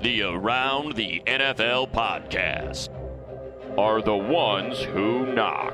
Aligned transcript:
The 0.01 0.23
Around 0.23 0.95
the 0.95 1.21
NFL 1.27 1.91
podcast 1.91 2.89
are 3.77 4.01
the 4.01 4.15
ones 4.15 4.79
who 4.79 5.25
knock. 5.33 5.73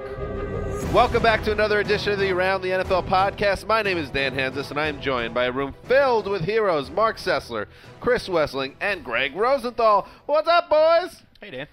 Welcome 0.94 1.22
back 1.24 1.44
to 1.44 1.52
another 1.52 1.80
edition 1.80 2.13
of 2.13 2.19
the 2.19 2.31
Around 2.31 2.62
the 2.62 2.69
NFL 2.69 3.08
podcast. 3.08 3.66
My 3.68 3.81
name 3.81 3.97
is 3.97 4.09
Dan 4.09 4.34
Hanzus, 4.34 4.69
and 4.72 4.80
I 4.80 4.88
am 4.88 5.02
joined 5.02 5.34
by 5.34 5.46
a 5.46 5.52
room 5.52 5.74
filled 5.88 6.28
with 6.28 6.44
heroes 6.44 6.90
Marc 6.90 7.18
Sessler, 7.18 7.68
Chris 8.00 8.28
Wesseling, 8.30 8.75
and 8.80 9.03
Gregg 9.03 9.35
Rosenthal. 9.35 10.08
What's 10.25 10.47
up, 10.47 10.69
boys? 10.69 11.24
Hey, 11.41 11.52
Dan. 11.52 11.68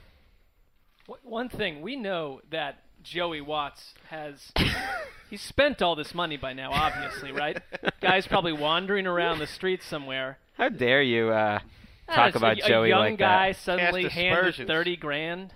One 1.23 1.49
thing 1.49 1.83
we 1.83 1.97
know 1.97 2.41
that 2.51 2.79
Joey 3.03 3.41
Watts 3.41 3.95
has. 4.09 4.53
he's 5.31 5.43
spent 5.43 5.83
all 5.83 5.95
this 5.95 6.15
money 6.15 6.37
by 6.37 6.53
now, 6.55 6.73
obviously, 6.73 7.31
right? 7.33 7.59
Guy's 8.01 8.27
probably 8.27 8.53
wandering 8.53 9.07
around 9.07 9.39
the 9.39 9.47
streets 9.47 9.85
somewhere. 9.87 10.39
How 10.57 10.71
dare 10.71 11.03
you 11.03 11.31
uh, 11.31 11.59
Ah, 12.09 12.15
talk 12.15 12.29
it's 12.29 12.37
about 12.37 12.59
a, 12.59 12.69
Joey 12.69 12.87
a 12.89 12.91
young 12.91 13.01
like 13.01 13.19
guy 13.19 13.53
that? 13.53 13.59
suddenly 13.61 14.09
handed 14.09 14.67
thirty 14.67 14.97
grand. 14.97 15.53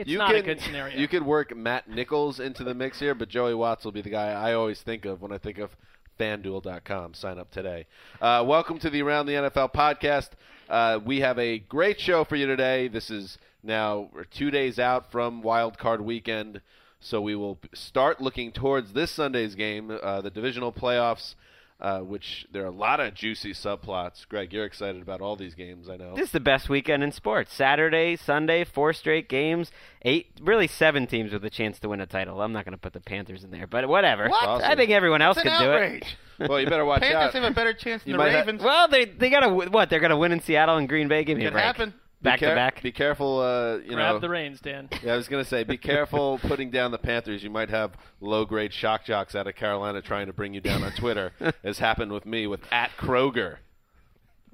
It's 0.00 0.08
you 0.08 0.16
not 0.16 0.30
can, 0.30 0.36
a 0.36 0.42
good 0.42 0.60
scenario. 0.62 0.98
You 0.98 1.06
could 1.06 1.26
work 1.26 1.54
Matt 1.54 1.86
Nichols 1.86 2.40
into 2.40 2.64
the 2.64 2.72
mix 2.72 2.98
here, 2.98 3.14
but 3.14 3.28
Joey 3.28 3.54
Watts 3.54 3.84
will 3.84 3.92
be 3.92 4.00
the 4.00 4.08
guy 4.08 4.28
I 4.28 4.54
always 4.54 4.80
think 4.80 5.04
of 5.04 5.20
when 5.20 5.30
I 5.30 5.36
think 5.36 5.58
of 5.58 5.76
FanDuel.com. 6.18 7.12
Sign 7.12 7.38
up 7.38 7.50
today. 7.50 7.86
Uh, 8.18 8.42
welcome 8.46 8.78
to 8.78 8.88
the 8.88 9.02
Around 9.02 9.26
the 9.26 9.34
NFL 9.34 9.74
podcast. 9.74 10.30
Uh, 10.70 11.00
we 11.04 11.20
have 11.20 11.38
a 11.38 11.58
great 11.58 12.00
show 12.00 12.24
for 12.24 12.36
you 12.36 12.46
today. 12.46 12.88
This 12.88 13.10
is 13.10 13.36
now 13.62 14.08
two 14.30 14.50
days 14.50 14.78
out 14.78 15.12
from 15.12 15.42
Wild 15.42 15.76
Card 15.76 16.00
Weekend, 16.00 16.62
so 16.98 17.20
we 17.20 17.36
will 17.36 17.58
start 17.74 18.22
looking 18.22 18.52
towards 18.52 18.94
this 18.94 19.10
Sunday's 19.10 19.54
game, 19.54 19.98
uh, 20.02 20.22
the 20.22 20.30
divisional 20.30 20.72
playoffs. 20.72 21.34
Uh, 21.80 22.00
which 22.00 22.46
there 22.52 22.62
are 22.62 22.66
a 22.66 22.70
lot 22.70 23.00
of 23.00 23.14
juicy 23.14 23.54
subplots. 23.54 24.28
Greg, 24.28 24.52
you're 24.52 24.66
excited 24.66 25.00
about 25.00 25.22
all 25.22 25.34
these 25.34 25.54
games, 25.54 25.88
I 25.88 25.96
know. 25.96 26.14
This 26.14 26.26
is 26.26 26.32
the 26.32 26.38
best 26.38 26.68
weekend 26.68 27.02
in 27.02 27.10
sports. 27.10 27.54
Saturday, 27.54 28.16
Sunday, 28.16 28.64
four 28.64 28.92
straight 28.92 29.30
games. 29.30 29.72
Eight, 30.02 30.26
really 30.42 30.66
seven 30.66 31.06
teams 31.06 31.32
with 31.32 31.42
a 31.42 31.48
chance 31.48 31.78
to 31.78 31.88
win 31.88 32.02
a 32.02 32.06
title. 32.06 32.42
I'm 32.42 32.52
not 32.52 32.66
going 32.66 32.72
to 32.72 32.78
put 32.78 32.92
the 32.92 33.00
Panthers 33.00 33.44
in 33.44 33.50
there, 33.50 33.66
but 33.66 33.88
whatever. 33.88 34.28
What? 34.28 34.62
I 34.62 34.74
think 34.76 34.90
everyone 34.90 35.22
else 35.22 35.38
It's 35.38 35.44
could 35.44 35.58
do 35.58 35.70
outrage. 35.72 36.02
it. 36.38 36.48
well, 36.50 36.60
you 36.60 36.66
better 36.66 36.84
watch 36.84 37.00
Panthers 37.00 37.34
out. 37.34 37.42
have 37.42 37.50
a 37.50 37.54
better 37.54 37.72
chance 37.72 38.02
than 38.02 38.10
You 38.10 38.18
the 38.18 38.24
might 38.24 38.32
ha- 38.32 38.40
Ravens. 38.40 38.62
Well, 38.62 38.88
they 38.88 39.06
they 39.06 39.30
got 39.30 39.40
to 39.40 39.48
what? 39.70 39.88
They're 39.88 40.00
going 40.00 40.10
to 40.10 40.18
win 40.18 40.32
in 40.32 40.40
Seattle 40.42 40.76
and 40.76 40.86
Green 40.86 41.08
Bay. 41.08 41.24
Give 41.24 41.38
me 41.38 41.46
a 41.46 41.50
break. 41.50 41.64
happen. 41.64 41.94
Back 42.22 42.40
be 42.40 42.46
to 42.46 42.54
back. 42.54 42.82
Be 42.82 42.92
careful, 42.92 43.40
uh, 43.40 43.76
you 43.78 43.94
Grab 43.94 44.14
know. 44.14 44.18
the 44.18 44.28
reins, 44.28 44.60
Dan. 44.60 44.90
Yeah, 45.02 45.14
I 45.14 45.16
was 45.16 45.26
gonna 45.28 45.44
say, 45.44 45.64
be 45.64 45.78
careful 45.78 46.38
putting 46.42 46.70
down 46.70 46.90
the 46.90 46.98
Panthers. 46.98 47.42
You 47.42 47.48
might 47.48 47.70
have 47.70 47.92
low-grade 48.20 48.74
shock 48.74 49.04
jocks 49.06 49.34
out 49.34 49.46
of 49.46 49.54
Carolina 49.54 50.02
trying 50.02 50.26
to 50.26 50.32
bring 50.34 50.52
you 50.52 50.60
down 50.60 50.82
on 50.82 50.92
Twitter, 50.92 51.32
as 51.64 51.78
happened 51.78 52.12
with 52.12 52.26
me 52.26 52.46
with 52.46 52.60
at 52.70 52.90
Kroger. 52.98 53.56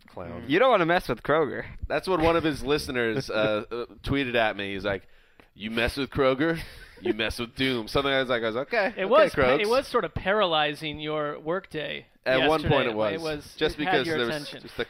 Clown. 0.08 0.44
You 0.46 0.58
don't 0.60 0.70
want 0.70 0.80
to 0.80 0.86
mess 0.86 1.08
with 1.08 1.22
Kroger. 1.22 1.64
That's 1.88 2.06
what 2.08 2.20
one 2.20 2.36
of 2.36 2.44
his 2.44 2.62
listeners 2.62 3.28
uh, 3.28 3.64
uh, 3.70 3.86
tweeted 4.04 4.36
at 4.36 4.56
me. 4.56 4.74
He's 4.74 4.84
like, 4.84 5.02
"You 5.54 5.70
mess 5.72 5.96
with 5.96 6.10
Kroger, 6.10 6.58
you 7.00 7.14
mess 7.14 7.38
with 7.38 7.54
Doom." 7.56 7.88
Something 7.88 8.12
I 8.12 8.20
was 8.20 8.28
like, 8.28 8.42
"I 8.42 8.46
was 8.46 8.56
okay." 8.56 8.86
It 8.86 8.90
okay, 8.90 9.04
was 9.06 9.32
Krogs. 9.32 9.60
it 9.60 9.68
was 9.68 9.88
sort 9.88 10.04
of 10.04 10.14
paralyzing 10.14 11.00
your 11.00 11.40
workday. 11.40 12.06
At 12.24 12.48
one 12.48 12.62
point, 12.62 12.88
it 12.88 12.94
was. 12.94 13.12
It 13.14 13.20
was 13.20 13.54
just 13.56 13.78
it 13.78 13.84
had 13.84 13.90
because 13.90 14.06
your 14.06 14.18
there 14.18 14.26
was 14.26 14.36
attention. 14.36 14.62
just 14.62 14.76
the. 14.76 14.86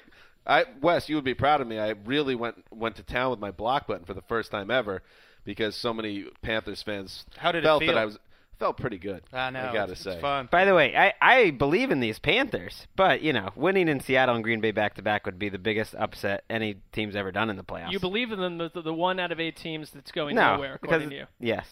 I 0.47 0.65
Wes, 0.81 1.09
you 1.09 1.17
would 1.17 1.25
be 1.25 1.35
proud 1.35 1.61
of 1.61 1.67
me. 1.67 1.79
I 1.79 1.95
really 2.05 2.35
went 2.35 2.57
went 2.71 2.97
to 2.97 3.03
town 3.03 3.31
with 3.31 3.41
my 3.41 3.51
block 3.51 3.87
button 3.87 4.05
for 4.05 4.15
the 4.15 4.23
first 4.23 4.51
time 4.51 4.71
ever, 4.71 5.03
because 5.45 5.75
so 5.77 5.93
many 5.93 6.27
Panthers 6.43 6.83
fans 6.83 7.25
How 7.37 7.53
did 7.53 7.65
it 7.65 7.67
felt 7.67 7.83
feel? 7.83 7.95
that 7.95 7.99
I 7.99 8.05
was 8.05 8.19
felt 8.59 8.77
pretty 8.79 8.99
good. 8.99 9.23
I 9.33 9.51
know. 9.51 9.69
I 9.69 9.73
gotta 9.73 9.93
it's, 9.93 10.03
say. 10.03 10.13
it's 10.13 10.21
fun. 10.21 10.49
By 10.51 10.65
the 10.65 10.75
way, 10.75 10.97
I, 10.97 11.13
I 11.21 11.51
believe 11.51 11.91
in 11.91 12.01
these 12.01 12.19
Panthers, 12.19 12.87
but 12.97 13.23
you 13.23 13.33
know, 13.33 13.51
winning 13.55 13.89
in 13.89 14.01
Seattle 14.01 14.35
and 14.35 14.45
Green 14.45 14.61
Bay 14.61 14.71
back 14.71 14.95
to 14.95 15.03
back 15.03 15.27
would 15.27 15.39
be 15.39 15.49
the 15.49 15.59
biggest 15.59 15.95
upset 15.95 16.45
any 16.49 16.77
team's 16.93 17.17
ever 17.17 17.33
done 17.33 17.51
in 17.51 17.57
the 17.57 17.65
playoffs. 17.65 17.93
You 17.93 18.01
believe 18.01 18.33
in 18.33 18.41
them, 18.41 18.59
the, 18.59 18.71
the 18.83 18.95
one 18.95 19.21
out 19.21 19.33
of 19.33 19.41
eight 19.41 19.57
teams 19.57 19.91
that's 19.91 20.13
going 20.13 20.37
no, 20.37 20.55
nowhere, 20.55 20.79
because 20.81 21.03
according 21.03 21.11
to 21.11 21.17
you. 21.17 21.27
yes, 21.41 21.67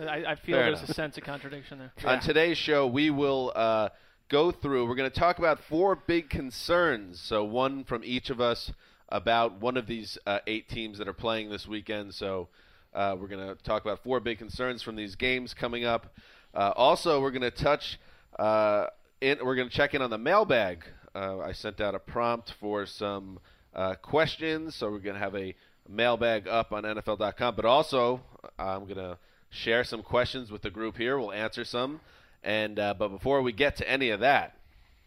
I, 0.00 0.24
I 0.24 0.34
feel 0.36 0.56
Fair 0.56 0.66
there's 0.66 0.78
enough. 0.78 0.90
a 0.90 0.94
sense 0.94 1.18
of 1.18 1.24
contradiction 1.24 1.78
there. 1.78 1.92
On 2.04 2.20
today's 2.20 2.56
show, 2.56 2.86
we 2.86 3.10
will 3.10 3.52
uh, 3.54 3.90
go 4.28 4.50
through. 4.50 4.86
We're 4.88 4.94
going 4.96 5.10
to 5.10 5.20
talk 5.20 5.38
about 5.38 5.60
four 5.68 5.94
big 5.96 6.30
concerns. 6.30 7.20
So 7.20 7.44
one 7.44 7.84
from 7.84 8.02
each 8.04 8.30
of 8.30 8.40
us 8.40 8.72
about 9.08 9.60
one 9.60 9.76
of 9.76 9.86
these 9.86 10.18
uh, 10.26 10.40
eight 10.46 10.68
teams 10.68 10.98
that 10.98 11.06
are 11.08 11.12
playing 11.12 11.50
this 11.50 11.66
weekend. 11.66 12.14
So 12.14 12.48
Uh, 12.94 13.14
we're 13.20 13.28
going 13.28 13.46
to 13.46 13.62
talk 13.62 13.84
about 13.84 14.02
four 14.02 14.20
big 14.20 14.38
concerns 14.38 14.82
from 14.82 14.96
these 14.96 15.16
games 15.16 15.52
coming 15.52 15.84
up. 15.84 16.06
Uh, 16.54 16.72
also, 16.74 17.20
we're 17.20 17.30
going 17.30 17.42
to 17.42 17.50
touch. 17.50 18.00
Uh, 18.38 18.86
in, 19.20 19.36
we're 19.44 19.54
going 19.54 19.68
to 19.68 19.74
check 19.74 19.92
in 19.92 20.00
on 20.00 20.08
the 20.08 20.16
mailbag. 20.16 20.82
Uh, 21.14 21.38
I 21.40 21.52
sent 21.52 21.78
out 21.80 21.94
a 21.94 21.98
prompt 21.98 22.54
for 22.58 22.86
some 22.86 23.38
uh, 23.74 23.96
questions, 23.96 24.74
so 24.76 24.90
we're 24.90 25.00
going 25.00 25.14
to 25.14 25.20
have 25.20 25.36
a 25.36 25.54
mailbag 25.86 26.48
up 26.48 26.72
on 26.72 26.84
NFL.com. 26.84 27.54
But 27.54 27.66
also, 27.66 28.22
I'm 28.58 28.84
going 28.84 28.96
to 28.96 29.18
share 29.50 29.84
some 29.84 30.02
questions 30.02 30.50
with 30.50 30.62
the 30.62 30.70
group 30.70 30.96
here. 30.96 31.18
We'll 31.18 31.32
answer 31.32 31.64
some. 31.64 32.00
And 32.42 32.78
uh, 32.78 32.94
but 32.94 33.08
before 33.08 33.42
we 33.42 33.52
get 33.52 33.76
to 33.76 33.88
any 33.90 34.10
of 34.10 34.20
that, 34.20 34.56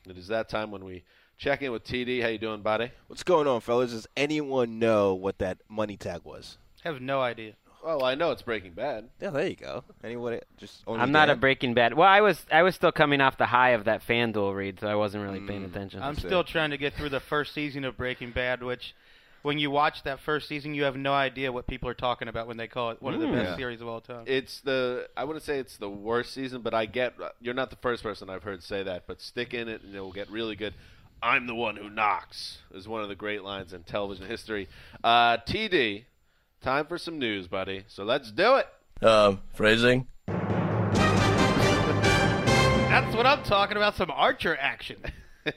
it 0.08 0.18
is 0.18 0.28
that 0.28 0.50
time 0.50 0.72
when 0.72 0.84
we 0.84 1.04
check 1.38 1.62
in 1.62 1.72
with 1.72 1.84
TD. 1.84 2.22
How 2.22 2.28
you 2.30 2.38
doing, 2.38 2.62
buddy? 2.62 2.92
What's 3.08 3.24
going 3.24 3.48
on, 3.48 3.62
fellas? 3.62 3.92
Does 3.92 4.08
anyone 4.18 4.80
know 4.80 5.14
what 5.14 5.38
that 5.40 5.60
money 5.70 5.98
tag 5.98 6.22
was? 6.24 6.58
I 6.84 6.90
have 6.90 7.02
no 7.02 7.22
idea. 7.22 7.54
Well, 7.84 8.04
I 8.04 8.16
know 8.16 8.31
it's 8.31 8.42
Breaking 8.42 8.74
Bad. 8.74 9.08
Yeah, 9.22 9.30
there 9.30 9.48
you 9.48 9.56
go. 9.56 9.86
Anyone? 10.04 10.40
Just 10.58 10.84
only 10.86 11.02
I'm 11.02 11.14
not 11.14 11.30
a 11.30 11.36
Breaking 11.38 11.74
Bad. 11.74 11.94
Well, 11.94 12.10
I 12.10 12.20
was 12.20 12.46
I 12.52 12.62
was 12.62 12.76
still 12.76 12.92
coming 12.92 13.22
off 13.22 13.38
the 13.38 13.46
high 13.46 13.70
of 13.70 13.86
that 13.86 14.06
FanDuel 14.06 14.54
read, 14.54 14.80
so 14.81 14.88
I 14.88 14.96
wasn't 14.96 15.24
really 15.24 15.40
paying 15.40 15.62
Mm. 15.64 15.68
attention. 15.72 16.02
I'm 16.04 16.16
still 16.16 16.44
trying 16.44 16.72
to 16.72 16.78
get 16.78 16.94
through 16.94 17.10
the 17.10 17.22
first 17.22 17.54
season 17.54 17.86
of 17.86 17.96
Breaking 17.96 18.31
Bad, 18.31 18.62
which, 18.64 18.94
when 19.42 19.58
you 19.60 19.72
watch 19.72 20.04
that 20.04 20.20
first 20.20 20.48
season, 20.48 20.74
you 20.76 20.84
have 20.84 20.96
no 20.96 21.14
idea 21.14 21.52
what 21.52 21.66
people 21.68 21.88
are 21.90 21.94
talking 21.94 22.28
about 22.28 22.48
when 22.48 22.58
they 22.58 22.68
call 22.68 22.92
it 22.92 23.02
one 23.02 23.14
of 23.14 23.20
the 23.22 23.28
Mm. 23.28 23.34
best 23.34 23.50
Yeah. 23.52 23.56
series 23.58 23.82
of 23.82 23.88
all 23.88 24.02
time. 24.02 24.24
It's 24.26 24.60
the 24.62 25.10
I 25.16 25.24
wouldn't 25.24 25.44
say 25.44 25.60
it's 25.60 25.78
the 25.78 25.90
worst 25.90 26.34
season, 26.34 26.62
but 26.62 26.74
I 26.74 26.86
get 26.86 27.14
you're 27.42 27.54
not 27.54 27.70
the 27.70 27.76
first 27.78 28.04
person 28.04 28.30
I've 28.30 28.44
heard 28.44 28.62
say 28.64 28.84
that. 28.84 29.08
But 29.08 29.22
stick 29.22 29.54
in 29.54 29.68
it, 29.68 29.82
and 29.84 29.96
it 29.96 30.00
will 30.00 30.12
get 30.12 30.30
really 30.30 30.56
good. 30.56 30.74
I'm 31.22 31.48
the 31.48 31.56
one 31.56 31.76
who 31.76 31.90
knocks 31.90 32.60
is 32.74 32.88
one 32.88 33.02
of 33.04 33.10
the 33.10 33.16
great 33.16 33.44
lines 33.44 33.74
in 33.74 33.84
television 33.84 34.26
history. 34.28 34.70
Uh, 35.04 35.38
TD, 35.38 36.06
time 36.62 36.86
for 36.86 36.98
some 36.98 37.20
news, 37.20 37.48
buddy. 37.48 37.84
So 37.88 38.04
let's 38.06 38.32
do 38.32 38.56
it. 38.56 38.68
Um, 39.06 39.42
phrasing. 39.54 40.08
That's 42.90 43.16
what 43.16 43.26
I'm 43.26 43.44
talking 43.44 43.78
about. 43.78 43.96
Some 43.96 44.12
Archer 44.12 44.58
action. 44.60 44.98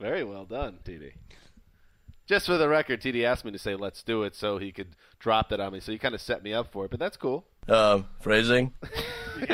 Very 0.00 0.24
well 0.24 0.44
done, 0.44 0.78
TD. 0.84 1.12
Just 2.32 2.46
for 2.46 2.56
the 2.56 2.66
record, 2.66 3.02
TD 3.02 3.24
asked 3.24 3.44
me 3.44 3.50
to 3.52 3.58
say 3.58 3.74
"Let's 3.74 4.02
do 4.02 4.22
it" 4.22 4.34
so 4.34 4.56
he 4.56 4.72
could 4.72 4.96
drop 5.18 5.50
that 5.50 5.60
on 5.60 5.74
me. 5.74 5.80
So 5.80 5.92
he 5.92 5.98
kind 5.98 6.14
of 6.14 6.20
set 6.22 6.42
me 6.42 6.54
up 6.54 6.72
for 6.72 6.86
it, 6.86 6.90
but 6.90 6.98
that's 6.98 7.18
cool. 7.18 7.44
Um, 7.68 8.06
phrasing. 8.22 8.72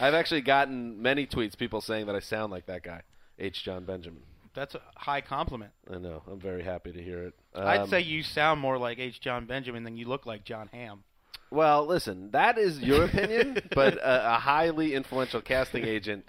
I've 0.00 0.14
actually 0.14 0.40
gotten 0.40 1.02
many 1.02 1.26
tweets, 1.26 1.54
people 1.58 1.82
saying 1.82 2.06
that 2.06 2.14
I 2.16 2.20
sound 2.20 2.52
like 2.52 2.64
that 2.66 2.82
guy, 2.82 3.02
H. 3.38 3.62
John 3.64 3.84
Benjamin. 3.84 4.22
That's 4.54 4.74
a 4.74 4.80
high 4.96 5.20
compliment. 5.20 5.72
I 5.92 5.98
know. 5.98 6.22
I'm 6.26 6.40
very 6.40 6.62
happy 6.62 6.90
to 6.90 7.02
hear 7.02 7.22
it. 7.24 7.34
I'd 7.54 7.80
Um, 7.82 7.88
say 7.90 8.00
you 8.00 8.22
sound 8.22 8.58
more 8.58 8.78
like 8.78 8.98
H. 8.98 9.20
John 9.20 9.44
Benjamin 9.44 9.84
than 9.84 9.98
you 9.98 10.06
look 10.08 10.24
like 10.24 10.44
John 10.44 10.70
Hamm. 10.72 11.04
Well, 11.50 11.84
listen, 11.84 12.30
that 12.30 12.56
is 12.56 12.80
your 12.80 13.04
opinion, 13.04 13.58
but 13.74 13.98
a, 13.98 14.36
a 14.36 14.38
highly 14.38 14.94
influential 14.94 15.42
casting 15.42 15.84
agent 15.84 16.24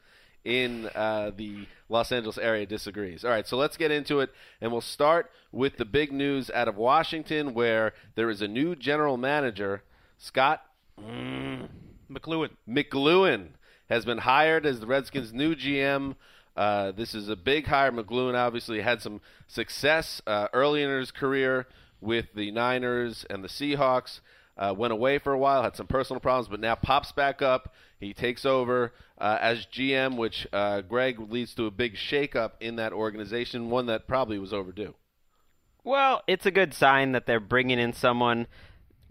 in 0.45 0.87
uh, 0.95 1.31
the 1.35 1.67
Los 1.89 2.11
Angeles 2.11 2.37
area 2.37 2.65
disagrees. 2.65 3.23
All 3.23 3.31
right, 3.31 3.47
so 3.47 3.57
let's 3.57 3.77
get 3.77 3.91
into 3.91 4.19
it, 4.19 4.31
and 4.61 4.71
we'll 4.71 4.81
start 4.81 5.31
with 5.51 5.77
the 5.77 5.85
big 5.85 6.11
news 6.11 6.49
out 6.51 6.67
of 6.67 6.75
Washington, 6.75 7.53
where 7.53 7.93
there 8.15 8.29
is 8.29 8.41
a 8.41 8.47
new 8.47 8.75
general 8.75 9.17
manager, 9.17 9.83
Scot 10.17 10.63
McCloughan. 10.99 12.49
McCloughan 12.67 13.49
has 13.89 14.05
been 14.05 14.19
hired 14.19 14.65
as 14.65 14.79
the 14.79 14.87
Redskins' 14.87 15.33
new 15.33 15.55
GM. 15.55 16.15
Uh, 16.55 16.91
this 16.91 17.15
is 17.15 17.29
a 17.29 17.35
big 17.35 17.67
hire. 17.67 17.91
McCloughan 17.91 18.35
obviously 18.35 18.81
had 18.81 19.01
some 19.01 19.21
success 19.47 20.21
uh, 20.27 20.47
early 20.53 20.83
in 20.83 20.89
his 20.89 21.11
career 21.11 21.67
with 21.99 22.25
the 22.35 22.51
Niners 22.51 23.25
and 23.29 23.43
the 23.43 23.47
Seahawks. 23.47 24.19
Uh, 24.55 24.71
went 24.77 24.93
away 24.93 25.17
for 25.17 25.33
a 25.33 25.37
while, 25.37 25.63
had 25.63 25.75
some 25.75 25.87
personal 25.87 26.19
problems, 26.19 26.47
but 26.47 26.59
now 26.59 26.75
pops 26.75 27.11
back 27.11 27.41
up. 27.41 27.73
He 28.03 28.13
takes 28.13 28.45
over 28.45 28.93
uh, 29.17 29.37
as 29.41 29.65
GM, 29.65 30.17
which 30.17 30.47
uh, 30.51 30.81
Greg 30.81 31.19
leads 31.19 31.53
to 31.55 31.65
a 31.65 31.71
big 31.71 31.95
shakeup 31.95 32.51
in 32.59 32.75
that 32.75 32.93
organization, 32.93 33.69
one 33.69 33.85
that 33.87 34.07
probably 34.07 34.39
was 34.39 34.53
overdue. 34.53 34.95
Well, 35.83 36.21
it's 36.27 36.45
a 36.45 36.51
good 36.51 36.73
sign 36.73 37.11
that 37.11 37.25
they're 37.25 37.39
bringing 37.39 37.79
in 37.79 37.93
someone 37.93 38.47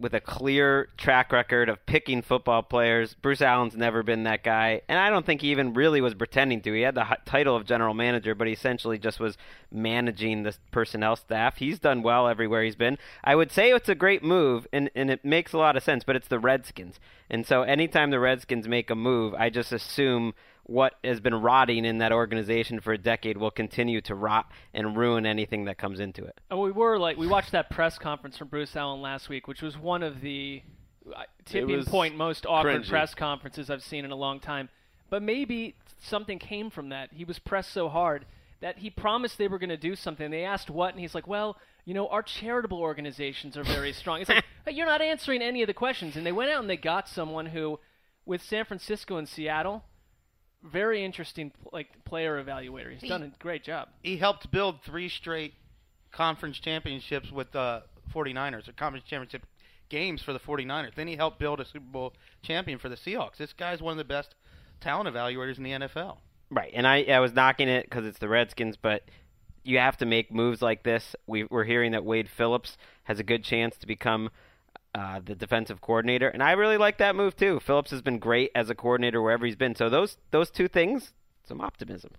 with 0.02 0.14
a 0.14 0.20
clear 0.20 0.88
track 0.98 1.32
record 1.32 1.68
of 1.68 1.84
picking 1.86 2.20
football 2.20 2.62
players. 2.62 3.14
Bruce 3.14 3.40
Allen's 3.40 3.76
never 3.76 4.02
been 4.02 4.24
that 4.24 4.42
guy, 4.42 4.82
and 4.88 4.98
I 4.98 5.08
don't 5.08 5.24
think 5.24 5.40
he 5.40 5.50
even 5.50 5.72
really 5.72 6.00
was 6.00 6.14
pretending 6.14 6.60
to. 6.62 6.72
He 6.72 6.82
had 6.82 6.94
the 6.94 7.06
title 7.24 7.56
of 7.56 7.64
general 7.64 7.94
manager, 7.94 8.34
but 8.34 8.46
he 8.46 8.52
essentially 8.52 8.98
just 8.98 9.20
was 9.20 9.38
managing 9.70 10.42
the 10.42 10.54
personnel 10.70 11.16
staff. 11.16 11.56
He's 11.56 11.78
done 11.78 12.02
well 12.02 12.28
everywhere 12.28 12.64
he's 12.64 12.76
been. 12.76 12.98
I 13.24 13.34
would 13.34 13.52
say 13.52 13.70
it's 13.70 13.88
a 13.88 13.94
great 13.94 14.22
move, 14.22 14.66
and, 14.72 14.90
and 14.94 15.10
it 15.10 15.24
makes 15.24 15.52
a 15.52 15.58
lot 15.58 15.76
of 15.76 15.82
sense, 15.82 16.04
but 16.04 16.16
it's 16.16 16.28
the 16.28 16.38
Redskins. 16.38 16.98
And 17.30 17.46
so 17.46 17.62
anytime 17.62 18.10
the 18.10 18.20
Redskins 18.20 18.68
make 18.68 18.90
a 18.90 18.94
move, 18.94 19.34
I 19.34 19.48
just 19.48 19.72
assume 19.72 20.34
what 20.64 20.94
has 21.02 21.20
been 21.20 21.34
rotting 21.34 21.84
in 21.84 21.98
that 21.98 22.12
organization 22.12 22.80
for 22.80 22.92
a 22.92 22.98
decade 22.98 23.36
will 23.36 23.50
continue 23.50 24.00
to 24.02 24.14
rot 24.14 24.50
and 24.72 24.96
ruin 24.96 25.26
anything 25.26 25.64
that 25.64 25.76
comes 25.76 26.00
into 26.00 26.24
it. 26.24 26.38
And 26.50 26.60
we 26.60 26.70
were 26.70 26.98
like, 26.98 27.16
we 27.16 27.26
watched 27.26 27.52
that 27.52 27.70
press 27.70 27.98
conference 27.98 28.38
from 28.38 28.48
Bruce 28.48 28.76
Allen 28.76 29.02
last 29.02 29.28
week, 29.28 29.48
which 29.48 29.62
was 29.62 29.76
one 29.76 30.02
of 30.02 30.20
the 30.20 30.62
uh, 31.14 31.22
tipping 31.44 31.84
point 31.84 32.16
most 32.16 32.46
awkward 32.46 32.82
cringy. 32.82 32.88
press 32.88 33.14
conferences 33.14 33.70
I've 33.70 33.82
seen 33.82 34.04
in 34.04 34.12
a 34.12 34.16
long 34.16 34.38
time. 34.38 34.68
But 35.10 35.22
maybe 35.22 35.74
something 36.00 36.38
came 36.38 36.70
from 36.70 36.90
that. 36.90 37.10
He 37.12 37.24
was 37.24 37.38
pressed 37.38 37.72
so 37.72 37.88
hard 37.88 38.24
that 38.60 38.78
he 38.78 38.90
promised 38.90 39.38
they 39.38 39.48
were 39.48 39.58
going 39.58 39.70
to 39.70 39.76
do 39.76 39.96
something. 39.96 40.30
They 40.30 40.44
asked 40.44 40.70
what, 40.70 40.92
and 40.92 41.00
he's 41.00 41.14
like, 41.14 41.26
"Well, 41.26 41.58
you 41.84 41.92
know, 41.92 42.08
our 42.08 42.22
charitable 42.22 42.78
organizations 42.78 43.56
are 43.56 43.64
very 43.64 43.92
strong." 43.92 44.20
It's 44.20 44.30
like 44.30 44.44
"Hey, 44.64 44.72
you're 44.72 44.86
not 44.86 45.02
answering 45.02 45.42
any 45.42 45.62
of 45.62 45.66
the 45.66 45.74
questions. 45.74 46.16
And 46.16 46.24
they 46.24 46.32
went 46.32 46.50
out 46.50 46.60
and 46.60 46.70
they 46.70 46.76
got 46.76 47.08
someone 47.08 47.46
who, 47.46 47.80
with 48.24 48.40
San 48.40 48.64
Francisco 48.64 49.16
and 49.16 49.28
Seattle, 49.28 49.84
very 50.62 51.04
interesting 51.04 51.52
like 51.72 51.88
player 52.04 52.42
evaluator. 52.42 52.96
He's 52.96 53.08
done 53.08 53.22
a 53.22 53.32
great 53.38 53.64
job. 53.64 53.88
He 54.02 54.16
helped 54.16 54.50
build 54.50 54.80
three 54.84 55.08
straight 55.08 55.54
conference 56.12 56.58
championships 56.58 57.30
with 57.32 57.52
the 57.52 57.82
49ers, 58.14 58.68
or 58.68 58.72
conference 58.72 59.06
championship 59.08 59.46
games 59.88 60.22
for 60.22 60.32
the 60.32 60.38
49ers. 60.38 60.94
Then 60.94 61.08
he 61.08 61.16
helped 61.16 61.38
build 61.38 61.60
a 61.60 61.64
Super 61.64 61.80
Bowl 61.80 62.12
champion 62.42 62.78
for 62.78 62.88
the 62.88 62.96
Seahawks. 62.96 63.36
This 63.38 63.52
guy's 63.52 63.82
one 63.82 63.92
of 63.92 63.98
the 63.98 64.04
best 64.04 64.34
talent 64.80 65.12
evaluators 65.14 65.58
in 65.58 65.64
the 65.64 65.70
NFL. 65.70 66.18
Right, 66.50 66.72
and 66.74 66.86
I, 66.86 67.04
I 67.04 67.20
was 67.20 67.32
knocking 67.32 67.68
it 67.68 67.84
because 67.84 68.04
it's 68.04 68.18
the 68.18 68.28
Redskins, 68.28 68.76
but 68.76 69.02
you 69.64 69.78
have 69.78 69.96
to 69.98 70.06
make 70.06 70.32
moves 70.32 70.60
like 70.60 70.82
this. 70.82 71.16
We, 71.26 71.44
we're 71.44 71.64
hearing 71.64 71.92
that 71.92 72.04
Wade 72.04 72.28
Phillips 72.28 72.76
has 73.04 73.18
a 73.18 73.22
good 73.22 73.44
chance 73.44 73.76
to 73.78 73.86
become 73.86 74.30
uh, 74.94 75.20
the 75.24 75.34
defensive 75.34 75.80
coordinator, 75.80 76.28
and 76.28 76.42
I 76.42 76.52
really 76.52 76.76
like 76.76 76.98
that 76.98 77.16
move 77.16 77.36
too. 77.36 77.60
Phillips 77.60 77.90
has 77.90 78.02
been 78.02 78.18
great 78.18 78.50
as 78.54 78.68
a 78.70 78.74
coordinator 78.74 79.22
wherever 79.22 79.46
he's 79.46 79.56
been. 79.56 79.74
So 79.74 79.88
those 79.88 80.18
those 80.30 80.50
two 80.50 80.68
things, 80.68 81.12
some 81.44 81.60
optimism. 81.60 82.12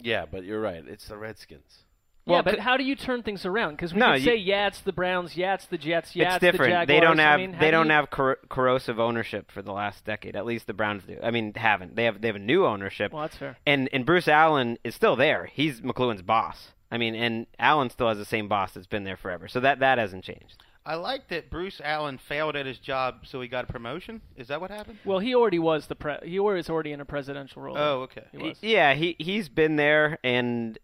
Yeah, 0.00 0.24
but 0.30 0.44
you're 0.44 0.60
right. 0.60 0.82
It's 0.86 1.06
the 1.08 1.16
Redskins. 1.16 1.84
Yeah, 2.24 2.42
but 2.42 2.60
how 2.60 2.76
do 2.76 2.84
you 2.84 2.94
turn 2.94 3.24
things 3.24 3.44
around? 3.44 3.72
Because 3.72 3.92
we 3.92 3.98
No, 3.98 4.12
could 4.12 4.20
you- 4.20 4.24
say, 4.30 4.36
yeah, 4.36 4.68
it's 4.68 4.80
the 4.82 4.92
Browns, 4.92 5.36
yeah, 5.36 5.54
it's 5.54 5.66
the 5.66 5.76
Jets, 5.76 6.14
yeah, 6.14 6.26
it's 6.26 6.34
it's, 6.36 6.40
the 6.40 6.52
different. 6.52 6.70
Jaguars. 6.70 6.86
they 6.86 7.00
don't 7.00 7.18
I 7.18 7.22
have 7.24 7.40
mean, 7.40 7.52
they 7.58 7.66
do 7.66 7.70
don't 7.72 7.86
you- 7.86 7.92
have 7.92 8.10
cor- 8.10 8.38
corrosive 8.48 9.00
ownership 9.00 9.50
for 9.50 9.60
the 9.60 9.72
last 9.72 10.04
decade. 10.04 10.36
At 10.36 10.46
least 10.46 10.68
the 10.68 10.72
Browns 10.72 11.02
do. 11.04 11.18
I 11.20 11.32
mean, 11.32 11.52
haven't. 11.54 11.96
They 11.96 12.04
have 12.04 12.20
they 12.20 12.28
have 12.28 12.36
a 12.36 12.40
new 12.40 12.64
ownership. 12.64 13.12
Well, 13.12 13.22
that's 13.22 13.36
fair. 13.36 13.56
And 13.66 13.88
and 13.92 14.06
Bruce 14.06 14.28
Allen 14.28 14.78
is 14.84 14.94
still 14.94 15.16
there. 15.16 15.46
He's 15.46 15.80
McCloughan's 15.80 16.22
boss. 16.22 16.68
I 16.92 16.98
mean, 16.98 17.16
and 17.16 17.46
Allen 17.58 17.90
still 17.90 18.08
has 18.08 18.18
the 18.18 18.24
same 18.24 18.46
boss 18.46 18.72
that's 18.74 18.86
been 18.86 19.02
there 19.02 19.16
forever. 19.16 19.48
So 19.48 19.58
that 19.58 19.80
that 19.80 19.98
hasn't 19.98 20.22
changed. 20.22 20.62
I 20.84 20.96
like 20.96 21.28
that 21.28 21.48
Bruce 21.48 21.80
Allen 21.82 22.18
failed 22.18 22.56
at 22.56 22.66
his 22.66 22.78
job, 22.78 23.20
so 23.24 23.40
he 23.40 23.46
got 23.48 23.64
a 23.68 23.72
promotion. 23.72 24.20
Is 24.36 24.48
that 24.48 24.60
what 24.60 24.70
happened? 24.70 24.98
Well, 25.04 25.20
he 25.20 25.34
already 25.34 25.60
was 25.60 25.86
the 25.86 25.94
pre- 25.94 26.18
he 26.24 26.40
was 26.40 26.68
already 26.68 26.90
in 26.92 27.00
a 27.00 27.04
presidential 27.04 27.62
role. 27.62 27.76
Oh, 27.78 28.00
okay. 28.02 28.24
He 28.32 28.38
was. 28.38 28.58
Yeah, 28.62 28.94
he 28.94 29.14
he's 29.18 29.48
been 29.48 29.76
there, 29.76 30.18
and 30.24 30.78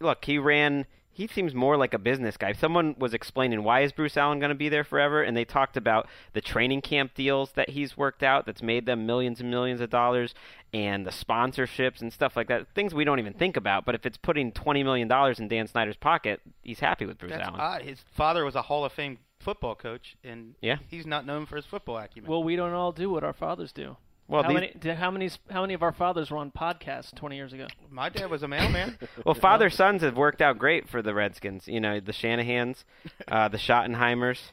look, 0.00 0.24
he 0.24 0.38
ran. 0.38 0.86
He 1.10 1.28
seems 1.28 1.54
more 1.54 1.76
like 1.76 1.94
a 1.94 1.98
business 1.98 2.36
guy. 2.36 2.54
Someone 2.54 2.96
was 2.98 3.14
explaining 3.14 3.62
why 3.62 3.82
is 3.82 3.92
Bruce 3.92 4.16
Allen 4.16 4.40
going 4.40 4.48
to 4.48 4.54
be 4.56 4.68
there 4.68 4.82
forever, 4.82 5.22
and 5.22 5.36
they 5.36 5.44
talked 5.44 5.76
about 5.76 6.08
the 6.32 6.40
training 6.40 6.80
camp 6.80 7.14
deals 7.14 7.52
that 7.52 7.70
he's 7.70 7.96
worked 7.96 8.24
out 8.24 8.46
that's 8.46 8.62
made 8.62 8.84
them 8.86 9.06
millions 9.06 9.40
and 9.40 9.48
millions 9.48 9.80
of 9.80 9.90
dollars, 9.90 10.34
and 10.72 11.06
the 11.06 11.12
sponsorships 11.12 12.00
and 12.00 12.12
stuff 12.12 12.34
like 12.34 12.48
that. 12.48 12.66
Things 12.74 12.92
we 12.94 13.04
don't 13.04 13.20
even 13.20 13.34
think 13.34 13.56
about, 13.56 13.84
but 13.84 13.94
if 13.94 14.04
it's 14.06 14.16
putting 14.16 14.50
twenty 14.50 14.82
million 14.82 15.06
dollars 15.06 15.38
in 15.38 15.46
Dan 15.48 15.68
Snyder's 15.68 15.96
pocket, 15.96 16.40
he's 16.62 16.80
happy 16.80 17.04
with 17.06 17.18
Bruce 17.18 17.30
That's 17.30 17.46
Allen. 17.46 17.60
odd. 17.60 17.82
His 17.82 18.00
father 18.16 18.44
was 18.44 18.56
a 18.56 18.62
Hall 18.62 18.84
of 18.84 18.92
Fame 18.92 19.18
football 19.40 19.74
coach, 19.74 20.16
and 20.24 20.54
Yeah. 20.60 20.78
he's 20.88 21.06
not 21.06 21.26
known 21.26 21.46
for 21.46 21.56
his 21.56 21.66
football 21.66 21.98
acumen. 21.98 22.30
Well, 22.30 22.42
we 22.42 22.56
don't 22.56 22.72
all 22.72 22.92
do 22.92 23.10
what 23.10 23.24
our 23.24 23.32
fathers 23.32 23.72
do. 23.72 23.96
Well, 24.26 24.42
how 24.42 24.48
these- 24.48 24.54
many 24.54 24.72
did, 24.78 24.96
how 24.96 25.10
many 25.10 25.30
how 25.50 25.60
many 25.60 25.74
of 25.74 25.82
our 25.82 25.92
fathers 25.92 26.30
were 26.30 26.38
on 26.38 26.50
podcasts 26.50 27.14
20 27.14 27.36
years 27.36 27.52
ago? 27.52 27.66
My 27.90 28.08
dad 28.08 28.30
was 28.30 28.42
a 28.42 28.48
mailman. 28.48 28.96
Well, 29.26 29.34
father 29.34 29.68
sons 29.68 30.00
have 30.02 30.16
worked 30.16 30.40
out 30.40 30.58
great 30.58 30.88
for 30.88 31.02
the 31.02 31.12
Redskins. 31.12 31.68
You 31.68 31.78
know, 31.80 32.00
the 32.00 32.12
Shanahans, 32.12 32.84
uh, 33.28 33.48
the 33.48 33.58
Schottenheimers, 33.58 34.52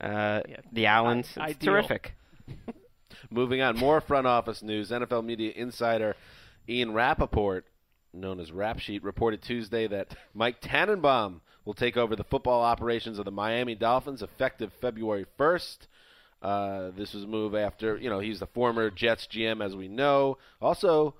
uh, 0.00 0.40
the 0.72 0.86
Allens. 0.86 1.28
It's 1.28 1.36
ideal. 1.38 1.74
terrific. 1.74 2.14
Moving 3.30 3.60
on, 3.60 3.76
more 3.76 4.00
front 4.00 4.26
office 4.26 4.62
news. 4.62 4.90
NFL 4.90 5.22
media 5.24 5.52
insider 5.54 6.16
Ian 6.68 6.92
Rapoport 6.94 7.66
known 8.12 8.40
as 8.40 8.52
Rap 8.52 8.78
Sheet, 8.78 9.02
reported 9.02 9.42
Tuesday 9.42 9.86
that 9.86 10.14
Mike 10.34 10.60
Tannenbaum 10.60 11.40
will 11.64 11.74
take 11.74 11.96
over 11.96 12.16
the 12.16 12.24
football 12.24 12.62
operations 12.62 13.18
of 13.18 13.24
the 13.24 13.30
Miami 13.30 13.74
Dolphins 13.74 14.22
effective 14.22 14.72
February 14.80 15.26
1st. 15.38 15.78
Uh, 16.40 16.90
this 16.96 17.14
was 17.14 17.24
a 17.24 17.28
move 17.28 17.54
after, 17.54 17.96
you 17.96 18.10
know, 18.10 18.18
he's 18.18 18.40
the 18.40 18.46
former 18.46 18.90
Jets 18.90 19.28
GM, 19.30 19.64
as 19.64 19.76
we 19.76 19.86
know. 19.86 20.38
Also, 20.60 21.14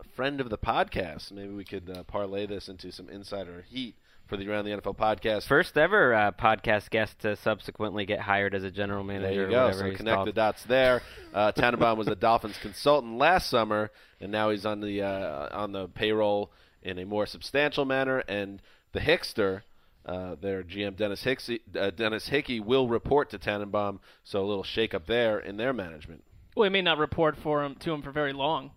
a 0.00 0.04
friend 0.16 0.40
of 0.40 0.48
the 0.48 0.58
podcast. 0.58 1.30
Maybe 1.30 1.52
we 1.52 1.64
could 1.64 1.90
uh, 1.90 2.04
parlay 2.04 2.46
this 2.46 2.68
into 2.68 2.90
some 2.90 3.08
insider 3.10 3.64
heat 3.68 3.96
for 4.26 4.36
the 4.36 4.48
Around 4.48 4.64
the 4.64 4.70
NFL 4.72 4.96
podcast. 4.96 5.46
First 5.46 5.76
ever 5.76 6.14
uh, 6.14 6.32
podcast 6.32 6.90
guest 6.90 7.20
to 7.20 7.36
subsequently 7.36 8.06
get 8.06 8.20
hired 8.20 8.54
as 8.54 8.64
a 8.64 8.70
general 8.70 9.04
manager. 9.04 9.48
There 9.48 9.50
you 9.50 9.56
or 9.56 9.70
go. 9.70 9.72
So 9.72 9.96
connect 9.96 10.16
called. 10.16 10.28
the 10.28 10.32
dots 10.32 10.64
there. 10.64 11.02
Uh, 11.34 11.52
Tannenbaum 11.52 11.98
was 11.98 12.08
a 12.08 12.14
Dolphins 12.14 12.58
consultant 12.60 13.18
last 13.18 13.50
summer, 13.50 13.90
and 14.20 14.32
now 14.32 14.50
he's 14.50 14.64
on 14.66 14.80
the 14.80 15.02
uh, 15.02 15.48
on 15.52 15.72
the 15.72 15.88
payroll 15.88 16.52
in 16.82 16.98
a 16.98 17.04
more 17.06 17.26
substantial 17.26 17.84
manner. 17.84 18.18
And 18.28 18.62
the 18.92 19.00
Hickster, 19.00 19.62
uh, 20.06 20.36
their 20.40 20.62
GM 20.62 20.96
Dennis 20.96 21.22
Hicksy, 21.24 21.60
uh, 21.76 21.90
Dennis 21.90 22.28
Hickey, 22.28 22.60
will 22.60 22.88
report 22.88 23.30
to 23.30 23.38
Tannenbaum. 23.38 24.00
So 24.24 24.42
a 24.42 24.46
little 24.46 24.64
shakeup 24.64 25.06
there 25.06 25.38
in 25.38 25.56
their 25.56 25.72
management. 25.72 26.24
Well, 26.56 26.64
he 26.64 26.70
may 26.70 26.82
not 26.82 26.98
report 26.98 27.36
for 27.36 27.64
him 27.64 27.76
to 27.76 27.92
him 27.92 28.02
for 28.02 28.10
very 28.10 28.32
long. 28.32 28.72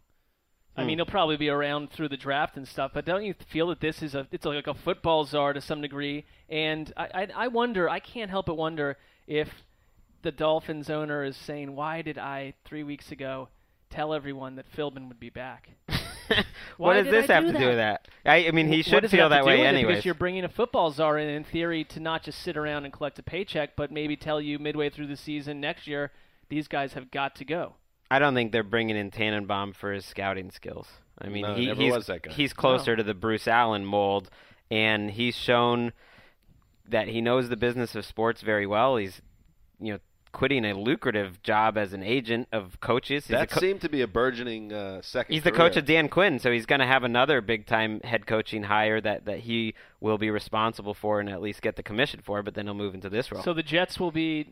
I 0.78 0.82
Hmm. 0.82 0.88
mean, 0.88 0.98
he'll 0.98 1.06
probably 1.06 1.38
be 1.38 1.50
around 1.50 1.92
through 1.92 2.10
the 2.10 2.18
draft 2.18 2.58
and 2.58 2.68
stuff. 2.68 2.92
But 2.94 3.06
don't 3.06 3.24
you 3.24 3.34
feel 3.48 3.68
that 3.68 3.80
this 3.80 4.02
is 4.04 4.14
a 4.16 4.28
it's 4.32 4.46
like 4.46 4.68
a 4.68 4.74
football 4.74 5.26
czar 5.26 5.54
to 5.54 5.62
some 5.62 5.82
degree? 5.82 6.26
And 6.50 6.92
I 6.98 7.08
I, 7.14 7.28
I 7.36 7.48
wonder, 7.48 7.90
I 7.90 8.00
can't 8.00 8.30
help 8.30 8.48
but 8.48 8.58
wonder 8.58 8.98
if 9.28 9.50
the 10.22 10.32
Dolphins 10.32 10.90
owner 10.90 11.24
is 11.24 11.38
saying, 11.38 11.76
"Why 11.76 12.02
did 12.02 12.18
I 12.18 12.54
three 12.66 12.84
weeks 12.84 13.12
ago 13.12 13.50
tell 13.90 14.14
everyone 14.14 14.56
that 14.56 14.66
Philbin 14.76 15.08
would 15.08 15.20
be 15.20 15.30
back?" 15.30 15.70
What 16.78 16.96
does 16.96 17.06
this 17.06 17.28
have 17.28 17.46
do 17.46 17.54
to 17.54 17.60
do 17.60 17.68
with 17.68 17.78
that? 17.78 18.08
I, 18.26 18.48
I 18.48 18.52
mean, 18.52 18.68
he 18.68 18.82
should 18.82 19.10
feel 19.12 19.30
that 19.30 19.46
way 19.46 19.62
it? 19.66 19.86
Because 19.86 20.04
you're 20.06 20.16
bringing 20.16 20.44
a 20.44 20.50
football 20.50 20.92
czar 20.92 21.20
in, 21.20 21.30
in 21.30 21.44
theory, 21.44 21.84
to 21.86 22.00
not 22.00 22.24
just 22.24 22.40
sit 22.42 22.58
around 22.58 22.84
and 22.86 22.92
collect 22.92 23.20
a 23.20 23.24
paycheck, 23.24 23.76
but 23.76 23.92
maybe 23.92 24.16
tell 24.18 24.42
you 24.42 24.58
midway 24.58 24.90
through 24.90 25.08
the 25.08 25.16
season 25.16 25.62
next 25.62 25.86
year, 25.88 26.12
these 26.50 26.68
guys 26.68 26.94
have 26.94 27.12
got 27.12 27.36
to 27.36 27.46
go. 27.46 27.76
I 28.16 28.20
don't 28.20 28.34
think 28.34 28.54
they're 28.54 28.64
bringing 28.64 28.96
in 28.96 29.12
Tannenbaum 29.12 29.74
for 29.74 29.92
his 29.92 30.06
scouting 30.06 30.50
skills. 30.50 30.88
I 31.20 31.28
mean, 31.28 31.42
No, 31.42 31.56
he, 31.56 31.66
never 31.66 31.82
he's, 31.82 31.94
was 31.94 32.08
that 32.08 32.22
guy. 32.22 32.32
he's 32.32 32.54
closer 32.54 32.96
to 32.96 33.04
the 33.04 33.14
Bruce 33.14 33.46
Allen 33.46 33.86
mold, 33.86 34.30
and 34.72 35.12
he's 35.12 35.36
shown 35.36 35.92
that 36.88 37.10
he 37.10 37.20
knows 37.20 37.50
the 37.50 37.58
business 37.58 37.94
of 37.94 38.06
sports 38.06 38.42
very 38.42 38.66
well. 38.66 38.96
He's, 38.96 39.22
you 39.82 39.94
know, 39.94 40.00
quitting 40.32 40.64
a 40.64 40.74
lucrative 40.74 41.42
job 41.44 41.78
as 41.78 41.92
an 41.92 42.04
agent 42.04 42.48
of 42.54 42.80
coaches. 42.80 43.28
He's 43.28 43.36
a 43.36 43.40
That 43.40 43.50
co- 43.50 43.60
seemed 43.60 43.82
to 43.82 43.90
be 43.90 44.02
a 44.02 44.08
burgeoning 44.08 44.72
uh, 44.72 45.02
second. 45.02 45.34
He's 45.34 45.44
the 45.44 45.52
coach 45.52 45.76
of 45.76 45.86
Dan 45.86 46.08
Quinn, 46.08 46.40
so 46.40 46.52
he's 46.52 46.66
going 46.66 46.82
to 46.82 46.86
have 46.86 47.04
another 47.04 47.42
big 47.42 47.66
time 47.66 48.00
head 48.02 48.26
coaching 48.28 48.64
hire 48.64 49.02
that, 49.02 49.26
that 49.26 49.40
he 49.40 49.74
will 50.00 50.18
be 50.18 50.30
responsible 50.30 50.94
for 50.94 51.20
and 51.20 51.30
at 51.30 51.42
least 51.42 51.62
get 51.62 51.76
the 51.76 51.84
commission 51.84 52.22
for, 52.24 52.44
but 52.44 52.54
then 52.54 52.66
he'll 52.66 52.74
move 52.76 52.94
into 52.94 53.10
this 53.10 53.30
role. 53.32 53.44
So 53.44 53.54
the 53.54 53.64
Jets 53.64 54.00
will 54.00 54.12
be 54.12 54.48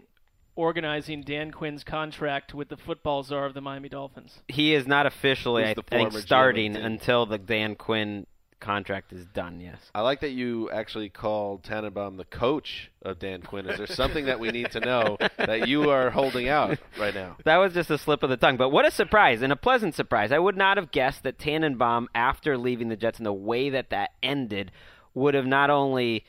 organizing 0.56 1.22
Dan 1.22 1.52
Quinn's 1.52 1.84
contract 1.84 2.54
with 2.54 2.70
the 2.70 2.78
football 2.78 3.24
czar 3.24 3.46
of 3.46 3.54
the 3.54 3.62
Miami 3.62 3.90
Dolphins. 3.90 4.40
he 4.48 4.74
is 4.74 4.88
not 4.88 5.06
officially, 5.06 5.64
Who's 5.64 5.72
I 5.72 5.74
think, 5.74 5.90
former 5.90 6.10
GM 6.10 6.16
of 6.16 6.22
starting 6.22 6.76
until 6.76 7.26
the 7.26 7.38
Dan 7.38 7.76
Quinn 7.76 8.28
contract 8.60 9.12
is 9.12 9.26
done, 9.26 9.60
yes. 9.60 9.78
I 9.94 10.02
like 10.02 10.22
that 10.22 10.30
you 10.30 10.72
actually 10.72 11.10
called 11.10 11.64
Tannenbaum 11.64 12.16
the 12.16 12.24
coach 12.24 12.90
of 13.02 13.20
Dan 13.20 13.42
Quinn. 13.42 13.68
Is 13.70 13.78
there 13.78 13.86
something 13.88 14.26
that 14.26 14.40
we 14.40 14.52
need 14.52 14.72
to 14.72 14.80
know 14.80 15.18
that 15.38 15.68
you 15.68 15.90
are 15.90 16.10
holding 16.10 16.48
out 16.48 16.80
right 16.98 17.14
now? 17.14 17.36
That 17.44 17.58
was 17.58 17.74
just 17.74 17.92
a 17.92 17.98
slip 17.98 18.24
of 18.24 18.30
the 18.30 18.38
tongue. 18.38 18.56
But 18.56 18.70
what 18.70 18.86
a 18.86 18.92
surprise, 18.92 19.42
and 19.42 19.52
a 19.52 19.58
pleasant 19.58 19.96
surprise. 19.96 20.32
I 20.32 20.40
would 20.40 20.56
not 20.56 20.78
have 20.78 20.92
guessed 20.92 21.24
that 21.24 21.38
Tannenbaum, 21.38 22.08
after 22.16 22.58
leaving 22.58 22.88
the 22.88 22.96
Jets 22.96 23.20
and 23.20 23.26
the 23.26 23.34
way 23.34 23.70
that 23.70 23.90
that 23.90 24.12
ended, 24.24 24.72
would 25.14 25.34
have 25.34 25.46
not 25.46 25.70
only 25.70 26.24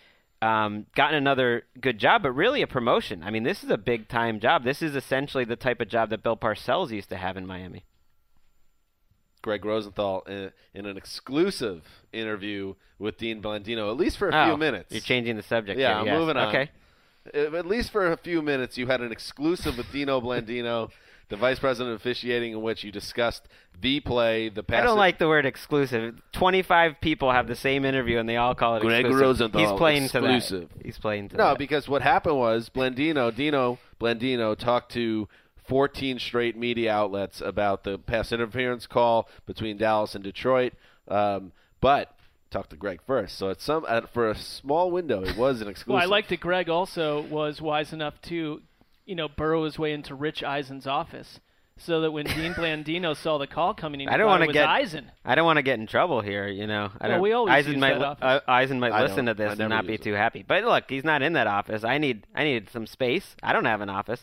um, 0.45 0.87
gotten 0.95 1.17
another 1.17 1.65
good 1.81 1.99
job, 1.99 2.23
but 2.23 2.33
really 2.33 2.61
a 2.63 2.67
promotion. 2.67 3.23
I 3.23 3.31
mean, 3.31 3.45
this 3.45 3.65
is 3.65 3.71
a 3.71 3.79
big 3.79 4.09
time 4.09 4.41
job. 4.41 4.65
This 4.65 4.83
is 4.83 4.95
essentially 4.95 5.45
the 5.45 5.57
type 5.57 5.81
of 5.81 5.89
job 5.89 6.11
that 6.11 6.23
Bill 6.23 6.37
Parcells 6.37 6.91
used 6.91 7.09
to 7.11 7.17
have 7.17 7.37
in 7.37 7.47
Miami. 7.47 7.85
Gregg 9.43 9.65
Rosenthal 9.65 10.23
in, 10.23 10.51
in 10.73 10.87
an 10.87 10.97
exclusive 10.97 11.83
interview 12.13 12.75
with 12.99 13.19
Dean 13.19 13.43
Blandino, 13.43 13.91
at 13.91 13.97
least 13.97 14.17
for 14.19 14.31
a 14.31 14.33
Oh, 14.35 14.49
few 14.51 14.57
minutes. 14.57 14.91
You're 14.91 15.01
changing 15.03 15.37
the 15.37 15.43
subject. 15.43 15.79
Yeah, 15.79 15.89
here, 15.91 15.99
I'm 16.01 16.07
yes. 16.07 16.19
moving 16.19 16.37
on. 16.37 16.49
Okay. 16.49 16.71
Uh, 17.35 17.57
At 17.57 17.67
least 17.67 17.91
for 17.91 18.11
a 18.13 18.17
few 18.17 18.41
minutes, 18.43 18.77
you 18.79 18.87
had 18.87 19.01
an 19.01 19.13
exclusive 19.13 19.77
with 19.79 19.91
Dino 19.93 20.21
Blandino, 20.21 20.91
the 21.29 21.37
vice 21.37 21.59
president 21.59 21.95
of 21.95 22.01
officiating, 22.01 22.53
in 22.53 22.63
which 22.63 22.85
you 22.85 22.93
discussed 22.93 23.49
the 23.81 24.01
play, 24.01 24.49
the 24.49 24.63
pass. 24.63 24.81
I 24.81 24.85
don't 24.85 24.99
like 24.99 25.19
the 25.19 25.29
word 25.29 25.47
exclusive. 25.47 26.21
Twenty-five 26.33 27.01
people 27.01 27.33
have 27.33 27.47
the 27.47 27.57
same 27.57 27.85
interview, 27.85 28.19
and 28.19 28.29
they 28.29 28.37
all 28.37 28.55
call 28.55 28.75
it 28.77 28.79
exclusive. 28.79 29.03
Greg 29.03 29.07
exclusive. 29.07 29.27
Rosenthal, 29.53 29.61
He's 29.61 29.79
playing 29.79 30.03
exclusive. 30.05 30.69
to 30.71 30.77
that. 30.79 30.85
He's 30.87 30.99
playing 30.99 31.29
to 31.31 31.37
No, 31.37 31.49
that. 31.51 31.59
because 31.59 31.89
what 31.89 32.03
happened 32.03 32.37
was 32.37 32.69
Blandino, 32.69 33.35
Dino 33.35 33.79
Blandino 34.01 34.57
talked 34.57 34.93
to 34.93 35.29
14 35.67 36.19
straight 36.19 36.57
media 36.57 36.93
outlets 36.93 37.41
about 37.41 37.85
the 37.85 37.99
pass 37.99 38.33
interference 38.33 38.87
call 38.87 39.29
between 39.47 39.79
Dallas 39.79 40.15
and 40.15 40.23
Detroit, 40.23 40.75
um, 41.09 41.53
but 41.81 42.15
talked 42.51 42.71
to 42.71 42.77
Greg 42.77 43.01
first. 43.07 43.37
So 43.39 43.49
it's 43.49 43.65
some 43.65 43.85
uh, 43.89 44.03
for 44.13 44.31
a 44.31 44.37
small 44.37 44.91
window, 44.91 45.23
it 45.25 45.37
was 45.37 45.61
an 45.63 45.69
exclusive. 45.69 45.95
Well, 45.95 46.03
I 46.03 46.05
like 46.05 46.29
that 46.29 46.41
Greg 46.41 46.69
also 46.69 47.23
was 47.23 47.61
wise 47.63 47.93
enough 47.93 48.21
to, 48.23 48.61
you 49.07 49.15
know, 49.15 49.29
burrow 49.29 49.65
his 49.65 49.79
way 49.79 49.93
into 49.93 50.15
Rich 50.15 50.43
Eisen's 50.43 50.87
office, 50.87 51.41
so 51.77 52.01
that 52.03 52.11
when 52.13 52.27
Dean 52.27 52.53
Blandino 52.55 53.17
saw 53.17 53.39
the 53.39 53.47
call 53.47 53.75
coming 53.75 54.01
in, 54.01 54.09
I 54.09 54.17
don't 54.17 54.27
want 54.27 54.41
want 54.41 54.51
to 54.51 54.53
to 54.55 54.59
get. 54.61 54.69
Eisen. 54.69 55.11
I 55.25 55.35
don't 55.35 55.45
want 55.45 55.57
to 55.59 55.63
get 55.63 55.79
in 55.79 55.87
trouble 55.87 56.21
here. 56.21 56.47
You 56.49 56.67
know. 56.67 56.91
I 57.01 57.09
Well, 57.09 57.11
don't, 57.17 57.21
we 57.23 57.33
always 57.33 57.53
Eisen 57.53 57.73
use 57.73 57.81
might. 57.81 57.95
that 57.99 58.03
office. 58.05 58.23
uh, 58.25 58.41
Eisen 58.51 58.81
might 58.81 58.93
I 58.93 59.03
listen 59.03 59.27
to 59.27 59.35
this 59.35 59.59
and 59.59 59.69
not 59.69 59.87
be 59.87 59.93
use 59.93 60.01
too 60.01 60.13
happy. 60.15 60.45
But 60.47 60.65
look, 60.65 60.85
he's 60.89 61.05
not 61.05 61.23
in 61.23 61.33
that 61.35 61.47
office. 61.47 61.85
I 61.85 61.99
need. 61.99 62.27
I 62.35 62.45
need 62.45 62.71
some 62.71 62.87
space. 62.87 63.35
I 63.43 63.53
don't 63.53 63.65
have 63.67 63.81
an 63.81 63.91
office. 63.91 64.23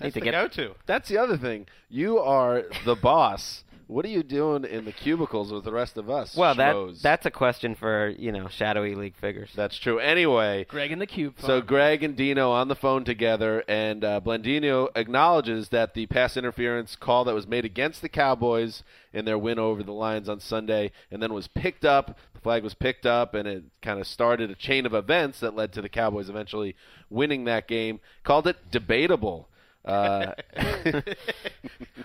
I 0.00 0.04
need 0.04 0.14
to 0.14 0.20
the 0.20 0.24
get. 0.24 0.32
go-to. 0.32 0.74
That's 0.86 1.08
the 1.08 1.18
other 1.18 1.36
thing. 1.36 1.66
You 1.88 2.18
are 2.18 2.64
the 2.84 2.94
boss. 3.02 3.64
What 3.92 4.06
are 4.06 4.08
you 4.08 4.22
doing 4.22 4.64
in 4.64 4.86
the 4.86 4.92
cubicles 4.92 5.52
with 5.52 5.64
the 5.64 5.72
rest 5.72 5.98
of 5.98 6.08
us? 6.08 6.34
Well, 6.34 6.54
that 6.54 7.02
that's 7.02 7.26
a 7.26 7.30
question 7.30 7.74
for 7.74 8.08
you 8.08 8.32
know 8.32 8.48
shadowy 8.48 8.94
league 8.94 9.16
figures. 9.16 9.50
That's 9.54 9.78
true. 9.78 9.98
Anyway, 9.98 10.64
Greg 10.68 10.92
in 10.92 10.98
the 10.98 11.06
cube. 11.06 11.34
So. 11.38 11.60
Greg 11.60 12.02
and 12.02 12.16
Dino 12.16 12.50
on 12.50 12.68
the 12.68 12.74
phone 12.74 13.04
together, 13.04 13.62
and 13.68 14.02
uh, 14.02 14.20
Blandino 14.24 14.88
acknowledges 14.94 15.68
that 15.68 15.94
the 15.94 16.06
pass 16.06 16.36
interference 16.36 16.96
call 16.96 17.24
that 17.24 17.34
was 17.34 17.46
made 17.46 17.64
against 17.64 18.00
the 18.00 18.08
Cowboys 18.08 18.82
in 19.12 19.26
their 19.26 19.38
win 19.38 19.58
over 19.58 19.82
the 19.82 19.92
Lions 19.92 20.28
on 20.28 20.40
Sunday, 20.40 20.90
and 21.10 21.22
then 21.22 21.34
was 21.34 21.48
picked 21.48 21.84
up. 21.84 22.16
The 22.32 22.40
flag 22.40 22.62
was 22.62 22.74
picked 22.74 23.04
up, 23.04 23.34
and 23.34 23.46
it 23.46 23.64
kind 23.82 24.00
of 24.00 24.06
started 24.06 24.50
a 24.50 24.54
chain 24.54 24.86
of 24.86 24.94
events 24.94 25.40
that 25.40 25.54
led 25.54 25.72
to 25.74 25.82
the 25.82 25.88
Cowboys 25.90 26.30
eventually 26.30 26.74
winning 27.10 27.44
that 27.44 27.68
game. 27.68 28.00
Called 28.24 28.46
it 28.46 28.56
debatable. 28.70 29.48
Uh, 29.84 30.32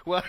well, 0.06 0.24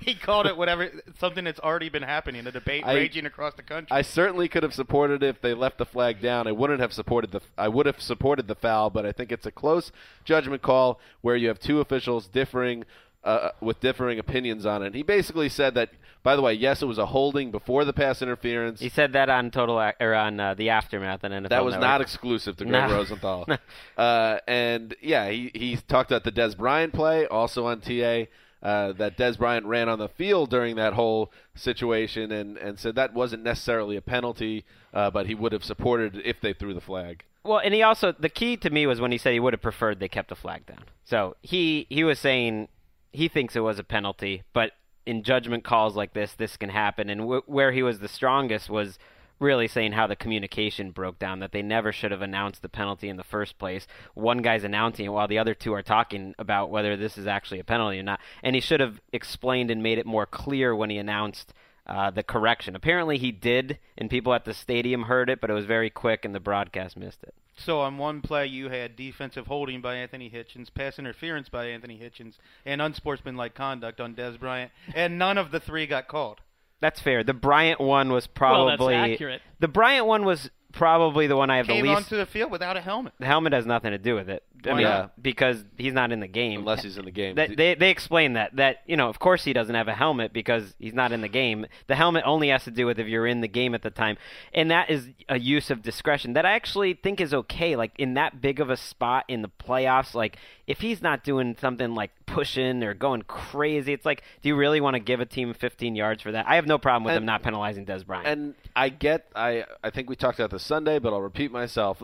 he 0.00 0.14
called 0.14 0.46
it 0.46 0.56
whatever 0.56 0.90
something 1.18 1.44
that's 1.44 1.60
already 1.60 1.88
been 1.88 2.02
happening, 2.02 2.46
a 2.46 2.52
debate 2.52 2.84
I- 2.86 2.94
raging 2.94 3.26
across 3.26 3.54
the 3.54 3.62
country. 3.62 3.88
I 3.94 4.02
certainly 4.02 4.48
could 4.48 4.62
have 4.62 4.72
supported 4.72 5.22
it 5.22 5.26
if 5.28 5.40
they 5.42 5.54
left 5.54 5.78
the 5.78 5.86
flag 5.86 6.22
down. 6.22 6.46
I 6.46 6.52
wouldn't 6.52 6.80
have 6.80 6.92
supported 6.92 7.30
the 7.30 7.40
I 7.58 7.68
would 7.68 7.86
have 7.86 8.00
supported 8.00 8.48
the 8.48 8.54
foul, 8.54 8.90
but 8.90 9.04
I 9.04 9.12
think 9.12 9.32
it's 9.32 9.46
a 9.46 9.52
close 9.52 9.92
judgment 10.24 10.62
call 10.62 10.98
where 11.20 11.36
you 11.36 11.48
have 11.48 11.58
two 11.58 11.80
officials 11.80 12.26
differing 12.26 12.84
uh, 13.24 13.50
with 13.60 13.80
differing 13.80 14.18
opinions 14.18 14.64
on 14.66 14.82
it. 14.82 14.94
He 14.94 15.02
basically 15.02 15.48
said 15.48 15.74
that. 15.74 15.90
By 16.24 16.34
the 16.34 16.42
way, 16.42 16.52
yes, 16.52 16.82
it 16.82 16.86
was 16.86 16.98
a 16.98 17.06
holding 17.06 17.52
before 17.52 17.84
the 17.84 17.92
pass 17.92 18.20
interference. 18.22 18.80
He 18.80 18.88
said 18.88 19.12
that 19.12 19.30
on 19.30 19.50
total 19.52 19.80
Ac- 19.80 19.96
or 20.00 20.14
on 20.14 20.38
uh, 20.40 20.54
the 20.54 20.68
aftermath 20.70 21.24
on 21.24 21.30
NFL. 21.30 21.48
That 21.48 21.64
was 21.64 21.74
Network. 21.74 21.88
not 21.88 22.00
exclusive 22.00 22.56
to 22.56 22.64
Greg 22.64 22.90
No. 22.90 22.96
Rosenthal. 22.96 23.46
uh, 23.96 24.38
and 24.48 24.96
yeah, 25.00 25.30
he, 25.30 25.50
he 25.54 25.76
talked 25.76 26.10
about 26.10 26.24
the 26.24 26.32
Dez 26.32 26.56
Bryant 26.56 26.92
play, 26.92 27.26
also 27.26 27.66
on 27.66 27.80
TA. 27.80 28.24
Uh, 28.60 28.92
that 28.94 29.16
Dez 29.16 29.38
Bryant 29.38 29.64
ran 29.66 29.88
on 29.88 30.00
the 30.00 30.08
field 30.08 30.50
during 30.50 30.74
that 30.76 30.94
whole 30.94 31.30
situation, 31.54 32.32
and, 32.32 32.56
and 32.56 32.78
said 32.78 32.96
that 32.96 33.14
wasn't 33.14 33.44
necessarily 33.44 33.96
a 33.96 34.02
penalty, 34.02 34.64
uh, 34.92 35.10
but 35.10 35.26
he 35.28 35.34
would 35.36 35.52
have 35.52 35.62
supported 35.62 36.16
it 36.16 36.26
if 36.26 36.40
they 36.40 36.52
threw 36.52 36.74
the 36.74 36.80
flag. 36.80 37.22
Well, 37.44 37.60
and 37.60 37.72
he 37.72 37.82
also 37.82 38.12
the 38.18 38.28
key 38.28 38.56
to 38.58 38.70
me 38.70 38.86
was 38.86 39.00
when 39.00 39.12
he 39.12 39.18
said 39.18 39.32
he 39.32 39.40
would 39.40 39.52
have 39.54 39.62
preferred 39.62 40.00
they 40.00 40.08
kept 40.08 40.28
the 40.28 40.34
flag 40.34 40.66
down. 40.66 40.84
So 41.04 41.36
he 41.40 41.86
he 41.88 42.02
was 42.02 42.18
saying 42.18 42.68
he 43.12 43.28
thinks 43.28 43.56
it 43.56 43.60
was 43.60 43.78
a 43.78 43.84
penalty, 43.84 44.42
but 44.52 44.72
in 45.06 45.22
judgment 45.22 45.64
calls 45.64 45.96
like 45.96 46.12
this, 46.12 46.34
this 46.34 46.56
can 46.56 46.68
happen. 46.68 47.08
And 47.08 47.22
w- 47.22 47.42
where 47.46 47.72
he 47.72 47.82
was 47.82 47.98
the 47.98 48.08
strongest 48.08 48.68
was 48.68 48.98
really 49.40 49.68
saying 49.68 49.92
how 49.92 50.06
the 50.06 50.16
communication 50.16 50.90
broke 50.90 51.18
down 51.18 51.38
that 51.38 51.52
they 51.52 51.62
never 51.62 51.92
should 51.92 52.10
have 52.10 52.22
announced 52.22 52.60
the 52.60 52.68
penalty 52.68 53.08
in 53.08 53.16
the 53.16 53.24
first 53.24 53.58
place. 53.58 53.86
One 54.14 54.42
guy's 54.42 54.64
announcing 54.64 55.06
it 55.06 55.10
while 55.10 55.28
the 55.28 55.38
other 55.38 55.54
two 55.54 55.72
are 55.74 55.82
talking 55.82 56.34
about 56.38 56.70
whether 56.70 56.96
this 56.96 57.16
is 57.16 57.26
actually 57.26 57.60
a 57.60 57.64
penalty 57.64 58.00
or 58.00 58.02
not. 58.02 58.20
And 58.42 58.54
he 58.54 58.60
should 58.60 58.80
have 58.80 59.00
explained 59.12 59.70
and 59.70 59.82
made 59.82 59.98
it 59.98 60.06
more 60.06 60.26
clear 60.26 60.74
when 60.74 60.90
he 60.90 60.98
announced 60.98 61.54
uh, 61.86 62.10
the 62.10 62.22
correction. 62.22 62.76
Apparently 62.76 63.16
he 63.16 63.32
did, 63.32 63.78
and 63.96 64.10
people 64.10 64.34
at 64.34 64.44
the 64.44 64.52
stadium 64.52 65.04
heard 65.04 65.30
it, 65.30 65.40
but 65.40 65.50
it 65.50 65.54
was 65.54 65.64
very 65.64 65.88
quick, 65.88 66.24
and 66.24 66.34
the 66.34 66.40
broadcast 66.40 66.96
missed 66.96 67.22
it. 67.22 67.34
So 67.58 67.80
on 67.80 67.98
one 67.98 68.20
play, 68.20 68.46
you 68.46 68.68
had 68.68 68.96
defensive 68.96 69.46
holding 69.46 69.80
by 69.80 69.96
Anthony 69.96 70.30
Hitchens, 70.30 70.72
pass 70.72 70.98
interference 70.98 71.48
by 71.48 71.66
Anthony 71.66 71.98
Hitchens, 71.98 72.34
and 72.64 72.80
unsportsmanlike 72.80 73.54
conduct 73.54 74.00
on 74.00 74.14
Dez 74.14 74.38
Bryant, 74.38 74.70
and 74.94 75.18
none 75.18 75.36
of 75.38 75.50
the 75.50 75.60
three 75.60 75.86
got 75.86 76.06
called. 76.08 76.40
That's 76.80 77.00
fair. 77.00 77.24
The 77.24 77.34
Bryant 77.34 77.80
one 77.80 78.12
was 78.12 78.28
Well, 78.40 78.66
that's 78.66 78.76
probably 78.78 78.94
accurate. 78.94 79.42
the 79.58 79.66
Bryant 79.68 80.06
one 80.06 80.24
was 80.24 80.50
probably 80.78 81.26
the 81.26 81.36
one 81.36 81.50
I 81.50 81.58
have 81.58 81.66
Came 81.66 81.84
the 81.84 81.90
least. 81.90 82.04
onto 82.04 82.16
the 82.16 82.26
field 82.26 82.50
without 82.50 82.76
a 82.76 82.80
helmet. 82.80 83.12
the 83.18 83.26
helmet 83.26 83.52
has 83.52 83.66
nothing 83.66 83.90
to 83.90 83.98
do 83.98 84.14
with 84.14 84.30
it. 84.30 84.42
I 84.64 84.70
Why 84.70 84.74
mean, 84.76 84.84
not? 84.84 85.22
because 85.22 85.64
he's 85.76 85.92
not 85.92 86.10
in 86.10 86.18
the 86.20 86.26
game. 86.26 86.60
unless 86.60 86.82
he's 86.82 86.98
in 86.98 87.04
the 87.04 87.12
game. 87.12 87.36
That, 87.36 87.56
they 87.56 87.74
they 87.76 87.90
explain 87.90 88.32
that 88.32 88.56
that 88.56 88.78
you 88.86 88.96
know 88.96 89.08
of 89.08 89.18
course 89.20 89.44
he 89.44 89.52
doesn't 89.52 89.74
have 89.74 89.86
a 89.86 89.94
helmet 89.94 90.32
because 90.32 90.74
he's 90.80 90.94
not 90.94 91.12
in 91.12 91.20
the 91.20 91.28
game. 91.28 91.66
The 91.86 91.94
helmet 91.94 92.24
only 92.26 92.48
has 92.48 92.64
to 92.64 92.70
do 92.72 92.84
with 92.86 92.98
if 92.98 93.06
you're 93.06 93.26
in 93.26 93.40
the 93.40 93.46
game 93.48 93.74
at 93.74 93.82
the 93.82 93.90
time, 93.90 94.16
and 94.52 94.70
that 94.72 94.90
is 94.90 95.08
a 95.28 95.38
use 95.38 95.70
of 95.70 95.82
discretion 95.82 96.32
that 96.32 96.44
I 96.44 96.52
actually 96.52 96.94
think 96.94 97.20
is 97.20 97.32
okay. 97.34 97.76
Like 97.76 97.92
in 97.98 98.14
that 98.14 98.40
big 98.40 98.58
of 98.58 98.68
a 98.70 98.76
spot 98.76 99.24
in 99.28 99.42
the 99.42 99.48
playoffs, 99.48 100.14
like 100.14 100.38
if 100.68 100.80
he's 100.80 101.02
not 101.02 101.24
doing 101.24 101.56
something 101.60 101.94
like 101.96 102.12
pushing 102.26 102.84
or 102.84 102.94
going 102.94 103.22
crazy, 103.22 103.92
it's 103.92 104.04
like 104.06 104.22
do 104.42 104.48
you 104.50 104.54
really 104.54 104.80
want 104.80 104.94
to 104.94 105.00
give 105.00 105.18
a 105.18 105.26
team 105.26 105.52
15 105.52 105.96
yards 105.96 106.22
for 106.22 106.30
that? 106.30 106.46
I 106.46 106.54
have 106.54 106.66
no 106.66 106.78
problem 106.78 107.02
with 107.04 107.12
And- 107.14 107.22
them 107.22 107.26
not 107.26 107.42
penalizing 107.42 107.86
Dez 107.86 108.06
Bryant. 108.06 108.28
And 108.28 108.54
I 108.76 108.90
get, 108.90 109.26
I 109.34 109.64
I 109.82 109.90
think 109.90 110.08
we 110.08 110.14
talked 110.14 110.38
about 110.38 110.50
this 110.50 110.62
Sunday, 110.62 111.00
but 111.00 111.12
I'll 111.12 111.20
repeat 111.22 111.50
myself. 111.50 112.02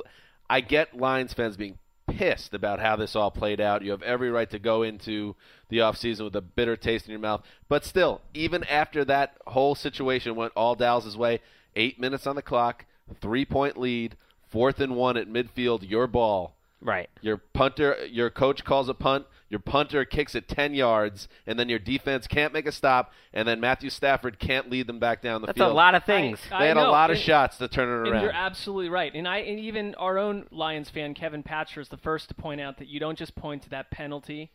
I 0.50 0.60
get 0.60 0.96
Lions 0.96 1.32
fans 1.32 1.56
being 1.56 1.78
pissed 2.06 2.52
about 2.54 2.80
how 2.80 2.96
this 2.96 3.14
all 3.16 3.30
played 3.30 3.60
out. 3.60 3.82
You 3.82 3.90
have 3.92 4.02
every 4.02 4.30
right 4.30 4.48
to 4.50 4.58
go 4.58 4.82
into 4.82 5.36
the 5.68 5.78
offseason 5.78 6.24
with 6.24 6.36
a 6.36 6.40
bitter 6.42 6.76
taste 6.76 7.06
in 7.06 7.12
your 7.12 7.20
mouth. 7.20 7.42
But 7.68 7.84
still, 7.84 8.20
even 8.34 8.64
after 8.64 9.04
that 9.06 9.36
whole 9.46 9.74
situation 9.74 10.34
went 10.36 10.52
all 10.56 10.74
Dallas' 10.74 11.16
way, 11.16 11.40
eight 11.76 11.98
minutes 11.98 12.26
on 12.26 12.36
the 12.36 12.42
clock, 12.42 12.84
three 13.20 13.44
point 13.44 13.78
lead, 13.78 14.16
fourth 14.48 14.80
and 14.80 14.96
one 14.96 15.16
at 15.16 15.28
midfield, 15.28 15.88
your 15.88 16.06
ball. 16.06 16.54
Right. 16.84 17.08
Your 17.22 17.38
punter, 17.38 18.06
your 18.06 18.30
coach 18.30 18.64
calls 18.64 18.88
a 18.88 18.94
punt. 18.94 19.26
Your 19.50 19.58
punter 19.60 20.04
kicks 20.04 20.34
it 20.34 20.48
10 20.48 20.74
yards, 20.74 21.28
and 21.46 21.58
then 21.58 21.68
your 21.68 21.78
defense 21.78 22.26
can't 22.26 22.52
make 22.52 22.66
a 22.66 22.72
stop, 22.72 23.12
and 23.32 23.46
then 23.46 23.60
Matthew 23.60 23.88
Stafford 23.90 24.38
can't 24.40 24.68
lead 24.70 24.86
them 24.88 24.98
back 24.98 25.22
down 25.22 25.42
the 25.42 25.46
That's 25.46 25.58
field. 25.58 25.68
That's 25.68 25.72
a 25.72 25.76
lot 25.76 25.94
of 25.94 26.04
things. 26.04 26.40
I 26.50 26.60
They 26.62 26.68
had 26.68 26.76
a 26.76 26.90
lot 26.90 27.10
of 27.10 27.16
and- 27.16 27.24
shots 27.24 27.58
to 27.58 27.68
turn 27.68 27.88
it 27.88 27.98
And 28.06 28.12
around. 28.14 28.22
you're 28.22 28.32
absolutely 28.32 28.88
right. 28.88 29.14
And 29.14 29.28
I 29.28 29.38
and 29.38 29.60
even 29.60 29.94
our 29.96 30.18
own 30.18 30.46
Lions 30.50 30.90
fan 30.90 31.14
Kevin 31.14 31.42
Patcher 31.44 31.80
is 31.80 31.88
the 31.88 31.96
first 31.98 32.28
to 32.28 32.34
point 32.34 32.60
out 32.60 32.78
that 32.78 32.88
you 32.88 32.98
don't 32.98 33.18
just 33.18 33.36
point 33.36 33.62
to 33.64 33.70
that 33.70 33.90
penalty 33.90 34.50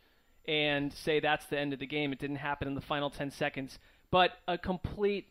and 0.46 0.92
say 0.92 1.18
that's 1.20 1.46
the 1.46 1.58
end 1.58 1.72
of 1.72 1.78
the 1.78 1.86
game. 1.86 2.12
It 2.12 2.18
didn't 2.18 2.36
happen 2.36 2.68
in 2.68 2.74
the 2.74 2.80
final 2.82 3.08
10 3.10 3.30
seconds, 3.30 3.78
but 4.10 4.32
a 4.46 4.58
complete 4.58 5.28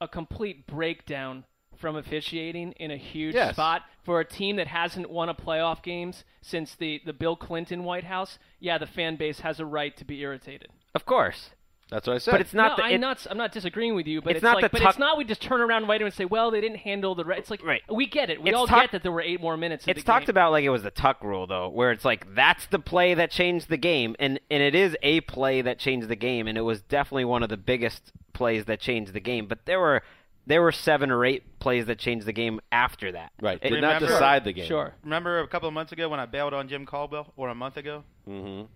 a 0.00 0.08
complete 0.08 0.66
breakdown 0.66 1.44
from 1.78 1.96
officiating 1.96 2.72
in 2.72 2.90
a 2.90 2.96
huge 2.96 3.34
Yes. 3.34 3.54
spot 3.54 3.82
for 4.04 4.20
a 4.20 4.24
team 4.24 4.56
that 4.56 4.66
hasn't 4.68 5.10
won 5.10 5.28
a 5.28 5.34
playoff 5.34 5.82
games 5.82 6.24
since 6.42 6.74
the 6.74 7.00
the 7.04 7.12
Bill 7.12 7.36
Clinton 7.36 7.84
White 7.84 8.04
House. 8.04 8.38
Yeah, 8.60 8.78
the 8.78 8.86
fan 8.86 9.16
base 9.16 9.40
has 9.40 9.60
a 9.60 9.64
right 9.66 9.96
to 9.96 10.04
be 10.04 10.20
irritated. 10.20 10.68
Of 10.94 11.04
course. 11.06 11.50
That's 11.90 12.06
what 12.06 12.14
I 12.14 12.18
said. 12.18 12.30
But 12.32 12.40
it's 12.40 12.54
not 12.54 12.78
no, 12.78 12.84
the, 12.88 12.94
I'm 12.94 13.00
not. 13.00 13.26
I'm 13.30 13.36
not 13.36 13.52
disagreeing 13.52 13.94
with 13.94 14.06
you, 14.06 14.22
but 14.22 14.30
it's 14.30 14.38
it's, 14.38 14.42
not 14.42 14.54
like, 14.62 14.72
but 14.72 14.78
tuck- 14.80 14.90
it's 14.92 14.98
not. 14.98 15.18
We 15.18 15.24
just 15.24 15.42
turn 15.42 15.60
around 15.60 15.86
later 15.86 16.06
and 16.06 16.14
say, 16.14 16.24
"Well, 16.24 16.50
they 16.50 16.62
didn't 16.62 16.78
handle 16.78 17.14
the." 17.14 17.26
Re-. 17.26 17.36
It's 17.36 17.50
like, 17.50 17.62
Right. 17.62 17.82
We 17.92 18.06
get 18.06 18.30
it. 18.30 18.42
We 18.42 18.48
It's 18.48 18.56
all 18.56 18.66
talk- 18.66 18.84
get 18.84 18.92
that 18.92 19.02
there 19.02 19.12
were 19.12 19.20
eight 19.20 19.38
more 19.40 19.56
minutes. 19.58 19.84
It's 19.86 20.02
talked 20.02 20.26
game. 20.26 20.30
about 20.32 20.50
like 20.50 20.64
it 20.64 20.70
was 20.70 20.82
the 20.82 20.90
tuck 20.90 21.22
rule 21.22 21.46
though, 21.46 21.68
where 21.68 21.92
it's 21.92 22.04
like 22.04 22.34
that's 22.34 22.64
the 22.66 22.78
play 22.78 23.12
that 23.14 23.30
changed 23.30 23.68
the 23.68 23.76
game, 23.76 24.16
and 24.18 24.40
and 24.50 24.62
it 24.62 24.74
is 24.74 24.96
a 25.02 25.20
play 25.22 25.60
that 25.60 25.78
changed 25.78 26.08
the 26.08 26.16
game, 26.16 26.48
and 26.48 26.56
it 26.56 26.62
was 26.62 26.80
definitely 26.80 27.26
one 27.26 27.42
of 27.42 27.50
the 27.50 27.58
biggest 27.58 28.12
plays 28.32 28.64
that 28.64 28.80
changed 28.80 29.12
the 29.12 29.20
game. 29.20 29.46
But 29.46 29.66
there 29.66 29.78
were 29.78 30.02
there 30.46 30.60
were 30.62 30.72
seven 30.72 31.10
or 31.10 31.24
eight 31.24 31.58
plays 31.58 31.86
that 31.86 31.98
changed 31.98 32.26
the 32.26 32.32
game 32.32 32.60
after 32.70 33.12
that. 33.12 33.32
right. 33.40 33.58
It- 33.62 33.70
Did 33.70 33.80
not 33.80 33.94
Remember- 33.94 34.06
decide 34.08 34.44
the 34.44 34.52
game. 34.52 34.66
Sure. 34.66 34.94
Remember 35.02 35.40
a 35.40 35.48
couple 35.48 35.68
of 35.68 35.74
months 35.74 35.92
ago 35.92 36.08
when 36.08 36.20
I 36.20 36.26
bailed 36.26 36.52
on 36.54 36.68
Jim 36.68 36.84
Caldwell, 36.86 37.32
or 37.36 37.48
a 37.48 37.54
month 37.54 37.76
ago? 37.76 38.04
Mm-hmm. 38.28 38.66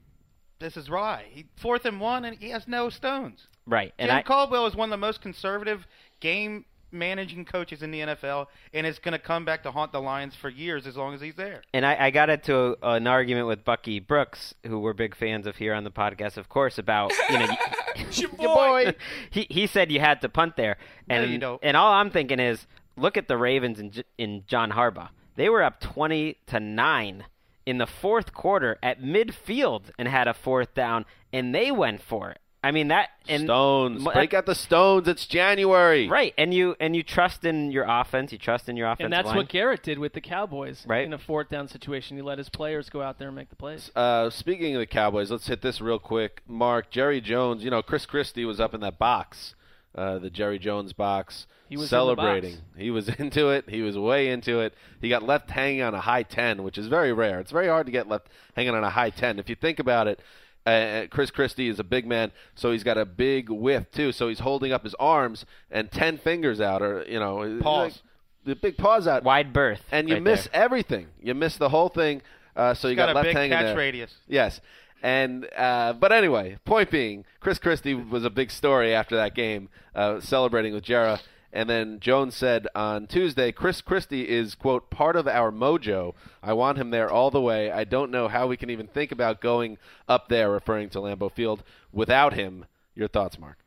This 0.60 0.76
is 0.76 0.90
why. 0.90 1.26
He 1.30 1.46
fourth 1.56 1.84
and 1.84 2.00
one, 2.00 2.24
and 2.24 2.36
he 2.38 2.50
has 2.50 2.66
no 2.66 2.88
stones. 2.90 3.46
Right, 3.66 3.92
and 3.98 4.08
Jim 4.08 4.16
I 4.18 4.22
Caldwell 4.22 4.66
is 4.66 4.74
one 4.74 4.88
of 4.88 4.90
the 4.90 4.96
most 4.96 5.20
conservative 5.20 5.86
game 6.20 6.64
managing 6.90 7.44
coaches 7.44 7.82
in 7.82 7.90
the 7.90 8.00
NFL, 8.00 8.46
and 8.72 8.86
it's 8.86 8.98
going 8.98 9.12
to 9.12 9.18
come 9.18 9.44
back 9.44 9.62
to 9.64 9.70
haunt 9.70 9.92
the 9.92 10.00
Lions 10.00 10.34
for 10.34 10.48
years 10.48 10.86
as 10.86 10.96
long 10.96 11.14
as 11.14 11.20
he's 11.20 11.34
there. 11.34 11.62
and 11.74 11.84
I, 11.84 12.06
I 12.06 12.10
got 12.10 12.30
into 12.30 12.76
a, 12.82 12.92
an 12.92 13.06
argument 13.06 13.46
with 13.46 13.64
Bucky 13.64 14.00
Brooks, 14.00 14.54
who 14.66 14.78
we're 14.80 14.92
big 14.94 15.14
fans 15.14 15.46
of 15.46 15.56
here 15.56 15.74
on 15.74 15.84
the 15.84 15.90
podcast, 15.90 16.36
of 16.36 16.48
course, 16.48 16.78
about 16.78 17.12
you 17.30 17.38
know. 17.38 17.48
Your 18.12 18.28
boy. 18.38 18.94
he 19.30 19.46
he 19.50 19.66
said 19.66 19.90
you 19.90 19.98
had 20.00 20.20
to 20.20 20.28
punt 20.28 20.56
there, 20.56 20.76
No, 21.08 21.16
and 21.16 21.32
you 21.32 21.38
don't. 21.38 21.60
and 21.64 21.76
all 21.76 21.92
I'm 21.92 22.10
thinking 22.10 22.38
is 22.40 22.66
look 22.96 23.16
at 23.16 23.26
the 23.28 23.36
Ravens 23.36 23.78
in 23.80 23.92
in 24.16 24.44
John 24.46 24.70
Harbaugh. 24.72 25.08
They 25.36 25.48
were 25.48 25.62
up 25.62 25.80
twenty 25.80 26.38
to 26.46 26.60
nine 26.60 27.24
in 27.66 27.78
the 27.78 27.86
fourth 27.86 28.32
quarter 28.32 28.78
at 28.82 29.02
midfield 29.02 29.90
and 29.98 30.08
had 30.08 30.26
a 30.28 30.32
fourth 30.34 30.74
down, 30.74 31.04
and 31.32 31.54
they 31.54 31.70
went 31.70 32.00
for 32.00 32.30
it. 32.30 32.38
I 32.62 32.72
mean 32.72 32.88
that 32.88 33.10
and 33.28 33.44
Stones. 33.44 34.02
Mo- 34.02 34.12
Break 34.12 34.34
out 34.34 34.44
the 34.46 34.54
stones. 34.54 35.06
It's 35.06 35.26
January. 35.26 36.08
right, 36.08 36.34
and 36.36 36.52
you 36.52 36.74
and 36.80 36.96
you 36.96 37.04
trust 37.04 37.44
in 37.44 37.70
your 37.70 37.84
offense, 37.88 38.32
you 38.32 38.38
trust 38.38 38.68
in 38.68 38.76
your 38.76 38.88
offense. 38.88 39.04
And 39.04 39.12
that's 39.12 39.26
line. 39.28 39.36
what 39.36 39.48
Garrett 39.48 39.84
did 39.84 39.98
with 39.98 40.12
the 40.12 40.20
Cowboys. 40.20 40.84
Right. 40.84 41.04
In 41.04 41.12
a 41.12 41.18
fourth 41.18 41.48
down 41.50 41.68
situation, 41.68 42.16
he 42.16 42.22
let 42.22 42.36
his 42.38 42.48
players 42.48 42.88
go 42.90 43.00
out 43.00 43.18
there 43.18 43.28
and 43.28 43.36
make 43.36 43.48
the 43.50 43.56
plays. 43.56 43.92
Uh, 43.94 44.28
speaking 44.30 44.74
of 44.74 44.80
the 44.80 44.86
Cowboys, 44.86 45.30
let's 45.30 45.46
hit 45.46 45.62
this 45.62 45.80
real 45.80 46.00
quick. 46.00 46.42
Mark, 46.48 46.90
Jerry 46.90 47.20
Jones, 47.20 47.62
you 47.62 47.70
know, 47.70 47.80
Chris 47.80 48.06
Christie 48.06 48.44
was 48.44 48.58
up 48.58 48.74
in 48.74 48.80
that 48.80 48.98
box, 48.98 49.54
uh, 49.94 50.18
the 50.18 50.28
Jerry 50.30 50.58
Jones 50.58 50.92
box, 50.92 51.46
He 51.68 51.76
was 51.76 51.88
celebrating. 51.90 52.54
box. 52.56 52.62
He 52.76 52.90
was 52.90 53.08
into 53.20 53.50
it. 53.50 53.68
He 53.70 53.82
was 53.82 53.96
way 53.96 54.30
into 54.30 54.58
it. 54.60 54.74
He 55.00 55.08
got 55.08 55.22
left 55.22 55.50
hanging 55.50 55.82
on 55.82 55.94
a 55.94 56.00
high 56.00 56.24
10, 56.24 56.64
which 56.64 56.76
is 56.76 56.88
very 56.88 57.12
rare. 57.12 57.38
It's 57.38 57.52
very 57.52 57.68
hard 57.68 57.86
to 57.86 57.92
get 57.92 58.08
left 58.08 58.26
hanging 58.56 58.74
on 58.74 58.82
a 58.82 58.90
high 58.90 59.10
10. 59.10 59.38
If 59.38 59.48
you 59.48 59.54
think 59.54 59.78
about 59.78 60.08
it, 60.08 60.18
uh, 60.66 61.06
Chris 61.10 61.30
Christie 61.30 61.68
is 61.68 61.78
a 61.78 61.84
big 61.84 62.06
man, 62.06 62.32
so 62.54 62.72
he's 62.72 62.84
got 62.84 62.98
a 62.98 63.04
big 63.04 63.48
width, 63.50 63.92
too. 63.92 64.12
So 64.12 64.28
he's 64.28 64.40
holding 64.40 64.72
up 64.72 64.84
his 64.84 64.94
arms 64.94 65.46
and 65.70 65.90
10 65.90 66.18
fingers 66.18 66.60
out, 66.60 66.82
or, 66.82 67.04
you 67.08 67.18
know, 67.18 67.58
Paws. 67.62 67.92
like 67.92 68.02
the 68.44 68.56
big 68.56 68.76
paws 68.76 69.06
out. 69.06 69.24
wide 69.24 69.52
berth, 69.52 69.82
and 69.92 70.08
you 70.08 70.14
right 70.14 70.22
miss 70.22 70.44
there. 70.44 70.62
everything. 70.62 71.08
You 71.22 71.34
miss 71.34 71.56
the 71.56 71.68
whole 71.68 71.88
thing. 71.88 72.22
Uh, 72.56 72.74
so 72.74 72.88
you 72.88 72.96
got, 72.96 73.06
got, 73.06 73.12
a 73.12 73.14
left 73.14 73.26
big 73.26 73.36
hanging 73.36 73.50
catch 73.50 73.66
there. 73.66 73.76
radius. 73.76 74.14
Yes. 74.26 74.60
And 75.02 75.48
uh, 75.56 75.92
but 75.92 76.10
anyway, 76.10 76.58
point 76.64 76.90
being, 76.90 77.24
Chris 77.40 77.58
Christie 77.58 77.94
was 77.94 78.24
a 78.24 78.30
big 78.30 78.50
story 78.50 78.92
after 78.94 79.16
that 79.16 79.34
game, 79.34 79.68
uh, 79.94 80.20
celebrating 80.20 80.74
with 80.74 80.82
Jerry. 80.82 81.18
And 81.52 81.68
then 81.68 81.98
Jones 81.98 82.34
said 82.34 82.68
on 82.74 83.06
Tuesday, 83.06 83.52
Chris 83.52 83.80
Christie 83.80 84.28
is 84.28 84.54
quote 84.54 84.90
part 84.90 85.16
of 85.16 85.26
our 85.26 85.50
mojo. 85.50 86.14
I 86.42 86.52
want 86.52 86.76
him 86.76 86.90
there 86.90 87.10
all 87.10 87.30
the 87.30 87.40
way. 87.40 87.70
I 87.70 87.84
don't 87.84 88.10
know 88.10 88.28
how 88.28 88.46
we 88.46 88.56
can 88.56 88.68
even 88.68 88.86
think 88.86 89.12
about 89.12 89.40
going 89.40 89.78
up 90.06 90.28
there, 90.28 90.50
referring 90.50 90.90
to 90.90 90.98
Lambeau 90.98 91.32
Field, 91.32 91.62
without 91.90 92.34
him. 92.34 92.66
Your 92.94 93.08
thoughts, 93.08 93.38
Mark? 93.38 93.58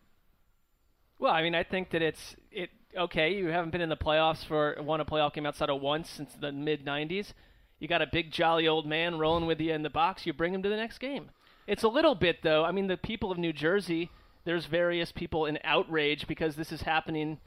Well, 1.17 1.33
I 1.33 1.41
mean, 1.41 1.55
I 1.55 1.63
think 1.63 1.91
that 1.91 2.01
it's 2.01 2.35
it. 2.51 2.69
Okay, 2.95 3.33
you 3.35 3.47
haven't 3.47 3.71
been 3.71 3.81
in 3.81 3.89
the 3.89 3.97
playoffs 3.97 4.45
for 4.45 4.75
won 4.79 4.99
a 4.99 5.05
playoff 5.05 5.33
game 5.33 5.45
outside 5.45 5.69
of 5.69 5.81
once 5.81 6.09
since 6.09 6.33
the 6.39 6.51
mid 6.51 6.85
'90s. 6.85 7.33
You 7.79 7.87
got 7.87 8.01
a 8.03 8.07
big 8.07 8.31
jolly 8.31 8.67
old 8.67 8.85
man 8.85 9.17
rolling 9.17 9.47
with 9.47 9.59
you 9.59 9.73
in 9.73 9.81
the 9.81 9.89
box. 9.89 10.25
You 10.25 10.33
bring 10.33 10.53
him 10.53 10.61
to 10.61 10.69
the 10.69 10.75
next 10.75 10.99
game. 10.99 11.31
It's 11.65 11.83
a 11.83 11.87
little 11.87 12.13
bit 12.13 12.43
though. 12.43 12.63
I 12.63 12.71
mean, 12.71 12.87
the 12.87 12.97
people 12.97 13.31
of 13.31 13.37
New 13.37 13.53
Jersey. 13.53 14.11
There's 14.43 14.65
various 14.65 15.11
people 15.11 15.45
in 15.45 15.59
outrage 15.63 16.27
because 16.27 16.55
this 16.55 16.71
is 16.71 16.81
happening. 16.81 17.37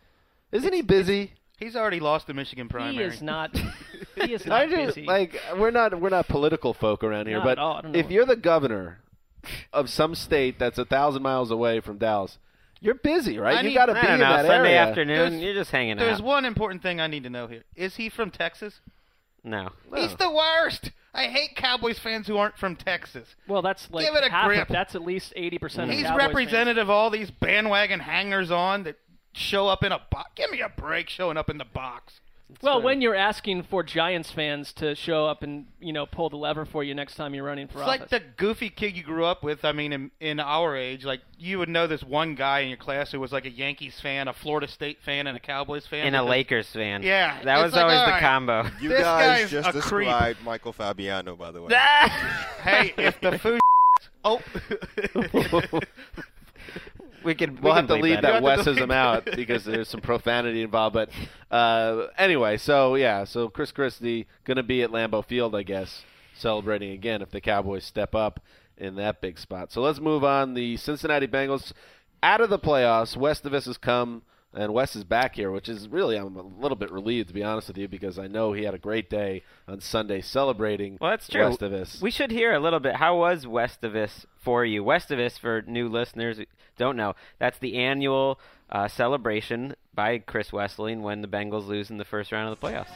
Isn't 0.54 0.72
he 0.72 0.80
busy? 0.82 1.32
He's 1.58 1.76
already 1.76 2.00
lost 2.00 2.26
the 2.26 2.34
Michigan 2.34 2.68
primary. 2.68 2.94
He 2.96 3.02
is 3.02 3.20
not. 3.22 3.54
he 4.16 4.32
is 4.32 4.46
not 4.46 4.62
I 4.62 4.66
not 4.66 4.74
just 4.76 4.94
busy. 4.96 5.06
like 5.06 5.38
we're 5.56 5.70
not 5.70 6.00
we're 6.00 6.08
not 6.08 6.28
political 6.28 6.72
folk 6.74 7.04
around 7.04 7.26
here, 7.26 7.36
Not 7.38 7.44
but 7.44 7.50
at 7.52 7.58
all. 7.58 7.76
I 7.76 7.80
don't 7.82 7.92
know 7.92 7.98
if 7.98 8.10
you're 8.10 8.24
the 8.26 8.36
governor 8.36 9.00
of 9.72 9.90
some 9.90 10.14
state 10.14 10.58
that's 10.58 10.78
a 10.78 10.84
thousand 10.84 11.22
miles 11.22 11.50
away 11.50 11.80
from 11.80 11.98
Dallas, 11.98 12.38
you're 12.80 12.94
busy, 12.94 13.38
right? 13.38 13.58
I 13.58 13.60
you 13.60 13.68
need- 13.68 13.74
got 13.74 13.86
to 13.86 13.92
I 13.92 14.00
be 14.00 14.06
don't 14.06 14.14
in 14.14 14.20
know, 14.20 14.32
that 14.36 14.46
Sunday 14.46 14.68
area. 14.70 14.80
afternoon, 14.88 15.16
There's- 15.32 15.42
you're 15.42 15.54
just 15.54 15.70
hanging 15.70 15.92
out. 15.92 15.98
There's 15.98 16.18
out. 16.20 16.24
one 16.24 16.44
important 16.44 16.82
thing 16.82 16.98
I 17.00 17.06
need 17.08 17.24
to 17.24 17.30
know 17.30 17.46
here. 17.46 17.62
Is 17.76 17.96
he 17.96 18.08
from 18.08 18.30
Texas? 18.30 18.80
No. 19.42 19.68
He's 19.94 20.14
the 20.16 20.30
worst. 20.30 20.90
I 21.12 21.24
hate 21.26 21.54
Cowboys 21.56 21.98
fans 21.98 22.26
who 22.26 22.36
aren't 22.38 22.56
from 22.56 22.74
Texas. 22.76 23.28
well, 23.46 23.60
that's 23.62 23.88
like 23.90 24.06
Give 24.06 24.14
it 24.16 24.24
a 24.26 24.30
half 24.30 24.46
grip. 24.46 24.62
Of, 24.68 24.72
that's 24.72 24.94
at 24.94 25.02
least 25.02 25.32
eighty 25.36 25.58
percent 25.58 25.90
of 25.90 25.96
He's 25.96 26.06
Cowboys 26.06 26.18
fans. 26.20 26.28
representative 26.34 26.82
of 26.82 26.90
all 26.90 27.10
these 27.10 27.30
bandwagon 27.30 28.00
hangers 28.00 28.50
on 28.50 28.84
that 28.84 28.96
show 29.34 29.68
up 29.68 29.82
in 29.84 29.92
a 29.92 30.00
box. 30.10 30.30
Give 30.34 30.50
me 30.50 30.60
a 30.60 30.68
break 30.68 31.08
showing 31.10 31.36
up 31.36 31.50
in 31.50 31.58
the 31.58 31.64
box. 31.64 32.20
Well, 32.62 32.80
when 32.80 33.00
you're 33.00 33.14
asking 33.16 33.64
for 33.64 33.82
Giants 33.82 34.30
fans 34.30 34.72
to 34.74 34.94
show 34.94 35.26
up 35.26 35.42
and 35.42 35.64
you 35.80 35.92
know 35.92 36.06
pull 36.06 36.28
the 36.28 36.36
lever 36.36 36.64
for 36.64 36.84
you 36.84 36.94
next 36.94 37.16
time 37.16 37.34
you're 37.34 37.42
running 37.42 37.66
for 37.66 37.78
It's 37.78 37.88
office. 37.88 38.00
like 38.02 38.10
the 38.10 38.20
goofy 38.36 38.68
kid 38.68 38.94
you 38.96 39.02
grew 39.02 39.24
up 39.24 39.42
with. 39.42 39.64
I 39.64 39.72
mean, 39.72 39.92
in, 39.92 40.10
in 40.20 40.38
our 40.38 40.76
age, 40.76 41.04
like 41.04 41.20
you 41.38 41.58
would 41.58 41.68
know 41.70 41.86
this 41.86 42.02
one 42.04 42.34
guy 42.36 42.60
in 42.60 42.68
your 42.68 42.76
class 42.76 43.10
who 43.10 43.18
was 43.18 43.32
like 43.32 43.44
a 43.46 43.50
Yankees 43.50 43.98
fan, 44.00 44.28
a 44.28 44.32
Florida 44.32 44.68
State 44.68 44.98
fan, 45.02 45.26
and 45.26 45.36
a 45.36 45.40
Cowboys 45.40 45.86
fan. 45.86 46.06
And 46.06 46.14
a 46.14 46.22
Lakers 46.22 46.68
fan. 46.68 47.02
Yeah, 47.02 47.42
That 47.42 47.62
was 47.64 47.72
like, 47.72 47.82
always 47.82 47.98
all 47.98 48.06
the 48.06 48.20
combo. 48.20 48.66
You 48.80 48.90
This 48.90 49.00
guys 49.00 49.40
guy's 49.40 49.50
just 49.50 49.68
a 49.70 49.80
creep. 49.80 50.06
described 50.08 50.42
Michael 50.44 50.72
Fabiano, 50.74 51.34
by 51.36 51.50
the 51.50 51.62
way. 51.62 51.74
Hey, 52.62 52.92
if 52.98 53.20
the 53.20 53.38
food. 53.38 53.60
oh. 54.24 54.40
We 57.24 57.34
could 57.34 57.62
We'll 57.62 57.72
we 57.72 57.76
have 57.76 57.88
to 57.88 57.94
leave 57.94 58.22
that 58.22 58.42
that. 58.42 58.42
Wesism 58.42 58.92
out 58.92 59.24
because 59.36 59.64
there's 59.64 59.88
some 59.88 60.00
profanity 60.00 60.62
involved. 60.62 60.94
But 60.94 61.10
uh, 61.50 62.06
anyway, 62.18 62.56
so 62.56 62.94
yeah, 62.94 63.24
so 63.24 63.48
Chris 63.48 63.72
Christie 63.72 64.26
going 64.44 64.56
to 64.56 64.62
be 64.62 64.82
at 64.82 64.90
Lambeau 64.90 65.24
Field, 65.24 65.54
I 65.54 65.62
guess, 65.62 66.02
celebrating 66.34 66.90
again 66.90 67.22
if 67.22 67.30
the 67.30 67.40
Cowboys 67.40 67.84
step 67.84 68.14
up 68.14 68.40
in 68.76 68.96
that 68.96 69.20
big 69.20 69.38
spot. 69.38 69.72
So 69.72 69.80
let's 69.82 70.00
move 70.00 70.24
on. 70.24 70.54
The 70.54 70.76
Cincinnati 70.76 71.26
Bengals 71.26 71.72
out 72.22 72.40
of 72.40 72.50
the 72.50 72.58
playoffs. 72.58 73.16
Westivus 73.16 73.66
has 73.66 73.78
come, 73.78 74.22
and 74.52 74.72
Wes 74.72 74.96
is 74.96 75.04
back 75.04 75.36
here, 75.36 75.50
which 75.50 75.68
is 75.68 75.88
really 75.88 76.16
I'm 76.16 76.36
a 76.36 76.42
little 76.42 76.76
bit 76.76 76.90
relieved 76.90 77.28
to 77.28 77.34
be 77.34 77.44
honest 77.44 77.68
with 77.68 77.78
you 77.78 77.88
because 77.88 78.18
I 78.18 78.26
know 78.26 78.52
he 78.52 78.64
had 78.64 78.74
a 78.74 78.78
great 78.78 79.08
day 79.08 79.42
on 79.68 79.80
Sunday 79.80 80.20
celebrating. 80.20 80.98
Well, 81.00 81.10
that's 81.10 81.28
true. 81.28 81.42
Westivus. 81.42 82.00
We 82.02 82.10
should 82.10 82.30
hear 82.30 82.52
a 82.52 82.60
little 82.60 82.80
bit. 82.80 82.96
How 82.96 83.16
was 83.16 83.44
Westivus 83.44 84.24
for 84.38 84.64
you? 84.64 84.82
Westivus, 84.82 85.38
for 85.38 85.62
new 85.66 85.88
listeners 85.88 86.38
don't 86.76 86.96
know, 86.96 87.14
that's 87.38 87.58
the 87.58 87.76
annual 87.78 88.38
uh, 88.70 88.88
celebration 88.88 89.74
by 89.94 90.18
Chris 90.18 90.50
Wesseling 90.50 91.00
when 91.00 91.22
the 91.22 91.28
Bengals 91.28 91.66
lose 91.66 91.90
in 91.90 91.98
the 91.98 92.04
first 92.04 92.32
round 92.32 92.52
of 92.52 92.58
the 92.58 92.66
playoffs. 92.66 92.90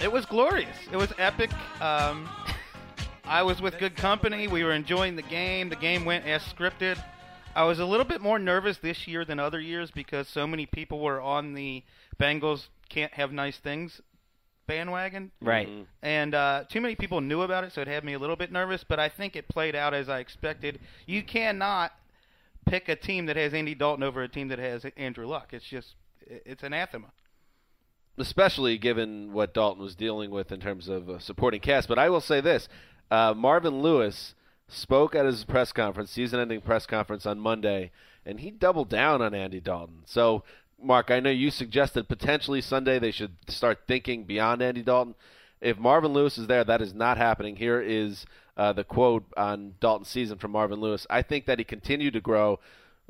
It 0.00 0.10
was 0.10 0.24
glorious. 0.24 0.76
It 0.90 0.96
was 0.96 1.12
epic. 1.18 1.50
Um, 1.80 2.28
I 3.24 3.42
was 3.42 3.60
with 3.60 3.78
good 3.78 3.96
company. 3.96 4.48
We 4.48 4.64
were 4.64 4.72
enjoying 4.72 5.16
the 5.16 5.22
game. 5.22 5.68
The 5.68 5.76
game 5.76 6.04
went 6.04 6.26
as 6.26 6.42
scripted. 6.42 7.02
I 7.54 7.64
was 7.64 7.80
a 7.80 7.84
little 7.84 8.06
bit 8.06 8.20
more 8.20 8.38
nervous 8.38 8.78
this 8.78 9.06
year 9.06 9.24
than 9.24 9.38
other 9.38 9.60
years 9.60 9.90
because 9.90 10.28
so 10.28 10.46
many 10.46 10.66
people 10.66 11.00
were 11.00 11.20
on 11.20 11.54
the 11.54 11.82
Bengals 12.18 12.68
can't 12.88 13.12
have 13.14 13.32
nice 13.32 13.58
things 13.58 14.00
bandwagon. 14.70 15.32
Right. 15.42 15.68
And 16.00 16.34
uh, 16.34 16.64
too 16.68 16.80
many 16.80 16.94
people 16.94 17.20
knew 17.20 17.42
about 17.42 17.64
it, 17.64 17.72
so 17.72 17.80
it 17.80 17.88
had 17.88 18.04
me 18.04 18.12
a 18.12 18.18
little 18.18 18.36
bit 18.36 18.52
nervous. 18.52 18.84
But 18.86 19.00
I 19.00 19.08
think 19.08 19.34
it 19.34 19.48
played 19.48 19.74
out 19.74 19.94
as 19.94 20.08
I 20.08 20.20
expected. 20.20 20.78
You 21.06 21.22
cannot 21.22 21.92
pick 22.70 22.88
a 22.88 22.96
team 22.96 23.26
that 23.26 23.36
has 23.36 23.52
Andy 23.52 23.74
Dalton 23.74 24.04
over 24.04 24.22
a 24.22 24.28
team 24.28 24.48
that 24.48 24.58
has 24.58 24.86
Andrew 24.96 25.26
Luck. 25.26 25.48
It's 25.52 25.66
just 25.66 25.94
it's 26.26 26.62
anathema. 26.62 27.08
especially 28.20 28.78
given 28.78 29.32
what 29.32 29.54
Dalton 29.54 29.82
was 29.82 29.94
dealing 29.94 30.30
with 30.30 30.52
in 30.52 30.60
terms 30.60 30.88
of 30.88 31.22
supporting 31.22 31.60
cast. 31.60 31.88
But 31.88 31.98
I 31.98 32.08
will 32.10 32.20
say 32.20 32.40
this: 32.40 32.68
uh, 33.10 33.34
Marvin 33.36 33.80
Lewis 33.80 34.34
spoke 34.68 35.14
at 35.14 35.26
his 35.26 35.44
press 35.44 35.72
conference, 35.72 36.10
season-ending 36.10 36.60
press 36.60 36.86
conference 36.86 37.26
on 37.26 37.40
Monday, 37.40 37.90
and 38.24 38.40
he 38.40 38.50
doubled 38.50 38.88
down 38.88 39.20
on 39.20 39.34
Andy 39.34 39.60
Dalton. 39.60 40.02
So, 40.04 40.44
Mark, 40.80 41.10
I 41.10 41.20
know 41.20 41.30
you 41.30 41.50
suggested 41.50 42.08
potentially 42.08 42.60
Sunday 42.60 42.98
they 42.98 43.10
should 43.10 43.36
start 43.48 43.80
thinking 43.88 44.24
beyond 44.24 44.62
Andy 44.62 44.82
Dalton. 44.82 45.14
If 45.60 45.78
Marvin 45.78 46.12
Lewis 46.12 46.38
is 46.38 46.46
there, 46.46 46.64
that 46.64 46.80
is 46.80 46.94
not 46.94 47.18
happening. 47.18 47.56
Here 47.56 47.80
is 47.80 48.24
uh, 48.56 48.72
the 48.72 48.84
quote 48.84 49.24
on 49.36 49.74
Dalton's 49.80 50.08
season 50.08 50.38
from 50.38 50.52
Marvin 50.52 50.80
Lewis. 50.80 51.06
I 51.10 51.22
think 51.22 51.46
that 51.46 51.58
he 51.58 51.64
continued 51.64 52.14
to 52.14 52.20
grow 52.20 52.58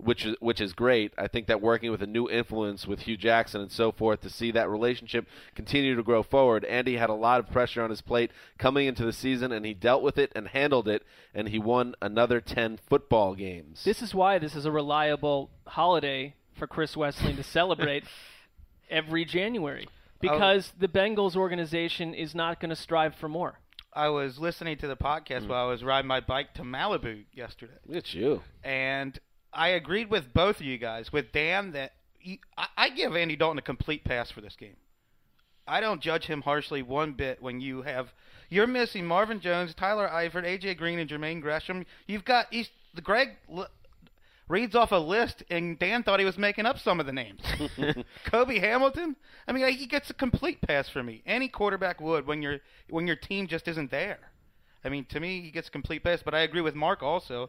which 0.04 0.24
is 0.24 0.36
which 0.40 0.60
is 0.60 0.72
great. 0.72 1.12
I 1.18 1.28
think 1.28 1.46
that 1.46 1.60
working 1.60 1.90
with 1.90 2.02
a 2.02 2.06
new 2.06 2.28
influence 2.28 2.86
with 2.86 3.00
Hue 3.00 3.16
Jackson 3.16 3.60
and 3.60 3.70
so 3.70 3.92
forth 3.92 4.20
to 4.22 4.30
see 4.30 4.50
that 4.52 4.68
relationship 4.68 5.26
continue 5.54 5.94
to 5.94 6.02
grow 6.02 6.22
forward. 6.22 6.64
Andy 6.64 6.96
had 6.96 7.10
a 7.10 7.14
lot 7.14 7.40
of 7.40 7.50
pressure 7.50 7.82
on 7.82 7.90
his 7.90 8.00
plate 8.00 8.30
coming 8.58 8.86
into 8.86 9.04
the 9.04 9.12
season, 9.12 9.52
and 9.52 9.64
he 9.64 9.74
dealt 9.74 10.02
with 10.02 10.18
it 10.18 10.32
and 10.34 10.48
handled 10.48 10.88
it, 10.88 11.02
and 11.34 11.48
he 11.48 11.58
won 11.58 11.94
another 12.00 12.40
ten 12.40 12.78
football 12.88 13.34
games. 13.34 13.84
This 13.84 14.02
is 14.02 14.14
why 14.14 14.38
this 14.38 14.56
is 14.56 14.64
a 14.64 14.72
reliable 14.72 15.50
holiday 15.66 16.34
for 16.58 16.66
Chris 16.66 16.94
Wesseling 16.94 17.36
to 17.36 17.42
celebrate 17.42 18.04
every 18.90 19.24
January 19.24 19.88
because 20.20 20.72
the 20.78 20.88
Bengals 20.88 21.36
organization 21.36 22.12
is 22.14 22.34
not 22.34 22.60
going 22.60 22.70
to 22.70 22.76
strive 22.76 23.14
for 23.14 23.28
more. 23.28 23.58
I 23.92 24.08
was 24.08 24.38
listening 24.38 24.76
to 24.78 24.86
the 24.86 24.96
podcast 24.96 25.42
mm. 25.42 25.48
while 25.48 25.66
I 25.66 25.70
was 25.70 25.82
riding 25.82 26.08
my 26.08 26.20
bike 26.20 26.54
to 26.54 26.62
Malibu 26.62 27.24
yesterday. 27.32 27.72
It's 27.88 28.14
you. 28.14 28.42
And 28.62 29.18
I 29.52 29.68
agreed 29.68 30.10
with 30.10 30.32
both 30.32 30.60
of 30.60 30.66
you 30.66 30.78
guys. 30.78 31.12
With 31.12 31.32
Dan, 31.32 31.72
that 31.72 31.92
he, 32.18 32.40
I, 32.56 32.66
I 32.76 32.88
give 32.90 33.16
Andy 33.16 33.36
Dalton 33.36 33.58
a 33.58 33.62
complete 33.62 34.04
pass 34.04 34.30
for 34.30 34.40
this 34.40 34.56
game. 34.56 34.76
I 35.66 35.80
don't 35.80 36.00
judge 36.00 36.26
him 36.26 36.42
harshly 36.42 36.82
one 36.82 37.12
bit 37.12 37.40
when 37.42 37.60
you 37.60 37.82
have 37.82 38.12
you're 38.48 38.66
missing 38.66 39.06
Marvin 39.06 39.40
Jones, 39.40 39.74
Tyler 39.74 40.08
Eifert, 40.08 40.44
AJ 40.44 40.76
Green, 40.76 40.98
and 40.98 41.08
Jermaine 41.08 41.40
Gresham. 41.40 41.86
You've 42.08 42.24
got 42.24 42.46
he's, 42.50 42.68
the 42.94 43.00
Greg 43.00 43.36
reads 44.50 44.74
off 44.74 44.92
a 44.92 44.96
list, 44.96 45.44
and 45.48 45.78
Dan 45.78 46.02
thought 46.02 46.18
he 46.18 46.26
was 46.26 46.36
making 46.36 46.66
up 46.66 46.78
some 46.78 47.00
of 47.00 47.06
the 47.06 47.12
names. 47.12 47.40
Cobi 48.24 48.58
Hamilton. 48.58 49.16
I 49.46 49.52
mean, 49.52 49.66
he 49.72 49.86
gets 49.86 50.10
a 50.10 50.14
complete 50.14 50.60
pass 50.60 50.88
for 50.88 51.02
me. 51.02 51.22
Any 51.24 51.48
quarterback 51.48 52.00
would 52.00 52.26
when 52.26 52.42
your 52.42 52.58
when 52.90 53.06
your 53.06 53.16
team 53.16 53.46
just 53.46 53.68
isn't 53.68 53.90
there. 53.90 54.18
I 54.84 54.88
mean, 54.88 55.04
to 55.06 55.20
me, 55.20 55.40
he 55.42 55.50
gets 55.50 55.68
a 55.68 55.70
complete 55.70 56.02
pass. 56.02 56.22
But 56.22 56.34
I 56.34 56.40
agree 56.40 56.60
with 56.60 56.74
Mark 56.74 57.02
also. 57.02 57.48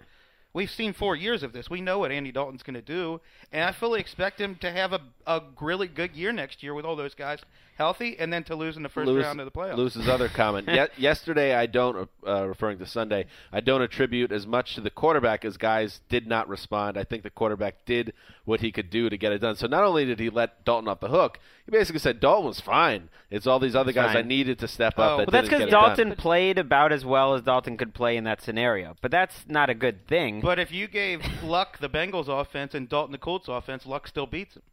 We've 0.54 0.70
seen 0.70 0.92
four 0.94 1.16
years 1.16 1.44
of 1.44 1.54
this. 1.54 1.70
We 1.70 1.80
know 1.80 2.00
what 2.00 2.12
Andy 2.12 2.32
Dalton's 2.32 2.64
going 2.64 2.74
to 2.74 2.82
do, 2.82 3.22
and 3.54 3.64
I 3.64 3.72
fully 3.72 4.02
expect 4.02 4.40
him 4.40 4.56
to 4.56 4.72
have 4.72 4.92
a, 4.92 5.00
a 5.26 5.42
really 5.62 5.88
good 5.88 6.14
year 6.14 6.34
next 6.34 6.62
year 6.62 6.74
with 6.74 6.84
all 6.86 6.96
those 6.98 7.16
guys 7.16 7.40
healthy, 7.78 8.16
and 8.20 8.32
then 8.32 8.44
to 8.44 8.56
lose 8.56 8.78
in 8.78 8.84
the 8.84 8.90
first 8.90 9.08
Lewis- 9.08 9.24
round 9.26 9.40
of 9.40 9.46
the 9.46 9.52
playoffs. 9.52 9.76
Lewis's 9.78 10.08
other 10.08 10.30
comment. 10.30 10.68
Ye- 10.68 10.88
yesterday, 10.98 11.56
I 11.56 11.66
don't, 11.66 12.08
uh, 12.28 12.48
referring 12.48 12.78
to 12.80 12.86
Sunday, 12.86 13.26
I 13.52 13.60
don't 13.62 13.82
attribute 13.82 14.32
as 14.32 14.46
much 14.46 14.76
to 14.76 14.82
the 14.82 14.92
quarterback 14.92 15.46
as 15.46 15.58
guys 15.58 16.02
did 16.10 16.28
not 16.28 16.48
respond. 16.48 16.98
I 16.98 17.06
think 17.06 17.24
the 17.24 17.30
quarterback 17.32 17.86
did 17.86 18.14
what 18.46 18.60
he 18.60 18.72
could 18.72 18.90
do 18.92 19.10
to 19.10 19.18
get 19.18 19.32
it 19.32 19.40
done. 19.40 19.56
So 19.56 19.66
not 19.68 19.84
only 19.84 20.06
did 20.06 20.20
he 20.20 20.30
let 20.30 20.64
Dalton 20.64 20.90
off 20.90 21.00
the 21.00 21.08
hook, 21.08 21.40
he 21.72 21.78
basically 21.78 22.00
said 22.00 22.20
Dalton 22.20 22.48
was 22.48 22.60
fine. 22.60 23.10
It's 23.30 23.48
all 23.48 23.60
these 23.60 23.76
other 23.76 23.94
guys 23.94 24.14
I 24.16 24.24
needed 24.24 24.60
to 24.60 24.68
step 24.68 24.96
Oh, 24.98 25.04
up. 25.04 25.18
that 25.20 25.32
Well, 25.32 25.42
that's 25.42 25.50
because 25.50 25.70
Dalton 25.72 26.10
done. 26.10 26.18
played 26.18 26.58
about 26.60 26.92
as 26.92 27.06
well 27.06 27.34
as 27.34 27.42
Dalton 27.44 27.78
could 27.78 27.94
play 27.94 28.18
in 28.18 28.26
that 28.26 28.42
scenario. 28.42 28.96
But 29.02 29.12
that's 29.12 29.46
not 29.48 29.70
a 29.70 29.74
good 29.74 30.06
thing. 30.08 30.42
But 30.42 30.60
if 30.60 30.72
you 30.72 30.88
gave 30.88 31.22
Luck 31.44 31.80
the 31.80 31.90
Bengals 31.90 32.28
offense 32.28 32.74
and 32.76 32.90
Dalton 32.90 33.14
the 33.14 33.18
Colts 33.18 33.48
offense, 33.48 33.86
Luck 33.86 34.08
still 34.08 34.26
beats 34.28 34.56
him. 34.58 34.64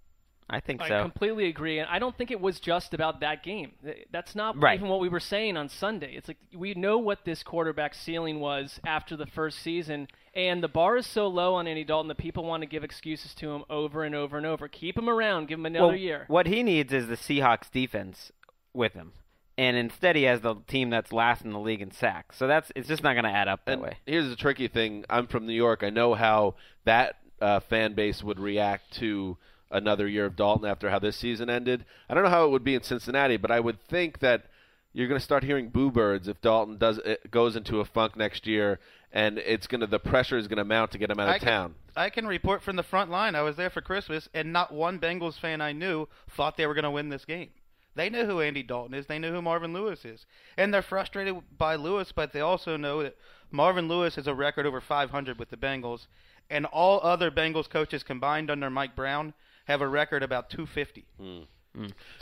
I 0.50 0.61
think 0.61 0.80
I 0.80 0.88
so. 0.88 0.98
I 0.98 1.02
completely 1.02 1.46
agree, 1.48 1.78
and 1.78 1.88
I 1.90 1.98
don't 1.98 2.16
think 2.16 2.30
it 2.30 2.40
was 2.40 2.58
just 2.58 2.94
about 2.94 3.20
that 3.20 3.42
game. 3.42 3.72
That's 4.11 4.34
not 4.34 4.56
Right. 4.61 4.78
even 4.78 4.88
what 4.88 5.00
we 5.00 5.08
were 5.11 5.20
saying 5.20 5.56
on 5.58 5.68
Sunday. 5.68 6.14
It's 6.14 6.26
like 6.28 6.38
we 6.54 6.72
know 6.74 6.96
what 6.98 7.24
this 7.24 7.42
quarterback 7.42 7.94
ceiling 7.94 8.40
was 8.40 8.80
after 8.87 9.14
the 9.16 9.26
first 9.26 9.58
season, 9.58 10.08
and 10.34 10.62
the 10.62 10.68
bar 10.68 10.96
is 10.96 11.06
so 11.06 11.26
low 11.28 11.54
on 11.54 11.66
Andy 11.66 11.84
Dalton 11.84 12.08
that 12.08 12.16
people 12.16 12.44
want 12.44 12.62
to 12.62 12.66
give 12.66 12.82
excuses 12.82 13.34
to 13.34 13.50
him 13.50 13.64
over 13.68 14.04
and 14.04 14.14
over 14.14 14.38
and 14.38 14.46
over. 14.46 14.68
Keep 14.68 14.96
him 14.96 15.08
around, 15.11 15.48
give 15.48 15.58
him 15.58 15.66
another 15.66 15.88
well, 15.88 15.96
year. 15.96 16.24
What 16.28 16.46
he 16.46 16.62
needs 16.62 16.92
is 16.94 17.08
the 17.08 17.16
Seahawks 17.16 17.70
defense 17.70 18.32
with 18.72 18.94
him. 18.94 19.12
And 19.58 19.76
instead, 19.76 20.14
he 20.14 20.22
has 20.22 20.40
the 20.40 20.54
team 20.68 20.88
that's 20.88 21.12
last 21.12 21.44
in 21.44 21.52
the 21.52 21.58
league 21.58 21.82
in 21.82 21.90
sacks. 21.90 22.37
So 22.38 22.46
that's 22.46 22.70
it's 22.76 22.87
just 22.87 23.02
not 23.02 23.14
going 23.14 23.24
to 23.24 23.30
add 23.30 23.48
up 23.48 23.64
that 23.64 23.72
And 23.72 23.82
way. 23.82 23.98
here's 24.06 24.28
the 24.28 24.37
tricky 24.37 24.68
thing. 24.68 25.04
I'm 25.11 25.26
from 25.26 25.46
New 25.46 25.52
York. 25.52 25.82
I 25.82 25.90
know 25.90 26.14
how 26.14 26.54
that 26.84 27.16
uh, 27.40 27.58
fan 27.61 27.94
base 27.94 28.22
would 28.22 28.38
react 28.38 28.92
to 29.00 29.37
another 29.70 30.09
year 30.09 30.26
of 30.26 30.37
Dalton 30.37 30.68
after 30.68 30.90
how 30.90 30.98
this 30.98 31.16
season 31.16 31.50
ended. 31.50 31.85
I 32.09 32.14
don't 32.14 32.24
know 32.24 32.31
how 32.31 32.44
it 32.44 32.50
would 32.50 32.64
be 32.64 32.74
in 32.74 32.83
Cincinnati, 32.83 33.37
but 33.37 33.50
I 33.50 33.61
would 33.61 33.81
think 33.83 34.20
that 34.20 34.46
you're 34.92 35.09
going 35.09 35.18
to 35.20 35.24
start 35.24 35.44
hearing 35.44 35.68
boo 35.68 35.90
birds 35.90 36.28
if 36.28 36.40
Dalton 36.40 36.78
does 36.78 36.98
it 36.98 37.31
goes 37.31 37.57
into 37.57 37.81
a 37.81 37.85
funk 37.85 38.16
next 38.16 38.46
year, 38.46 38.81
and 39.12 39.38
it's 39.38 39.66
going 39.66 39.81
to 39.81 39.87
the 39.87 39.98
pressure 39.98 40.38
is 40.38 40.48
going 40.48 40.59
to 40.59 40.64
mount 40.64 40.90
to 40.92 40.98
get 40.98 41.11
him 41.11 41.20
out 41.20 41.28
of 41.28 41.35
I 41.35 41.38
town. 41.38 41.74
Can, 41.94 42.02
I 42.02 42.11
can 42.11 42.26
report 42.26 42.62
from 42.62 42.76
the 42.76 42.83
front 42.83 43.11
line. 43.11 43.35
I 43.35 43.42
was 43.42 43.57
there 43.57 43.70
for 43.70 43.81
Christmas, 43.81 44.28
and 44.35 44.52
not 44.52 44.72
one 44.72 44.98
Bengals 44.98 45.38
fan 45.38 45.61
I 45.61 45.72
knew 45.72 46.09
thought 46.31 46.57
they 46.57 46.66
were 46.66 46.74
going 46.74 46.85
to 46.85 46.90
win 46.90 47.11
this 47.11 47.24
game. 47.24 47.50
They 47.94 48.11
know 48.11 48.26
who 48.26 48.40
Andy 48.40 48.62
Dalton 48.62 48.94
is. 48.94 49.07
They 49.07 49.18
know 49.18 49.33
who 49.33 49.42
Marvin 49.42 49.72
Lewis 49.72 50.04
is, 50.04 50.24
and 50.57 50.72
they're 50.72 50.83
frustrated 50.83 51.37
by 51.57 51.74
Lewis, 51.74 52.12
but 52.12 52.33
they 52.33 52.40
also 52.40 52.76
know 52.76 53.02
that 53.02 53.16
Marvin 53.50 53.88
Lewis 53.88 54.14
has 54.14 54.26
a 54.26 54.35
record 54.35 54.66
over 54.66 54.81
500 54.81 55.38
with 55.38 55.50
the 55.50 55.57
Bengals, 55.57 56.07
and 56.48 56.64
all 56.66 57.00
other 57.02 57.31
Bengals 57.31 57.68
coaches 57.68 58.02
combined 58.02 58.50
under 58.50 58.70
Mike 58.70 58.94
Brown 58.94 59.35
have 59.68 59.81
a 59.83 59.88
record 59.88 60.22
about 60.22 60.50
250. 60.50 61.04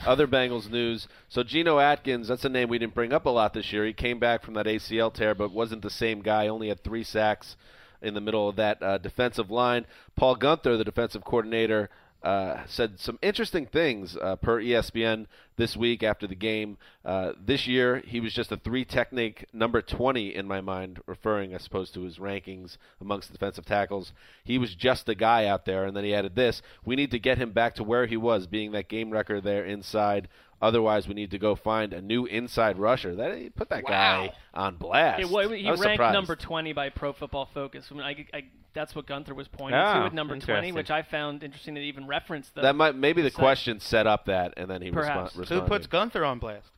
Other 0.04 0.26
Bengals 0.26 0.68
news. 0.68 1.08
So 1.28 1.42
Geno 1.42 1.78
Atkins, 1.78 2.28
that's 2.28 2.44
a 2.44 2.48
name 2.48 2.68
we 2.68 2.78
didn't 2.78 2.94
bring 2.94 3.12
up 3.12 3.24
a 3.24 3.30
lot 3.30 3.54
this 3.54 3.72
year. 3.72 3.86
He 3.86 3.94
came 3.94 4.18
back 4.18 4.42
from 4.42 4.54
that 4.54 4.66
ACL 4.66 5.14
tear, 5.14 5.34
but 5.34 5.52
wasn't 5.52 5.82
the 5.82 5.90
same 5.90 6.20
guy. 6.20 6.48
Only 6.48 6.68
had 6.68 6.82
three 6.84 7.04
sacks 7.04 7.56
in 8.02 8.12
the 8.12 8.20
middle 8.20 8.48
of 8.48 8.56
that 8.56 8.82
uh, 8.82 8.98
defensive 8.98 9.50
line. 9.50 9.86
Paul 10.16 10.36
Guenther, 10.36 10.76
the 10.76 10.84
defensive 10.84 11.24
coordinator, 11.24 11.88
uh, 12.22 12.62
said 12.66 12.98
some 12.98 13.18
interesting 13.22 13.66
things 13.66 14.16
uh, 14.16 14.36
per 14.36 14.60
ESPN 14.60 15.26
this 15.56 15.76
week 15.76 16.02
after 16.02 16.26
the 16.26 16.34
game. 16.34 16.76
Uh, 17.04 17.32
this 17.40 17.66
year, 17.66 18.02
he 18.04 18.20
was 18.20 18.32
just 18.32 18.50
a 18.50 18.56
three 18.56 18.84
technique 18.84 19.46
number 19.52 19.80
20 19.80 20.34
in 20.34 20.46
my 20.46 20.60
mind, 20.60 21.00
referring, 21.06 21.54
I 21.54 21.58
suppose, 21.58 21.90
to 21.92 22.02
his 22.02 22.18
rankings 22.18 22.78
amongst 23.00 23.32
defensive 23.32 23.64
tackles. 23.64 24.12
He 24.44 24.58
was 24.58 24.74
just 24.74 25.08
a 25.08 25.14
guy 25.14 25.46
out 25.46 25.64
there, 25.66 25.84
and 25.84 25.96
then 25.96 26.04
he 26.04 26.14
added 26.14 26.34
this 26.34 26.62
We 26.84 26.96
need 26.96 27.10
to 27.12 27.18
get 27.18 27.38
him 27.38 27.52
back 27.52 27.74
to 27.76 27.84
where 27.84 28.06
he 28.06 28.16
was, 28.16 28.46
being 28.46 28.72
that 28.72 28.88
game 28.88 29.10
record 29.10 29.44
there 29.44 29.64
inside. 29.64 30.28
Otherwise, 30.60 31.06
we 31.06 31.12
need 31.14 31.30
to 31.30 31.38
go 31.38 31.54
find 31.54 31.92
a 31.92 32.00
new 32.00 32.24
inside 32.24 32.78
rusher. 32.78 33.14
That 33.14 33.36
he 33.36 33.50
put 33.50 33.68
that 33.68 33.84
guy 33.84 34.32
on 34.54 34.76
blast. 34.76 35.20
It, 35.20 35.28
wa- 35.28 35.46
he 35.48 35.68
I 35.68 35.70
was 35.70 35.80
ranked 35.80 35.96
surprised. 35.96 36.14
number 36.14 36.34
20 36.34 36.72
by 36.72 36.88
Pro 36.88 37.12
Football 37.12 37.48
Focus. 37.52 37.86
I 37.90 37.94
mean, 37.94 38.02
I, 38.02 38.26
I, 38.32 38.44
that's 38.76 38.94
what 38.94 39.06
Guenther 39.06 39.34
was 39.34 39.48
pointing 39.48 39.80
Oh, 39.80 39.82
to 39.82 39.98
ah, 40.00 40.06
at 40.06 40.14
number 40.14 40.38
20, 40.38 40.70
which 40.72 40.90
I 40.90 41.02
found 41.02 41.42
interesting 41.42 41.74
that 41.74 41.80
he 41.80 41.86
even 41.88 42.06
referenced 42.06 42.54
the 42.54 42.60
that 42.60 42.76
might 42.76 42.94
maybe 42.94 43.22
the 43.22 43.30
site. 43.30 43.38
question 43.38 43.80
set 43.80 44.06
up 44.06 44.26
that, 44.26 44.54
and 44.56 44.70
then 44.70 44.82
he 44.82 44.92
Perhaps. 44.92 45.34
respon- 45.34 45.48
Who 45.48 45.60
puts 45.62 45.86
Guenther 45.88 46.24
on 46.24 46.38
blast? 46.38 46.68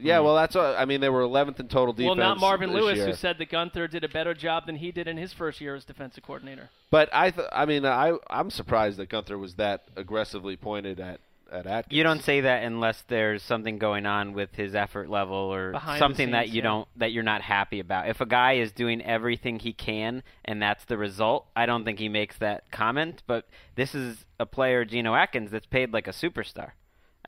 Yeah, 0.00 0.20
hmm. 0.20 0.26
well, 0.26 0.36
that's 0.36 0.54
what, 0.54 0.76
I 0.78 0.84
mean. 0.84 1.00
They 1.00 1.08
were 1.08 1.22
11th 1.22 1.58
in 1.58 1.66
total 1.66 1.92
defense. 1.92 2.06
Well, 2.06 2.14
not 2.14 2.38
Marvin 2.38 2.72
this 2.72 2.80
Lewis, 2.80 2.96
year. 2.98 3.06
who 3.08 3.12
said 3.14 3.36
that 3.38 3.50
Guenther 3.50 3.90
did 3.90 4.04
a 4.04 4.08
better 4.08 4.32
job 4.32 4.66
than 4.66 4.76
he 4.76 4.92
did 4.92 5.08
in 5.08 5.16
his 5.16 5.32
first 5.32 5.60
year 5.60 5.74
as 5.74 5.84
defensive 5.84 6.22
coordinator. 6.22 6.70
But 6.90 7.08
I, 7.12 7.32
th- 7.32 7.48
I 7.52 7.66
mean, 7.66 7.84
I, 7.84 8.12
I'm 8.30 8.50
surprised 8.50 8.98
that 8.98 9.10
Guenther 9.10 9.38
was 9.38 9.54
that 9.56 9.84
aggressively 9.96 10.56
pointed 10.56 11.00
at 11.00 11.18
at 11.50 11.66
Atkins. 11.66 11.96
You 11.96 12.02
don't 12.02 12.22
say 12.22 12.42
that 12.42 12.64
unless 12.64 13.02
there's 13.08 13.42
something 13.42 13.78
going 13.78 14.06
on 14.06 14.32
with 14.32 14.54
his 14.54 14.74
effort 14.74 15.08
level 15.08 15.36
or 15.36 15.72
Behind 15.72 15.96
the 15.96 15.98
something 15.98 16.30
that 16.32 16.48
you 16.48 16.56
yeah. 16.56 16.62
don't 16.62 16.88
that 16.96 17.12
you're 17.12 17.22
not 17.22 17.42
happy 17.42 17.80
about. 17.80 18.08
If 18.08 18.20
a 18.20 18.26
guy 18.26 18.54
is 18.54 18.72
doing 18.72 19.02
everything 19.02 19.58
he 19.58 19.72
can 19.72 20.22
and 20.44 20.60
that's 20.60 20.84
the 20.84 20.96
result, 20.96 21.46
I 21.56 21.66
don't 21.66 21.84
think 21.84 21.98
he 21.98 22.08
makes 22.08 22.38
that 22.38 22.70
comment. 22.70 23.22
But 23.26 23.46
this 23.74 23.94
is 23.94 24.24
a 24.38 24.46
player, 24.46 24.84
Geno 24.84 25.14
Atkins, 25.14 25.50
that's 25.50 25.66
paid 25.66 25.92
like 25.92 26.06
a 26.06 26.12
superstar. 26.12 26.72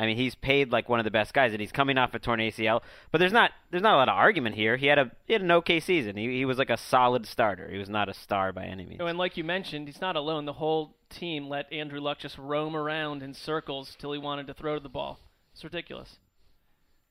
I 0.00 0.06
mean, 0.06 0.16
he's 0.16 0.34
paid 0.34 0.72
like 0.72 0.88
one 0.88 0.98
of 0.98 1.04
the 1.04 1.10
best 1.10 1.34
guys, 1.34 1.52
and 1.52 1.60
he's 1.60 1.72
coming 1.72 1.98
off 1.98 2.14
a 2.14 2.18
torn 2.18 2.40
ACL. 2.40 2.80
But 3.12 3.18
there's 3.18 3.34
not 3.34 3.50
there's 3.70 3.82
not 3.82 3.92
a 3.92 3.98
lot 3.98 4.08
of 4.08 4.16
argument 4.16 4.54
here. 4.54 4.78
He 4.78 4.86
had 4.86 4.98
a 4.98 5.10
he 5.26 5.34
had 5.34 5.42
an 5.42 5.50
okay 5.50 5.78
season. 5.78 6.16
He 6.16 6.38
he 6.38 6.46
was 6.46 6.56
like 6.56 6.70
a 6.70 6.78
solid 6.78 7.26
starter. 7.26 7.68
He 7.70 7.76
was 7.76 7.90
not 7.90 8.08
a 8.08 8.14
star 8.14 8.50
by 8.50 8.64
any 8.64 8.86
means. 8.86 9.02
Oh, 9.02 9.06
and 9.06 9.18
like 9.18 9.36
you 9.36 9.44
mentioned, 9.44 9.88
he's 9.88 10.00
not 10.00 10.16
alone. 10.16 10.46
The 10.46 10.54
whole 10.54 10.96
team 11.10 11.50
let 11.50 11.70
Andrew 11.70 12.00
Luck 12.00 12.18
just 12.18 12.38
roam 12.38 12.74
around 12.74 13.22
in 13.22 13.34
circles 13.34 13.94
till 14.00 14.12
he 14.12 14.18
wanted 14.18 14.46
to 14.46 14.54
throw 14.54 14.78
the 14.78 14.88
ball. 14.88 15.20
It's 15.52 15.64
ridiculous. 15.64 16.16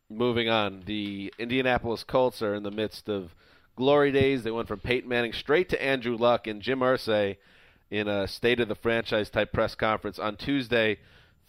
Moving 0.09 0.49
on, 0.49 0.81
the 0.87 1.31
Indianapolis 1.37 2.03
Colts 2.03 2.41
are 2.41 2.55
in 2.55 2.63
the 2.63 2.71
midst 2.71 3.07
of 3.07 3.35
glory 3.75 4.11
days. 4.11 4.41
They 4.41 4.49
went 4.49 4.67
from 4.67 4.79
Peyton 4.79 5.07
Manning 5.07 5.33
straight 5.33 5.69
to 5.69 5.83
Andrew 5.83 6.17
Luck, 6.17 6.47
and 6.47 6.59
Jim 6.59 6.79
Irsay, 6.79 7.37
in 7.91 8.07
a 8.07 8.27
state 8.27 8.59
of 8.59 8.67
the 8.67 8.73
franchise 8.73 9.29
type 9.29 9.53
press 9.53 9.75
conference 9.75 10.17
on 10.17 10.37
Tuesday, 10.37 10.97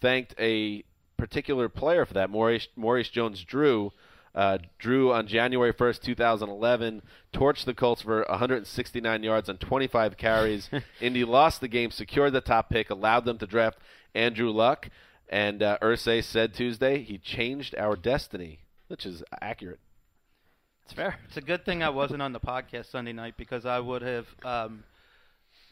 thanked 0.01 0.35
a 0.37 0.83
particular 1.21 1.69
player 1.69 2.03
for 2.03 2.15
that, 2.15 2.31
Maurice, 2.31 2.67
Maurice 2.75 3.09
Jones-Drew. 3.09 3.93
Uh, 4.33 4.57
Drew 4.79 5.13
on 5.13 5.27
January 5.27 5.71
1st, 5.71 6.01
2011, 6.01 7.03
torched 7.31 7.65
the 7.65 7.75
Colts 7.75 8.01
for 8.01 8.25
169 8.27 9.21
yards 9.21 9.47
on 9.47 9.57
25 9.57 10.17
carries. 10.17 10.67
Indy 10.99 11.23
lost 11.23 11.61
the 11.61 11.67
game, 11.67 11.91
secured 11.91 12.33
the 12.33 12.41
top 12.41 12.71
pick, 12.71 12.89
allowed 12.89 13.25
them 13.25 13.37
to 13.37 13.45
draft 13.45 13.77
Andrew 14.15 14.49
Luck. 14.49 14.89
And 15.29 15.61
uh, 15.61 15.77
Irsay 15.79 16.23
said 16.23 16.55
Tuesday 16.55 17.03
he 17.03 17.19
changed 17.19 17.75
our 17.77 17.95
destiny, 17.95 18.61
which 18.87 19.05
is 19.05 19.21
accurate. 19.41 19.79
It's 20.85 20.93
fair. 20.93 21.19
It's 21.27 21.37
a 21.37 21.41
good 21.41 21.65
thing 21.65 21.83
I 21.83 21.89
wasn't 21.89 22.23
on 22.23 22.33
the 22.33 22.39
podcast 22.39 22.89
Sunday 22.89 23.13
night 23.13 23.35
because 23.37 23.67
I 23.67 23.79
would 23.79 24.01
have 24.01 24.25
um, 24.43 24.83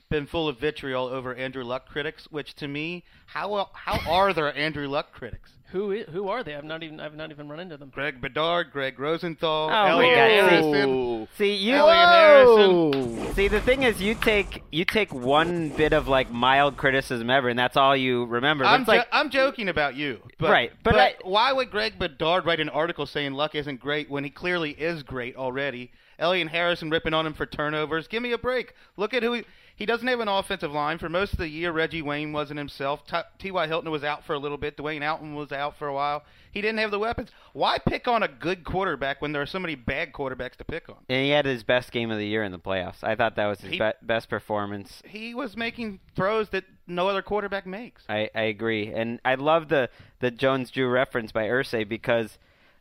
been 0.09 0.25
full 0.25 0.47
of 0.47 0.59
vitriol 0.59 1.05
over 1.05 1.35
Andrew 1.35 1.63
Luck 1.63 1.87
critics. 1.87 2.27
Which 2.31 2.55
to 2.55 2.67
me, 2.67 3.03
how 3.27 3.69
how 3.73 3.99
are 4.11 4.33
there 4.33 4.55
Andrew 4.57 4.87
Luck 4.87 5.11
critics? 5.13 5.51
Who 5.71 5.93
i- 5.93 6.05
who 6.11 6.27
are 6.29 6.43
they? 6.43 6.55
I've 6.55 6.63
not 6.63 6.81
even 6.81 6.99
I've 6.99 7.13
not 7.15 7.29
even 7.29 7.47
run 7.47 7.59
into 7.59 7.77
them. 7.77 7.91
Greg 7.93 8.19
Bedard, 8.19 8.71
Gregg 8.71 8.99
Rosenthal, 8.99 9.67
Oh 9.67 9.71
my 9.71 9.89
Elliot 9.89 10.15
God, 10.15 10.27
see- 10.27 10.33
Harrison. 10.55 11.27
See 11.37 11.55
you. 11.55 11.75
Elliot 11.75 12.09
Harrison. 12.09 13.33
See, 13.35 13.47
the 13.47 13.61
thing 13.61 13.83
is, 13.83 14.01
you 14.01 14.15
take 14.15 14.63
you 14.71 14.83
take 14.83 15.13
one 15.13 15.69
bit 15.69 15.93
of 15.93 16.07
like 16.07 16.31
mild 16.31 16.75
criticism 16.75 17.29
ever, 17.29 17.47
and 17.49 17.59
that's 17.59 17.77
all 17.77 17.95
you 17.95 18.25
remember. 18.25 18.65
I'm, 18.65 18.81
it's 18.81 18.87
like 18.87 19.07
I'm 19.11 19.29
joking 19.29 19.69
about 19.69 19.93
you, 19.95 20.21
but, 20.39 20.49
Right, 20.49 20.71
but 20.83 20.95
I- 20.95 21.15
why 21.21 21.53
would 21.53 21.69
Greg 21.69 21.99
Bedard 21.99 22.45
write 22.47 22.59
an 22.59 22.69
article 22.69 23.05
saying 23.05 23.33
Luck 23.33 23.53
isn't 23.53 23.79
great 23.79 24.09
when 24.09 24.23
he 24.23 24.31
clearly 24.31 24.71
is 24.71 25.03
great 25.03 25.35
already? 25.35 25.91
Elliot 26.17 26.49
Harrison 26.49 26.89
ripping 26.89 27.13
on 27.13 27.25
him 27.27 27.33
for 27.33 27.45
turnovers. 27.45 28.07
Give 28.07 28.21
me 28.21 28.33
a 28.33 28.37
break. 28.37 28.73
Look 28.97 29.13
at 29.13 29.23
who 29.23 29.31
he, 29.33 29.45
he 29.79 29.85
doesn't 29.87 30.07
have 30.07 30.19
an 30.19 30.27
offensive 30.27 30.71
line 30.71 30.99
for 30.99 31.09
most 31.09 31.31
of 31.33 31.39
the 31.39 31.47
year. 31.47 31.71
Reggie 31.71 32.03
Wayne 32.03 32.31
wasn't 32.33 32.59
himself. 32.59 33.01
T.Y. 33.39 33.67
Hilton 33.67 33.89
was 33.89 34.03
out 34.03 34.23
for 34.25 34.33
a 34.33 34.37
little 34.37 34.57
bit. 34.57 34.77
Dwayne 34.77 35.01
Allen 35.01 35.33
was 35.33 35.51
out 35.51 35.77
for 35.79 35.87
a 35.87 35.93
while. 35.93 36.23
He 36.51 36.61
didn't 36.61 36.79
have 36.79 36.91
the 36.91 36.99
weapons. 36.99 37.29
Why 37.53 37.77
pick 37.79 38.07
on 38.07 38.21
a 38.21 38.27
good 38.27 38.63
quarterback 38.63 39.21
when 39.21 39.31
there 39.31 39.41
are 39.41 39.45
so 39.47 39.57
many 39.59 39.75
bad 39.75 40.11
quarterbacks 40.13 40.57
to 40.57 40.63
pick 40.65 40.89
on? 40.89 40.97
and 41.09 41.23
he 41.23 41.29
had 41.31 41.45
his 41.45 41.63
best 41.63 41.91
game 41.91 42.11
of 42.11 42.17
the 42.19 42.27
year 42.27 42.43
in 42.43 42.51
the 42.51 42.59
playoffs. 42.59 43.03
I 43.03 43.15
thought 43.15 43.35
that 43.37 43.47
was 43.47 43.61
his 43.61 43.71
He- 43.71 43.79
be- 43.79 43.91
best 44.03 44.29
performance. 44.29 45.01
He 45.05 45.33
was 45.33 45.55
making 45.57 45.99
throws 46.15 46.49
that 46.49 46.65
no 46.85 47.07
other 47.07 47.21
quarterback 47.21 47.65
makes. 47.65 48.03
I, 48.09 48.29
I 48.35 48.41
agree, 48.43 48.91
and 48.93 49.19
I 49.23 49.35
love 49.35 49.69
the 49.69 49.89
the 50.19 50.31
Jones 50.31 50.71
Drew 50.71 50.89
reference 50.89 51.31
by 51.31 51.43
Irsay 51.45 51.87
because 51.87 52.37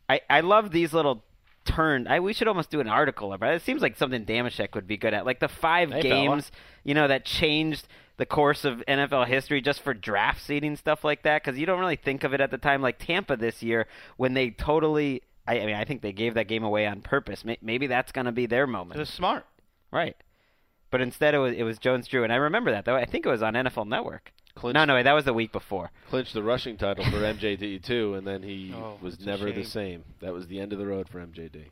I 0.09 0.21
I 0.29 0.41
love 0.41 0.71
these 0.71 0.93
little 0.93 1.23
turn. 1.69 2.07
I 2.07 2.19
we 2.19 2.33
should 2.33 2.47
almost 2.47 2.69
do 2.69 2.79
an 2.79 2.87
article 2.87 3.33
about 3.33 3.53
it. 3.53 3.55
It 3.57 3.61
seems 3.63 3.81
like 3.81 3.97
something 3.97 4.25
Damashek 4.25 4.75
would 4.75 4.87
be 4.87 4.97
good 4.97 5.13
at, 5.13 5.25
like 5.25 5.39
the 5.39 5.47
five 5.47 5.91
Hey, 5.91 6.01
games 6.01 6.51
you 6.83 6.93
know 6.93 7.07
that 7.07 7.25
changed 7.25 7.87
the 8.17 8.25
course 8.25 8.65
of 8.65 8.83
NFL 8.87 9.27
history 9.27 9.61
just 9.61 9.81
for 9.81 9.93
draft 9.93 10.41
seeding 10.41 10.75
stuff 10.75 11.03
like 11.03 11.23
that. 11.23 11.43
Because 11.43 11.57
you 11.59 11.65
don't 11.65 11.79
really 11.79 11.95
think 11.95 12.23
of 12.23 12.33
it 12.33 12.41
at 12.41 12.51
the 12.51 12.57
time, 12.57 12.81
like 12.81 12.97
Tampa 12.99 13.35
this 13.37 13.61
year 13.63 13.87
when 14.17 14.33
they 14.33 14.49
totally. 14.49 15.21
I, 15.47 15.61
I 15.61 15.65
mean, 15.65 15.75
I 15.75 15.85
think 15.85 16.01
they 16.01 16.11
gave 16.13 16.35
that 16.35 16.47
game 16.47 16.63
away 16.63 16.85
on 16.85 17.01
purpose. 17.01 17.43
May- 17.43 17.57
Maybe 17.61 17.87
that's 17.87 18.11
going 18.11 18.25
to 18.25 18.31
be 18.31 18.45
their 18.45 18.67
moment. 18.67 18.97
It 18.97 18.99
was 18.99 19.09
smart. 19.09 19.45
Right. 19.91 20.15
But 20.91 21.01
instead, 21.01 21.33
it 21.33 21.39
was 21.39 21.53
it 21.53 21.63
was 21.63 21.77
Jones 21.77 22.07
Drew, 22.07 22.23
and 22.23 22.33
I 22.33 22.37
remember 22.37 22.71
that 22.71 22.85
though. 22.85 22.95
I 22.95 23.05
think 23.05 23.25
it 23.25 23.29
was 23.29 23.41
on 23.43 23.53
NFL 23.53 23.87
Network. 23.87 24.31
Clinched- 24.59 24.73
No, 24.75 24.85
no, 24.85 25.01
that 25.01 25.13
was 25.13 25.25
the 25.25 25.33
week 25.33 25.51
before. 25.51 25.91
Clinched 26.09 26.33
the 26.33 26.43
rushing 26.43 26.75
title 26.77 27.05
for 27.05 27.17
MJD 27.17 27.81
too, 27.83 28.13
and 28.15 28.27
then 28.27 28.43
he 28.43 28.73
Oh, 28.75 28.97
was 29.01 29.19
never 29.25 29.51
the 29.51 29.63
same. 29.63 30.03
That 30.19 30.33
was 30.33 30.47
the 30.47 30.59
end 30.59 30.73
of 30.73 30.79
the 30.79 30.85
road 30.87 31.07
for 31.07 31.19
MJD. 31.19 31.65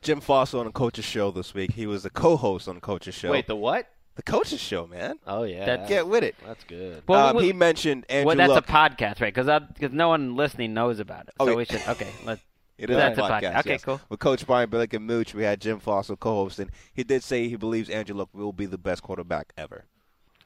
Jim 0.00 0.20
Foster 0.20 0.58
on 0.58 0.66
the 0.66 0.72
Coach's 0.72 1.04
Show 1.04 1.30
this 1.30 1.54
week. 1.54 1.72
He 1.74 1.86
was 1.86 2.04
a 2.04 2.10
co-host 2.10 2.66
on 2.68 2.74
the 2.74 2.80
Coach's 2.80 3.14
Show. 3.14 3.30
Wait, 3.30 3.46
the 3.46 3.54
what? 3.56 3.86
the 4.16 4.22
Coach's 4.22 4.60
Show, 4.60 4.86
man. 4.86 5.18
Oh 5.26 5.44
yeah, 5.44 5.64
That- 5.64 5.88
Get 5.88 6.06
with 6.08 6.24
it. 6.24 6.34
that's 6.44 6.64
good. 6.64 7.02
Well, 7.06 7.28
um, 7.28 7.36
we- 7.36 7.44
he 7.44 7.52
mentioned 7.52 8.04
Andrew 8.10 8.26
well, 8.26 8.36
that's 8.36 8.50
Luck. 8.52 8.68
a 8.68 8.72
podcast, 8.72 9.20
right? 9.20 9.32
Because 9.34 9.92
no 9.92 10.08
one 10.08 10.34
listening 10.36 10.74
knows 10.74 10.98
about 10.98 11.28
it. 11.28 11.34
Oh, 11.40 11.46
so 11.46 11.50
yeah. 11.52 11.56
we 11.56 11.64
should. 11.64 11.80
Okay, 11.88 12.08
let 12.26 12.40
It 12.78 12.90
is 12.90 12.96
That's 12.96 13.16
a 13.18 13.22
a 13.22 13.28
podcast. 13.28 13.40
podcast. 13.42 13.58
Okay, 13.60 13.70
yes. 13.70 13.84
cool. 13.84 14.00
With 14.08 14.18
Coach 14.18 14.44
Brian 14.44 14.68
Billick 14.68 14.92
and 14.92 15.06
Mooch, 15.06 15.34
we 15.34 15.44
had 15.44 15.60
Jim 15.60 15.78
Foster 15.78 16.16
co-hosting. 16.16 16.70
He 16.92 17.04
did 17.04 17.22
say 17.22 17.48
he 17.48 17.54
believes 17.56 17.88
Andrew 17.88 18.16
Luck 18.16 18.30
will 18.32 18.52
be 18.52 18.66
the 18.66 18.76
best 18.78 19.02
quarterback 19.02 19.52
ever. 19.56 19.84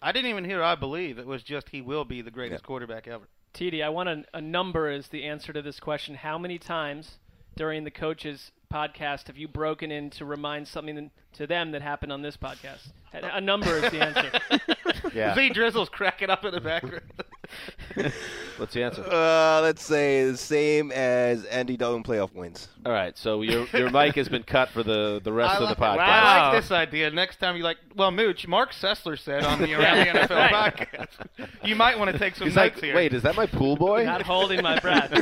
I 0.01 0.13
didn't 0.13 0.31
even 0.31 0.45
hear 0.45 0.63
I 0.63 0.75
believe. 0.75 1.19
It 1.19 1.27
was 1.27 1.43
just 1.43 1.71
he 1.71 1.81
will 1.81 2.05
be 2.05 2.23
the 2.23 2.31
greatest 2.31 2.65
quarterback 2.65 3.09
ever. 3.09 3.29
TD, 3.55 3.83
I 3.83 3.89
want 3.89 4.09
a, 4.09 4.25
a 4.35 4.41
number 4.41 4.89
as 4.89 5.09
the 5.09 5.25
answer 5.25 5.53
to 5.53 5.63
this 5.63 5.81
question. 5.81 6.15
How 6.15 6.37
many 6.37 6.59
times 6.59 7.19
during 7.57 7.85
the 7.85 7.91
coaches 7.91 8.53
podcast 8.73 9.29
have 9.29 9.39
you 9.39 9.49
broken 9.49 9.91
in 9.91 10.11
to 10.11 10.25
remind 10.25 10.69
something 10.69 11.11
to 11.37 11.47
them 11.47 11.73
that 11.73 11.83
happened 11.83 12.13
on 12.13 12.23
this 12.23 12.37
podcast? 12.37 12.89
A, 13.13 13.37
a 13.37 13.41
number 13.41 13.77
is 13.77 13.91
the 13.91 14.03
answer. 14.03 14.33
Yeah. 15.15 15.35
Z 15.35 15.51
Drizzle's 15.51 15.89
cracking 15.89 16.31
up 16.31 16.45
in 16.45 16.53
the 16.53 16.61
background. 16.61 17.05
What's 18.57 18.75
the 18.75 18.83
answer? 18.83 19.03
Uh, 19.03 19.61
let's 19.63 19.83
say 19.83 20.31
the 20.31 20.37
same 20.37 20.93
as 20.93 21.45
Andy 21.47 21.77
Dalton 21.77 22.03
playoff 22.03 22.35
wins. 22.35 22.69
All 22.85 22.93
right, 22.93 23.17
so 23.17 23.43
your 23.43 23.67
your 23.73 23.91
mic 23.91 24.17
has 24.17 24.29
been 24.29 24.43
cut 24.43 24.69
for 24.69 24.83
the 24.83 25.21
the 25.23 25.33
rest 25.33 25.53
I 25.53 25.55
of 25.55 25.61
the 25.61 25.81
like, 25.81 25.99
podcast. 25.99 26.01
I 26.01 26.51
like 26.51 26.63
this 26.63 26.71
idea. 26.71 27.11
Next 27.11 27.39
time 27.39 27.57
you 27.57 27.63
like, 27.63 27.79
well, 27.95 28.11
Mooch, 28.11 28.47
Marc 28.47 28.73
Sessler 28.73 29.19
said 29.19 29.45
on 29.45 29.61
the 29.61 29.75
Around 29.81 29.99
the 29.99 30.21
NFL 30.21 30.49
podcast, 30.49 31.09
you 31.65 31.77
might 31.77 31.99
want 31.99 32.11
to 32.11 32.19
take 32.19 32.35
some 32.35 32.49
He's 32.49 32.57
notes 32.57 32.77
like, 32.77 32.85
here. 32.85 32.95
wait, 32.95 33.15
is 33.15 33.23
that 33.23 33.37
my 33.37 33.47
pool 33.47 33.77
boy? 33.77 34.05
Not 34.05 34.23
holding 34.23 34.63
my 34.63 34.79
breath. 34.81 35.13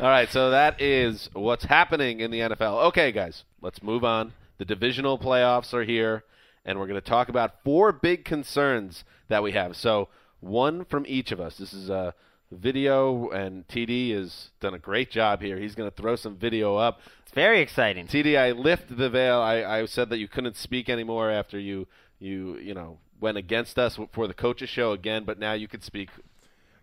All 0.00 0.08
right, 0.08 0.28
so 0.28 0.50
that 0.50 0.80
is 0.80 1.30
what's 1.32 1.64
happening 1.64 2.20
in 2.20 2.30
the 2.30 2.40
NFL. 2.40 2.84
Okay, 2.88 3.12
guys, 3.12 3.44
let's 3.64 3.82
move 3.82 4.04
on. 4.04 4.34
The 4.58 4.64
divisional 4.66 5.18
playoffs 5.18 5.72
are 5.72 5.84
here, 5.84 6.22
and 6.64 6.78
we're 6.78 6.86
going 6.86 7.00
to 7.00 7.06
talk 7.06 7.30
about 7.30 7.64
four 7.64 7.90
big 7.92 8.24
concerns 8.24 9.04
that 9.28 9.42
we 9.42 9.52
have. 9.52 9.74
So, 9.74 10.08
one 10.40 10.84
from 10.84 11.06
each 11.08 11.32
of 11.32 11.40
us. 11.40 11.56
This 11.56 11.72
is 11.72 11.88
a 11.88 12.14
video, 12.52 13.30
and 13.30 13.66
TD 13.66 14.14
has 14.14 14.50
done 14.60 14.74
a 14.74 14.78
great 14.78 15.10
job 15.10 15.40
here. 15.40 15.58
He's 15.58 15.74
going 15.74 15.90
to 15.90 15.96
throw 15.96 16.14
some 16.14 16.36
video 16.36 16.76
up. 16.76 17.00
It's 17.22 17.32
very 17.32 17.60
exciting. 17.60 18.06
TD, 18.06 18.38
I 18.38 18.52
lift 18.52 18.94
the 18.96 19.08
veil. 19.08 19.40
I, 19.40 19.64
I 19.64 19.86
said 19.86 20.10
that 20.10 20.18
you 20.18 20.28
couldn't 20.28 20.56
speak 20.56 20.90
anymore 20.90 21.30
after 21.30 21.58
you 21.58 21.88
you 22.20 22.56
you 22.58 22.74
know 22.74 22.98
went 23.20 23.38
against 23.38 23.78
us 23.78 23.98
for 24.12 24.28
the 24.28 24.34
coaches 24.34 24.68
show 24.68 24.92
again, 24.92 25.24
but 25.24 25.38
now 25.38 25.54
you 25.54 25.66
could 25.66 25.82
speak. 25.82 26.10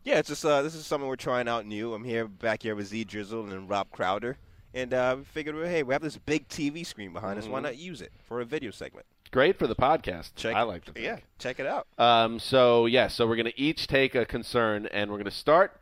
Yeah, 0.04 0.18
it's 0.18 0.30
just 0.30 0.44
uh, 0.44 0.64
this 0.64 0.74
is 0.74 0.88
something 0.88 1.08
we're 1.08 1.16
trying 1.16 1.48
out 1.48 1.68
new. 1.68 1.94
I'm 1.94 2.04
here 2.04 2.28
back 2.28 2.64
here 2.64 2.76
with 2.76 2.88
Z 2.88 3.04
Drizzle 3.04 3.46
and 3.52 3.70
Rob 3.70 3.92
Crowder, 3.92 4.38
and 4.74 4.94
uh, 4.94 5.16
we 5.20 5.24
figured, 5.26 5.56
well, 5.56 5.66
hey, 5.66 5.84
we 5.84 5.94
have 5.94 6.02
this 6.02 6.18
big 6.18 6.48
TV 6.48 6.86
screen 6.86 7.14
behind 7.14 7.38
us. 7.40 7.48
Why 7.48 7.60
Mhm. 7.60 7.64
not 7.64 7.78
use 7.78 8.02
it 8.02 8.12
for 8.28 8.42
a 8.42 8.46
video 8.46 8.72
segment? 8.72 9.06
Great 9.32 9.58
for 9.58 9.68
the 9.68 9.76
podcast. 9.76 10.32
Check, 10.36 10.56
I 10.56 10.64
like 10.64 10.84
to 10.86 10.92
think. 10.92 11.06
Yeah, 11.06 11.20
check 11.40 11.60
it 11.60 11.66
out. 11.66 11.88
Um, 11.98 12.38
so 12.40 12.86
yeah, 12.86 13.08
so 13.08 13.26
we're 13.28 13.38
gonna 13.38 13.52
each 13.56 13.88
take 13.88 14.14
a 14.16 14.26
concern, 14.26 14.88
and 14.88 15.10
we're 15.12 15.18
gonna 15.18 15.32
start 15.32 15.80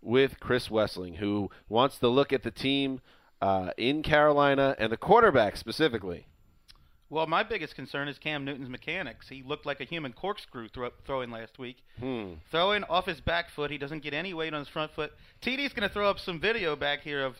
with 0.00 0.40
Chris 0.40 0.68
Wesseling, 0.68 1.16
who 1.16 1.50
wants 1.68 1.98
to 1.98 2.08
look 2.08 2.32
at 2.32 2.42
the 2.44 2.50
team 2.50 3.00
uh, 3.42 3.70
in 3.76 4.02
Carolina 4.02 4.74
and 4.78 4.90
the 4.90 4.96
quarterback 4.96 5.56
specifically. 5.56 6.26
Well, 7.10 7.26
my 7.26 7.42
biggest 7.42 7.74
concern 7.74 8.08
is 8.08 8.18
Cam 8.18 8.44
Newton's 8.44 8.68
mechanics. 8.68 9.28
He 9.28 9.42
looked 9.42 9.64
like 9.64 9.80
a 9.80 9.84
human 9.84 10.12
corkscrew 10.12 10.68
throw- 10.68 10.90
throwing 11.06 11.30
last 11.30 11.58
week. 11.58 11.78
Hmm. 11.98 12.34
Throwing 12.50 12.84
off 12.84 13.06
his 13.06 13.20
back 13.20 13.48
foot, 13.50 13.70
he 13.70 13.78
doesn't 13.78 14.02
get 14.02 14.12
any 14.12 14.34
weight 14.34 14.52
on 14.52 14.58
his 14.60 14.68
front 14.68 14.92
foot. 14.92 15.12
TD's 15.40 15.72
going 15.72 15.88
to 15.88 15.92
throw 15.92 16.10
up 16.10 16.18
some 16.18 16.38
video 16.38 16.76
back 16.76 17.00
here 17.02 17.24
of 17.24 17.36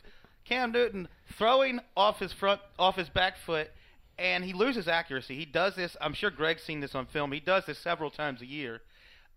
Cam 0.48 0.72
Newton 0.72 1.08
throwing 1.36 1.80
off 1.96 2.18
his 2.18 2.32
front, 2.32 2.60
off 2.78 2.96
his 2.96 3.08
back 3.08 3.36
foot, 3.44 3.70
and 4.18 4.44
he 4.44 4.52
loses 4.52 4.88
accuracy. 4.88 5.36
He 5.36 5.44
does 5.44 5.74
this. 5.76 5.96
I'm 6.00 6.14
sure 6.14 6.30
Greg's 6.30 6.62
seen 6.62 6.80
this 6.80 6.94
on 6.94 7.06
film. 7.06 7.32
He 7.32 7.40
does 7.40 7.66
this 7.66 7.78
several 7.78 8.10
times 8.10 8.40
a 8.40 8.46
year. 8.46 8.80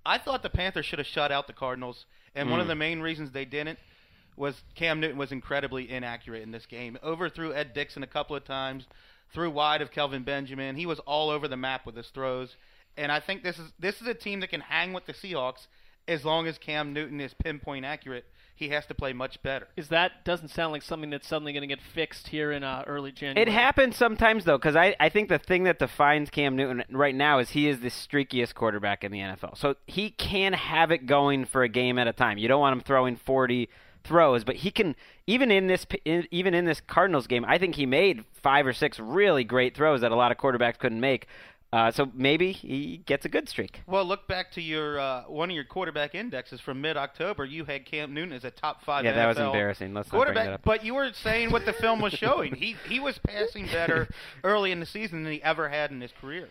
I 0.05 0.17
thought 0.17 0.41
the 0.41 0.49
Panthers 0.49 0.85
should 0.85 0.99
have 0.99 1.07
shut 1.07 1.31
out 1.31 1.47
the 1.47 1.53
Cardinals, 1.53 2.05
and 2.33 2.49
one 2.49 2.59
of 2.59 2.65
Mm. 2.65 2.69
the 2.69 2.75
main 2.75 2.99
reasons 3.01 3.31
they 3.31 3.45
didn't 3.45 3.77
was 4.37 4.63
Cam 4.75 4.99
Newton 4.99 5.17
was 5.17 5.31
incredibly 5.31 5.91
inaccurate 5.91 6.41
in 6.41 6.51
this 6.51 6.65
game. 6.65 6.97
Overthrew 7.03 7.53
Ed 7.53 7.73
Dickson 7.73 8.01
a 8.01 8.07
couple 8.07 8.35
of 8.35 8.43
times, 8.45 8.87
threw 9.33 9.51
wide 9.51 9.81
of 9.81 9.91
Kelvin 9.91 10.23
Benjamin. 10.23 10.75
He 10.75 10.85
was 10.85 10.99
all 10.99 11.29
over 11.29 11.47
the 11.47 11.57
map 11.57 11.85
with 11.85 11.95
his 11.95 12.07
throws. 12.09 12.55
And 12.97 13.11
I 13.11 13.19
think 13.19 13.43
this 13.43 13.59
is 13.59 13.71
this 13.79 14.01
is 14.01 14.07
a 14.07 14.13
team 14.13 14.39
that 14.39 14.49
can 14.49 14.61
hang 14.61 14.93
with 14.93 15.05
the 15.05 15.13
Seahawks 15.13 15.67
as 16.07 16.25
long 16.25 16.47
as 16.47 16.57
Cam 16.57 16.93
Newton 16.93 17.21
is 17.21 17.33
pinpoint 17.35 17.85
accurate, 17.85 18.25
he 18.61 18.69
has 18.69 18.85
to 18.85 18.93
play 18.93 19.11
much 19.11 19.41
better. 19.41 19.67
Is 19.75 19.89
that 19.89 20.23
doesn't 20.23 20.49
sound 20.49 20.71
like 20.71 20.83
something 20.83 21.09
that's 21.09 21.27
suddenly 21.27 21.51
going 21.51 21.61
to 21.61 21.67
get 21.67 21.81
fixed 21.81 22.27
here 22.27 22.51
in 22.51 22.63
uh, 22.63 22.83
early 22.85 23.11
January? 23.11 23.41
It 23.41 23.51
happens 23.51 23.97
sometimes 23.97 24.45
though, 24.45 24.57
because 24.57 24.75
I, 24.75 24.95
I 24.99 25.09
think 25.09 25.29
the 25.29 25.39
thing 25.39 25.63
that 25.63 25.79
defines 25.79 26.29
Cam 26.29 26.55
Newton 26.55 26.83
right 26.91 27.15
now 27.15 27.39
is 27.39 27.49
he 27.49 27.67
is 27.67 27.79
the 27.79 27.89
streakiest 27.89 28.53
quarterback 28.53 29.03
in 29.03 29.11
the 29.11 29.19
NFL. 29.19 29.57
So 29.57 29.75
he 29.87 30.11
can 30.11 30.53
have 30.53 30.91
it 30.91 31.07
going 31.07 31.45
for 31.45 31.63
a 31.63 31.69
game 31.69 31.97
at 31.97 32.07
a 32.07 32.13
time. 32.13 32.37
You 32.37 32.47
don't 32.47 32.61
want 32.61 32.73
him 32.73 32.81
throwing 32.81 33.15
forty 33.15 33.67
throws, 34.03 34.43
but 34.43 34.57
he 34.57 34.71
can 34.71 34.95
even 35.27 35.51
in 35.51 35.67
this 35.67 35.85
in, 36.05 36.27
even 36.31 36.53
in 36.53 36.65
this 36.65 36.81
Cardinals 36.81 37.27
game. 37.27 37.45
I 37.45 37.57
think 37.57 37.75
he 37.75 37.85
made 37.85 38.23
five 38.41 38.65
or 38.65 38.73
six 38.73 38.99
really 38.99 39.43
great 39.43 39.75
throws 39.75 40.01
that 40.01 40.11
a 40.11 40.15
lot 40.15 40.31
of 40.31 40.37
quarterbacks 40.37 40.77
couldn't 40.77 40.99
make. 40.99 41.27
Uh, 41.73 41.89
so 41.89 42.11
maybe 42.13 42.51
he 42.51 43.01
gets 43.05 43.25
a 43.25 43.29
good 43.29 43.47
streak. 43.47 43.81
Well, 43.87 44.03
look 44.03 44.27
back 44.27 44.51
to 44.53 44.61
your 44.61 44.99
uh, 44.99 45.23
one 45.23 45.49
of 45.49 45.55
your 45.55 45.63
quarterback 45.63 46.15
indexes 46.15 46.59
from 46.59 46.81
mid-October. 46.81 47.45
You 47.45 47.63
had 47.63 47.85
Cam 47.85 48.13
Newton 48.13 48.33
as 48.33 48.43
a 48.43 48.51
top 48.51 48.83
five. 48.83 49.05
Yeah, 49.05 49.13
that 49.13 49.27
was 49.27 49.37
NFL 49.37 49.45
embarrassing. 49.47 49.93
Let's 49.93 50.07
not 50.07 50.11
bring 50.11 50.19
quarterback. 50.19 50.45
that 50.47 50.53
up. 50.55 50.61
But 50.65 50.83
you 50.83 50.95
were 50.95 51.11
saying 51.13 51.51
what 51.51 51.65
the 51.65 51.71
film 51.73 52.01
was 52.01 52.11
showing. 52.11 52.55
he 52.55 52.75
he 52.89 52.99
was 52.99 53.17
passing 53.19 53.67
better 53.67 54.09
early 54.43 54.73
in 54.73 54.81
the 54.81 54.85
season 54.85 55.23
than 55.23 55.31
he 55.31 55.43
ever 55.43 55.69
had 55.69 55.91
in 55.91 56.01
his 56.01 56.11
career. 56.19 56.49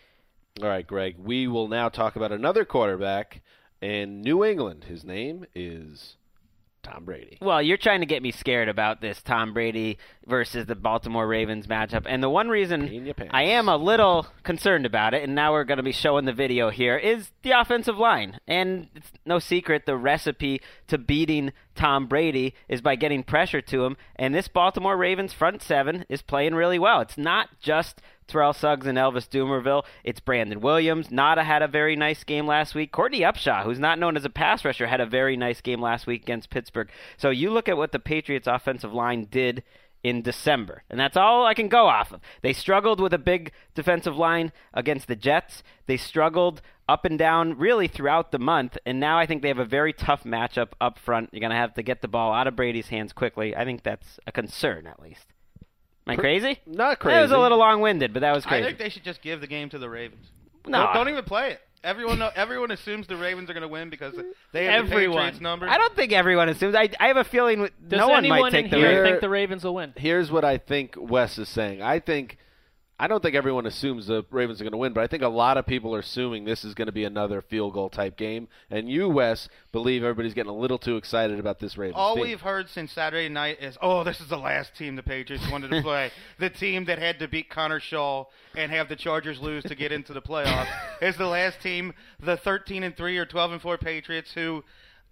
All 0.59 0.67
right, 0.67 0.85
Greg. 0.85 1.15
We 1.19 1.47
will 1.47 1.67
now 1.67 1.89
talk 1.89 2.15
about 2.15 2.31
another 2.31 2.65
quarterback 2.65 3.41
in 3.79 4.21
New 4.21 4.43
England. 4.43 4.85
His 4.85 5.03
name 5.03 5.45
is 5.53 6.15
Tom 6.83 7.05
Brady. 7.05 7.37
Well, 7.41 7.61
you're 7.61 7.77
trying 7.77 8.01
to 8.01 8.05
get 8.05 8.21
me 8.21 8.31
scared 8.31 8.69
about 8.69 9.01
this 9.01 9.21
Tom 9.21 9.53
Brady 9.53 9.97
versus 10.25 10.65
the 10.65 10.75
Baltimore 10.75 11.27
Ravens 11.27 11.67
matchup. 11.67 12.03
And 12.05 12.21
the 12.21 12.29
one 12.29 12.49
reason 12.49 13.13
I 13.31 13.43
am 13.43 13.67
a 13.69 13.77
little 13.77 14.27
concerned 14.43 14.85
about 14.85 15.13
it, 15.13 15.23
and 15.23 15.35
now 15.35 15.51
we're 15.51 15.63
going 15.63 15.77
to 15.77 15.83
be 15.83 15.91
showing 15.91 16.25
the 16.25 16.33
video 16.33 16.69
here, 16.69 16.97
is 16.97 17.31
the 17.43 17.51
offensive 17.51 17.97
line. 17.97 18.39
And 18.47 18.89
it's 18.95 19.11
no 19.25 19.39
secret 19.39 19.85
the 19.85 19.97
recipe 19.97 20.61
to 20.87 20.97
beating 20.97 21.51
Tom 21.75 22.07
Brady 22.07 22.53
is 22.67 22.81
by 22.81 22.95
getting 22.95 23.23
pressure 23.23 23.61
to 23.61 23.85
him. 23.85 23.97
And 24.15 24.33
this 24.33 24.47
Baltimore 24.47 24.97
Ravens 24.97 25.33
front 25.33 25.61
seven 25.61 26.05
is 26.09 26.21
playing 26.21 26.55
really 26.55 26.79
well. 26.79 27.01
It's 27.01 27.17
not 27.17 27.49
just 27.59 28.01
Terrell 28.27 28.53
Suggs 28.53 28.87
and 28.87 28.97
Elvis 28.97 29.27
Dumervil. 29.27 29.83
It's 30.03 30.19
Brandon 30.19 30.61
Williams. 30.61 31.09
Ngata 31.09 31.43
had 31.43 31.61
a 31.61 31.67
very 31.67 31.95
nice 31.95 32.23
game 32.23 32.47
last 32.47 32.75
week. 32.75 32.91
Courtney 32.91 33.21
Upshaw, 33.21 33.63
who's 33.63 33.79
not 33.79 33.99
known 33.99 34.15
as 34.15 34.25
a 34.25 34.29
pass 34.29 34.63
rusher, 34.63 34.87
had 34.87 35.01
a 35.01 35.05
very 35.05 35.35
nice 35.35 35.61
game 35.61 35.81
last 35.81 36.07
week 36.07 36.23
against 36.23 36.49
Pittsburgh. 36.49 36.89
So 37.17 37.29
you 37.29 37.51
look 37.51 37.67
at 37.67 37.77
what 37.77 37.91
the 37.91 37.99
Patriots 37.99 38.47
offensive 38.47 38.93
line 38.93 39.27
did 39.29 39.63
in 40.03 40.21
December. 40.21 40.83
And 40.89 40.99
that's 40.99 41.17
all 41.17 41.45
I 41.45 41.53
can 41.53 41.67
go 41.67 41.87
off 41.87 42.11
of. 42.11 42.21
They 42.41 42.53
struggled 42.53 42.99
with 42.99 43.13
a 43.13 43.19
big 43.19 43.51
defensive 43.75 44.17
line 44.17 44.51
against 44.73 45.07
the 45.07 45.15
Jets. 45.15 45.61
They 45.85 45.97
struggled 45.97 46.61
up 46.91 47.05
and 47.05 47.17
down 47.17 47.57
really 47.57 47.87
throughout 47.87 48.31
the 48.31 48.39
month. 48.39 48.77
And 48.85 48.99
now 48.99 49.17
I 49.17 49.25
think 49.25 49.41
they 49.41 49.47
have 49.47 49.59
a 49.59 49.65
very 49.65 49.93
tough 49.93 50.25
matchup 50.25 50.73
up 50.81 50.99
front. 50.99 51.29
You're 51.31 51.39
going 51.39 51.51
to 51.51 51.55
have 51.55 51.73
to 51.75 51.83
get 51.83 52.01
the 52.01 52.09
ball 52.09 52.33
out 52.33 52.47
of 52.47 52.55
Brady's 52.55 52.89
hands 52.89 53.13
quickly. 53.13 53.55
I 53.55 53.63
think 53.63 53.83
that's 53.83 54.19
a 54.27 54.31
concern, 54.31 54.87
at 54.87 54.99
least. 55.01 55.25
Am 56.05 56.13
I 56.13 56.15
crazy? 56.17 56.59
Not 56.65 56.99
crazy. 56.99 57.15
That 57.15 57.21
was 57.21 57.31
a 57.31 57.37
little 57.37 57.59
long 57.59 57.79
winded, 57.79 58.13
but 58.13 58.19
that 58.19 58.35
was 58.35 58.45
crazy. 58.45 58.65
I 58.65 58.67
think 58.67 58.79
they 58.79 58.89
should 58.89 59.05
just 59.05 59.21
give 59.21 59.39
the 59.39 59.47
game 59.47 59.69
to 59.69 59.79
the 59.79 59.89
Ravens. 59.89 60.27
No. 60.67 60.85
don't, 60.85 60.93
don't 60.93 61.09
even 61.09 61.23
play 61.23 61.51
it. 61.51 61.61
Everyone 61.83 62.19
know, 62.19 62.29
everyone 62.35 62.69
assumes 62.71 63.07
the 63.07 63.15
Ravens 63.15 63.49
are 63.49 63.53
going 63.53 63.61
to 63.61 63.67
win 63.67 63.89
because 63.89 64.13
they 64.51 64.65
have 64.65 64.87
the 64.87 64.93
Everyone. 64.93 65.17
Patriots 65.17 65.41
number. 65.41 65.67
I 65.67 65.77
don't 65.77 65.95
think 65.95 66.11
everyone 66.11 66.49
assumes. 66.49 66.75
I, 66.75 66.89
I 66.99 67.07
have 67.07 67.17
a 67.17 67.23
feeling 67.23 67.69
Does 67.87 67.97
no 67.97 68.07
one 68.09 68.17
anyone 68.19 68.41
might 68.41 68.51
take 68.51 68.65
in 68.65 68.71
the 68.71 68.81
Ravens. 68.81 69.07
think 69.07 69.21
the 69.21 69.29
Ravens 69.29 69.63
will 69.63 69.75
win? 69.75 69.93
Here's 69.95 70.29
what 70.29 70.45
I 70.45 70.57
think 70.57 70.95
Wes 70.97 71.39
is 71.39 71.49
saying. 71.49 71.81
I 71.81 71.99
think 71.99 72.37
I 73.01 73.07
don't 73.07 73.23
think 73.23 73.35
everyone 73.35 73.65
assumes 73.65 74.05
the 74.05 74.23
Ravens 74.29 74.61
are 74.61 74.63
going 74.63 74.73
to 74.73 74.77
win, 74.77 74.93
but 74.93 75.03
I 75.03 75.07
think 75.07 75.23
a 75.23 75.27
lot 75.27 75.57
of 75.57 75.65
people 75.65 75.95
are 75.95 76.01
assuming 76.01 76.45
this 76.45 76.63
is 76.63 76.75
going 76.75 76.85
to 76.85 76.91
be 76.91 77.03
another 77.03 77.41
field 77.41 77.73
goal 77.73 77.89
type 77.89 78.15
game. 78.15 78.47
And 78.69 78.87
you, 78.87 79.09
Wes, 79.09 79.49
believe 79.71 80.03
everybody's 80.03 80.35
getting 80.35 80.51
a 80.51 80.55
little 80.55 80.77
too 80.77 80.97
excited 80.97 81.39
about 81.39 81.57
this 81.57 81.79
Ravens 81.79 81.95
All 81.97 82.13
team. 82.13 82.25
we've 82.25 82.41
heard 82.41 82.69
since 82.69 82.91
Saturday 82.91 83.27
night 83.27 83.57
is, 83.59 83.75
"Oh, 83.81 84.03
this 84.03 84.21
is 84.21 84.27
the 84.27 84.37
last 84.37 84.75
team 84.75 84.95
the 84.95 85.01
Patriots 85.01 85.49
wanted 85.49 85.71
to 85.71 85.81
play. 85.81 86.11
the 86.37 86.51
team 86.51 86.85
that 86.85 86.99
had 86.99 87.17
to 87.17 87.27
beat 87.27 87.49
Connor 87.49 87.79
Shaw 87.79 88.25
and 88.55 88.71
have 88.71 88.87
the 88.87 88.95
Chargers 88.95 89.39
lose 89.39 89.63
to 89.63 89.73
get 89.73 89.91
into 89.91 90.13
the 90.13 90.21
playoffs 90.21 90.69
is 91.01 91.17
the 91.17 91.25
last 91.25 91.59
team, 91.59 91.93
the 92.19 92.37
13 92.37 92.83
and 92.83 92.95
3 92.95 93.17
or 93.17 93.25
12 93.25 93.53
and 93.53 93.61
4 93.63 93.79
Patriots 93.79 94.31
who 94.33 94.63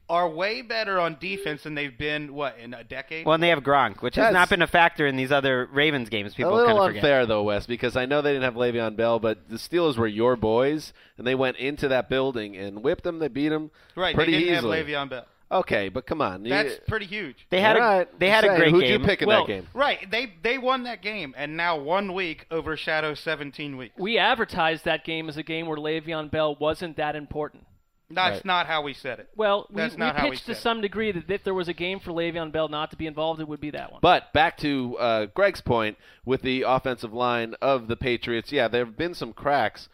are 0.09 0.27
way 0.29 0.61
better 0.61 0.99
on 0.99 1.17
defense 1.19 1.63
than 1.63 1.75
they've 1.75 1.97
been 1.97 2.33
what 2.33 2.57
in 2.57 2.73
a 2.73 2.83
decade." 2.83 3.25
Well, 3.25 3.35
and 3.35 3.43
they 3.43 3.49
have 3.49 3.63
Gronk, 3.63 4.01
which 4.01 4.15
has 4.15 4.33
not 4.33 4.49
been 4.49 4.61
a 4.61 4.67
factor 4.67 5.05
in 5.07 5.15
these 5.15 5.31
other 5.31 5.67
Ravens 5.71 6.09
games. 6.09 6.33
People 6.33 6.53
a 6.53 6.55
little 6.55 6.67
kind 6.67 6.79
of 6.79 6.85
forget. 6.87 7.03
unfair 7.03 7.25
though, 7.25 7.43
Wes, 7.43 7.65
because 7.65 7.95
I 7.95 8.05
know 8.05 8.21
they 8.21 8.31
didn't 8.33 8.43
have 8.43 8.55
Le'Veon 8.55 8.95
Bell, 8.95 9.19
but 9.19 9.47
the 9.49 9.57
Steelers 9.57 9.97
were 9.97 10.07
your 10.07 10.35
boys, 10.35 10.93
and 11.17 11.25
they 11.27 11.35
went 11.35 11.57
into 11.57 11.87
that 11.89 12.09
building 12.09 12.57
and 12.57 12.83
whipped 12.83 13.03
them. 13.03 13.19
They 13.19 13.27
beat 13.27 13.49
them 13.49 13.71
right, 13.95 14.15
pretty 14.15 14.31
they 14.33 14.39
didn't 14.39 14.55
easily. 14.57 14.77
have 14.77 14.87
Le'Veon 14.87 15.09
Bell. 15.09 15.25
Okay, 15.51 15.89
but 15.89 16.05
come 16.05 16.21
on, 16.21 16.43
you- 16.45 16.51
That's 16.51 16.79
pretty 16.87 17.07
huge. 17.07 17.47
They 17.49 17.59
had 17.59 17.75
All 17.75 18.01
a 18.01 18.07
they 18.19 18.29
had 18.29 18.43
I'm 18.45 18.51
a 18.51 18.53
saying, 18.53 18.59
great 18.59 18.71
who'd 18.71 18.83
game. 18.83 19.01
you 19.01 19.07
pick 19.07 19.21
in 19.23 19.27
Well, 19.27 19.47
that 19.47 19.51
game? 19.51 19.67
Right, 19.73 20.11
they 20.11 20.31
they 20.43 20.59
won 20.59 20.83
that 20.83 21.01
game, 21.01 21.33
and 21.35 21.57
now 21.57 21.75
one 21.75 22.13
week 22.13 22.45
overshadows 22.51 23.19
17 23.21 23.75
weeks. 23.75 23.95
We 23.97 24.19
advertised 24.19 24.85
that 24.85 25.03
game 25.03 25.27
as 25.27 25.37
a 25.37 25.43
game 25.43 25.65
where 25.65 25.77
Le'Veon 25.79 26.29
Bell 26.29 26.55
wasn't 26.55 26.97
that 26.97 27.15
important. 27.15 27.65
That's 28.11 28.37
Right. 28.37 28.45
not 28.45 28.65
how 28.67 28.81
we 28.81 28.93
said 28.93 29.19
it. 29.19 29.29
Well, 29.35 29.67
we, 29.69 29.75
That's 29.77 29.93
we 29.93 29.99
not 29.99 30.15
how 30.15 30.25
we 30.25 30.31
pitched 30.31 30.45
said 30.45 30.53
to 30.53 30.59
it. 30.59 30.61
some 30.61 30.81
degree 30.81 31.11
that 31.11 31.29
if 31.29 31.43
there 31.43 31.53
was 31.53 31.67
a 31.67 31.73
game 31.73 31.99
for 31.99 32.11
Le'Veon 32.11 32.51
Bell 32.51 32.67
not 32.67 32.89
to 32.91 32.95
be 32.97 33.05
involved, 33.05 33.39
it 33.39 33.47
would 33.47 33.61
be 33.61 33.69
that 33.71 33.91
one. 33.91 33.99
But 34.01 34.33
back 34.33 34.57
to 34.59 34.97
uh, 34.97 35.25
Greg's 35.27 35.61
point 35.61 35.97
with 36.25 36.41
the 36.41 36.63
offensive 36.63 37.13
line 37.13 37.53
of 37.61 37.87
the 37.87 37.95
Patriots. 37.95 38.51
Yeah, 38.51 38.67
there 38.67 38.83
have 38.85 38.97
been 38.97 39.13
some 39.13 39.31
cracks 39.33 39.89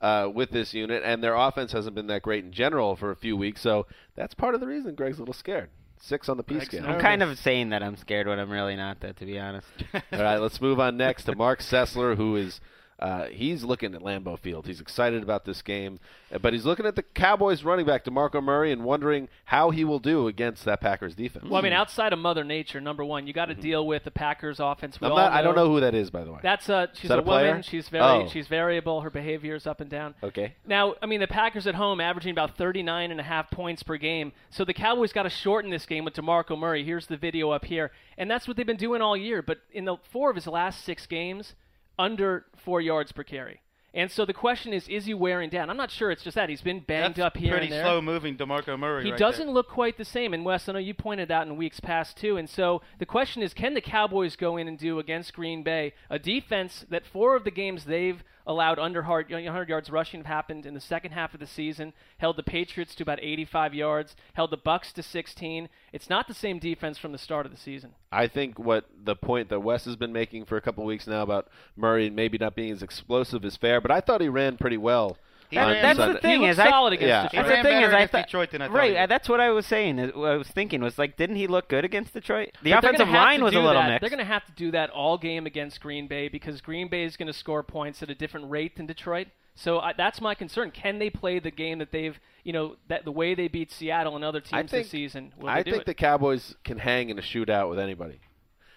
uh, 0.00 0.28
with 0.32 0.50
this 0.50 0.72
unit, 0.72 1.02
and 1.04 1.22
their 1.22 1.34
offense 1.34 1.72
hasn't 1.72 1.94
been 1.94 2.06
that 2.06 2.22
great 2.22 2.44
in 2.44 2.52
general 2.52 2.96
for 2.96 3.10
a 3.10 3.16
few 3.16 3.36
weeks. 3.36 3.60
So 3.60 3.86
that's 4.16 4.32
part 4.32 4.54
of 4.54 4.60
the 4.60 4.66
reason 4.66 4.94
Greg's 4.94 5.18
a 5.18 5.20
little 5.20 5.34
scared. 5.34 5.68
Six 6.00 6.28
on 6.28 6.36
the 6.36 6.44
P 6.44 6.54
Greg's 6.54 6.68
scale. 6.68 6.86
I'm 6.86 7.00
kind 7.00 7.22
of 7.24 7.36
saying 7.38 7.70
that 7.70 7.82
I'm 7.82 7.96
scared 7.96 8.28
when 8.28 8.38
I'm 8.38 8.50
really 8.50 8.76
not. 8.76 9.00
That 9.00 9.16
to 9.16 9.26
be 9.26 9.38
honest. 9.38 9.66
All 10.12 10.22
right, 10.22 10.38
let's 10.38 10.60
move 10.60 10.78
on 10.78 10.96
next 10.96 11.24
to 11.24 11.34
Marc 11.34 11.58
Sessler, 11.60 12.16
who 12.16 12.36
is 12.36 12.60
uh, 12.98 13.26
he's 13.26 13.62
looking 13.62 13.94
at 13.94 14.00
Lambeau 14.02 14.38
Field. 14.38 14.66
He's 14.66 14.80
excited 14.80 15.22
about 15.22 15.44
this 15.44 15.62
game, 15.62 16.00
uh, 16.32 16.38
but 16.38 16.52
he's 16.52 16.64
looking 16.64 16.84
at 16.86 16.96
the 16.96 17.02
Cowboys 17.02 17.62
running 17.62 17.86
back 17.86 18.04
DeMarco 18.04 18.42
Murray 18.42 18.72
and 18.72 18.84
wondering 18.84 19.28
how 19.44 19.70
he 19.70 19.84
will 19.84 20.00
do 20.00 20.26
against 20.26 20.64
that 20.64 20.80
Packers 20.80 21.14
defense. 21.14 21.44
well, 21.44 21.60
I 21.60 21.62
mean, 21.62 21.72
outside 21.72 22.12
of 22.12 22.18
Mother 22.18 22.42
Nature, 22.44 22.80
number 22.80 23.04
one, 23.04 23.26
you 23.26 23.32
got 23.32 23.46
to 23.46 23.54
deal 23.54 23.86
with 23.86 24.04
the 24.04 24.10
Packers' 24.10 24.58
offense. 24.60 25.00
Not, 25.00 25.12
I 25.32 25.42
don't 25.42 25.54
know 25.54 25.68
who 25.68 25.80
that 25.80 25.94
is, 25.94 26.10
by 26.10 26.24
the 26.24 26.32
way. 26.32 26.40
That's 26.42 26.68
a 26.68 26.88
she's 26.94 27.08
that 27.08 27.18
a, 27.18 27.22
a 27.22 27.24
woman. 27.24 27.62
She's 27.62 27.88
very 27.88 28.04
Oh. 28.24 28.28
she's 28.28 28.48
variable. 28.48 29.00
Her 29.02 29.10
behavior 29.10 29.54
is 29.54 29.66
up 29.66 29.80
and 29.80 29.88
down. 29.90 30.14
okay. 30.22 30.54
Now, 30.66 30.94
I 31.02 31.06
mean, 31.06 31.20
the 31.20 31.26
Packers 31.28 31.66
at 31.66 31.74
home 31.76 32.00
averaging 32.00 32.32
about 32.32 32.56
39 32.56 33.10
and 33.10 33.20
a 33.20 33.22
half 33.22 33.50
points 33.50 33.82
per 33.82 33.96
game. 33.96 34.32
So 34.50 34.64
the 34.64 34.74
Cowboys 34.74 35.12
got 35.12 35.22
to 35.24 35.30
shorten 35.30 35.70
this 35.70 35.86
game 35.86 36.04
with 36.04 36.14
DeMarco 36.14 36.58
Murray. 36.58 36.84
Here's 36.84 37.06
the 37.06 37.16
video 37.16 37.50
up 37.50 37.64
here. 37.64 37.90
And 38.16 38.30
that's 38.30 38.48
what 38.48 38.56
they've 38.56 38.66
been 38.66 38.76
doing 38.76 39.00
all 39.02 39.16
year. 39.16 39.42
But 39.42 39.58
in 39.72 39.84
the 39.84 39.96
four 40.10 40.30
of 40.30 40.36
his 40.36 40.46
last 40.46 40.84
six 40.84 41.06
games, 41.06 41.54
under 41.98 42.46
four 42.56 42.80
yards 42.80 43.12
per 43.12 43.24
carry. 43.24 43.60
And 43.94 44.10
so 44.10 44.26
the 44.26 44.34
question 44.34 44.74
is, 44.74 44.86
is 44.86 45.06
he 45.06 45.14
wearing 45.14 45.48
down? 45.48 45.70
I'm 45.70 45.76
not 45.76 45.90
sure 45.90 46.10
it's 46.10 46.22
just 46.22 46.34
that. 46.34 46.50
He's 46.50 46.60
been 46.60 46.80
banged 46.80 47.16
That's 47.16 47.26
up 47.26 47.36
here 47.38 47.52
pretty 47.52 47.66
and 47.66 47.72
there. 47.72 47.84
slow 47.84 48.02
moving, 48.02 48.36
Demarco 48.36 48.78
Murray. 48.78 49.04
He 49.04 49.10
right 49.10 49.18
doesn't 49.18 49.46
there. 49.46 49.54
look 49.54 49.68
quite 49.70 49.96
the 49.96 50.04
same. 50.04 50.34
And 50.34 50.44
Wes, 50.44 50.68
I 50.68 50.72
know 50.72 50.78
you 50.78 50.92
pointed 50.92 51.32
out 51.32 51.46
in 51.46 51.56
weeks 51.56 51.80
past 51.80 52.16
too. 52.18 52.36
And 52.36 52.48
so 52.48 52.82
the 52.98 53.06
question 53.06 53.42
is, 53.42 53.54
can 53.54 53.72
the 53.72 53.80
Cowboys 53.80 54.36
go 54.36 54.58
in 54.58 54.68
and 54.68 54.78
do 54.78 54.98
against 54.98 55.32
Green 55.32 55.62
Bay 55.62 55.94
a 56.10 56.18
defense 56.18 56.84
that 56.90 57.06
four 57.06 57.34
of 57.34 57.44
the 57.44 57.50
games 57.50 57.86
they've 57.86 58.22
allowed 58.48 58.78
under 58.78 59.02
hard- 59.02 59.30
100 59.30 59.68
yards 59.68 59.90
rushing 59.90 60.20
have 60.20 60.26
happened 60.26 60.64
in 60.64 60.72
the 60.72 60.80
second 60.80 61.12
half 61.12 61.34
of 61.34 61.40
the 61.40 61.46
season, 61.46 61.92
held 62.16 62.36
the 62.36 62.42
Patriots 62.42 62.94
to 62.94 63.02
about 63.02 63.18
85 63.22 63.74
yards, 63.74 64.16
held 64.32 64.50
the 64.50 64.56
Bucks 64.56 64.90
to 64.94 65.02
16. 65.02 65.68
It's 65.92 66.08
not 66.08 66.26
the 66.26 66.34
same 66.34 66.58
defense 66.58 66.96
from 66.96 67.12
the 67.12 67.18
start 67.18 67.44
of 67.44 67.52
the 67.52 67.58
season. 67.58 67.94
I 68.10 68.26
think 68.26 68.58
what 68.58 68.86
the 69.04 69.14
point 69.14 69.50
that 69.50 69.60
Wes 69.60 69.84
has 69.84 69.96
been 69.96 70.14
making 70.14 70.46
for 70.46 70.56
a 70.56 70.62
couple 70.62 70.84
weeks 70.84 71.06
now 71.06 71.22
about 71.22 71.48
Murray 71.76 72.08
maybe 72.08 72.38
not 72.38 72.56
being 72.56 72.72
as 72.72 72.82
explosive 72.82 73.44
is 73.44 73.56
fair, 73.56 73.82
but 73.82 73.90
I 73.90 74.00
thought 74.00 74.22
he 74.22 74.28
ran 74.28 74.56
pretty 74.56 74.78
well. 74.78 75.18
He 75.50 75.56
that's 75.56 75.98
Sunday. 75.98 76.12
the 76.14 76.20
thing 76.20 76.42
is 76.42 76.56
looked 76.58 76.66
I, 76.68 76.70
solid 76.70 76.92
against 76.92 77.08
Yeah. 77.08 77.22
Detroit. 77.28 77.46
That's 77.46 77.62
the 77.62 77.68
thing 77.68 77.82
is 77.82 77.92
I 77.94 78.06
thought 78.06 78.26
Detroit 78.26 78.50
than 78.50 78.62
I 78.62 78.66
thought 78.66 78.74
right. 78.74 79.00
he 79.00 79.06
That's 79.06 79.28
what 79.28 79.40
I 79.40 79.50
was 79.50 79.66
saying. 79.66 79.98
is- 79.98 80.14
What 80.14 80.30
I 80.32 80.36
was 80.36 80.48
thinking 80.48 80.80
was 80.82 80.98
like, 80.98 81.16
didn't 81.16 81.36
he 81.36 81.46
look 81.46 81.68
good 81.68 81.84
against 81.84 82.12
Detroit? 82.12 82.50
The 82.62 82.72
But 82.72 82.84
offensive 82.84 83.08
line 83.08 83.42
was 83.42 83.54
a 83.54 83.58
little 83.60 83.80
that. 83.80 83.88
mixed. 83.88 84.00
They're 84.02 84.10
going 84.10 84.18
to 84.26 84.32
have 84.32 84.44
to 84.46 84.52
do 84.52 84.70
that 84.72 84.90
all 84.90 85.16
game 85.18 85.46
against 85.46 85.80
Green 85.80 86.06
Bay 86.06 86.28
because 86.28 86.60
Green 86.60 86.88
Bay 86.88 87.04
is 87.04 87.16
going 87.16 87.28
to 87.28 87.32
score 87.32 87.62
points 87.62 88.02
at 88.02 88.10
a 88.10 88.14
different 88.14 88.50
rate 88.50 88.76
than 88.76 88.86
Detroit. 88.86 89.28
So 89.54 89.80
I, 89.80 89.92
that's 89.92 90.20
my 90.20 90.34
concern. 90.36 90.70
Can 90.70 90.98
they 91.00 91.10
play 91.10 91.38
the 91.40 91.50
game 91.50 91.78
that 91.80 91.90
they've, 91.90 92.16
you 92.44 92.52
know, 92.52 92.76
that 92.88 93.04
the 93.04 93.10
way 93.10 93.34
they 93.34 93.48
beat 93.48 93.72
Seattle 93.72 94.14
and 94.14 94.24
other 94.24 94.40
teams 94.40 94.70
think, 94.70 94.84
this 94.84 94.90
season? 94.90 95.32
Will 95.38 95.48
I 95.48 95.56
they 95.56 95.62
do 95.64 95.70
think 95.72 95.80
it? 95.82 95.86
the 95.86 95.94
Cowboys 95.94 96.54
can 96.62 96.78
hang 96.78 97.08
in 97.10 97.18
a 97.18 97.22
shootout 97.22 97.68
with 97.68 97.78
anybody. 97.80 98.20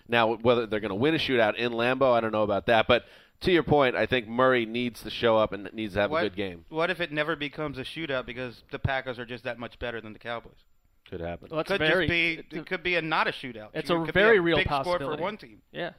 Now, 0.07 0.33
whether 0.35 0.65
they're 0.65 0.79
going 0.79 0.89
to 0.89 0.95
win 0.95 1.13
a 1.13 1.19
shootout 1.19 1.55
in 1.55 1.71
Lambeau, 1.73 2.11
I 2.13 2.19
don't 2.21 2.31
know 2.31 2.41
about 2.43 2.65
that. 2.65 2.87
But 2.87 3.03
to 3.41 3.51
your 3.51 3.63
point, 3.63 3.95
I 3.95 4.05
think 4.05 4.27
Murray 4.27 4.65
needs 4.65 5.01
to 5.03 5.09
show 5.09 5.37
up 5.37 5.51
and 5.51 5.69
needs 5.73 5.93
to 5.95 6.01
have 6.01 6.11
what, 6.11 6.23
a 6.23 6.29
good 6.29 6.35
game. 6.35 6.65
What 6.69 6.89
if 6.89 6.99
it 6.99 7.11
never 7.11 7.35
becomes 7.35 7.77
a 7.77 7.83
shootout 7.83 8.25
because 8.25 8.63
the 8.71 8.79
Packers 8.79 9.19
are 9.19 9.25
just 9.25 9.43
that 9.43 9.59
much 9.59 9.77
better 9.79 9.99
than 9.99 10.13
the 10.13 10.19
Cowboys? 10.19 10.53
Could 11.09 11.21
happen. 11.21 11.49
Well, 11.51 11.57
that's 11.57 11.71
could 11.71 11.79
very, 11.79 12.07
just 12.07 12.49
be. 12.49 12.57
It 12.57 12.65
could 12.67 12.83
be 12.83 12.95
a 12.95 13.01
not 13.01 13.27
a 13.27 13.31
shootout. 13.31 13.69
it's 13.73 13.89
It 13.89 13.93
a 13.93 13.97
could 13.97 14.13
be 14.13 14.19
very 14.19 14.39
real 14.39 14.57
big 14.57 14.67
possibility. 14.67 15.03
score 15.03 15.17
for 15.17 15.21
one 15.21 15.37
team. 15.37 15.61
Yeah. 15.71 15.91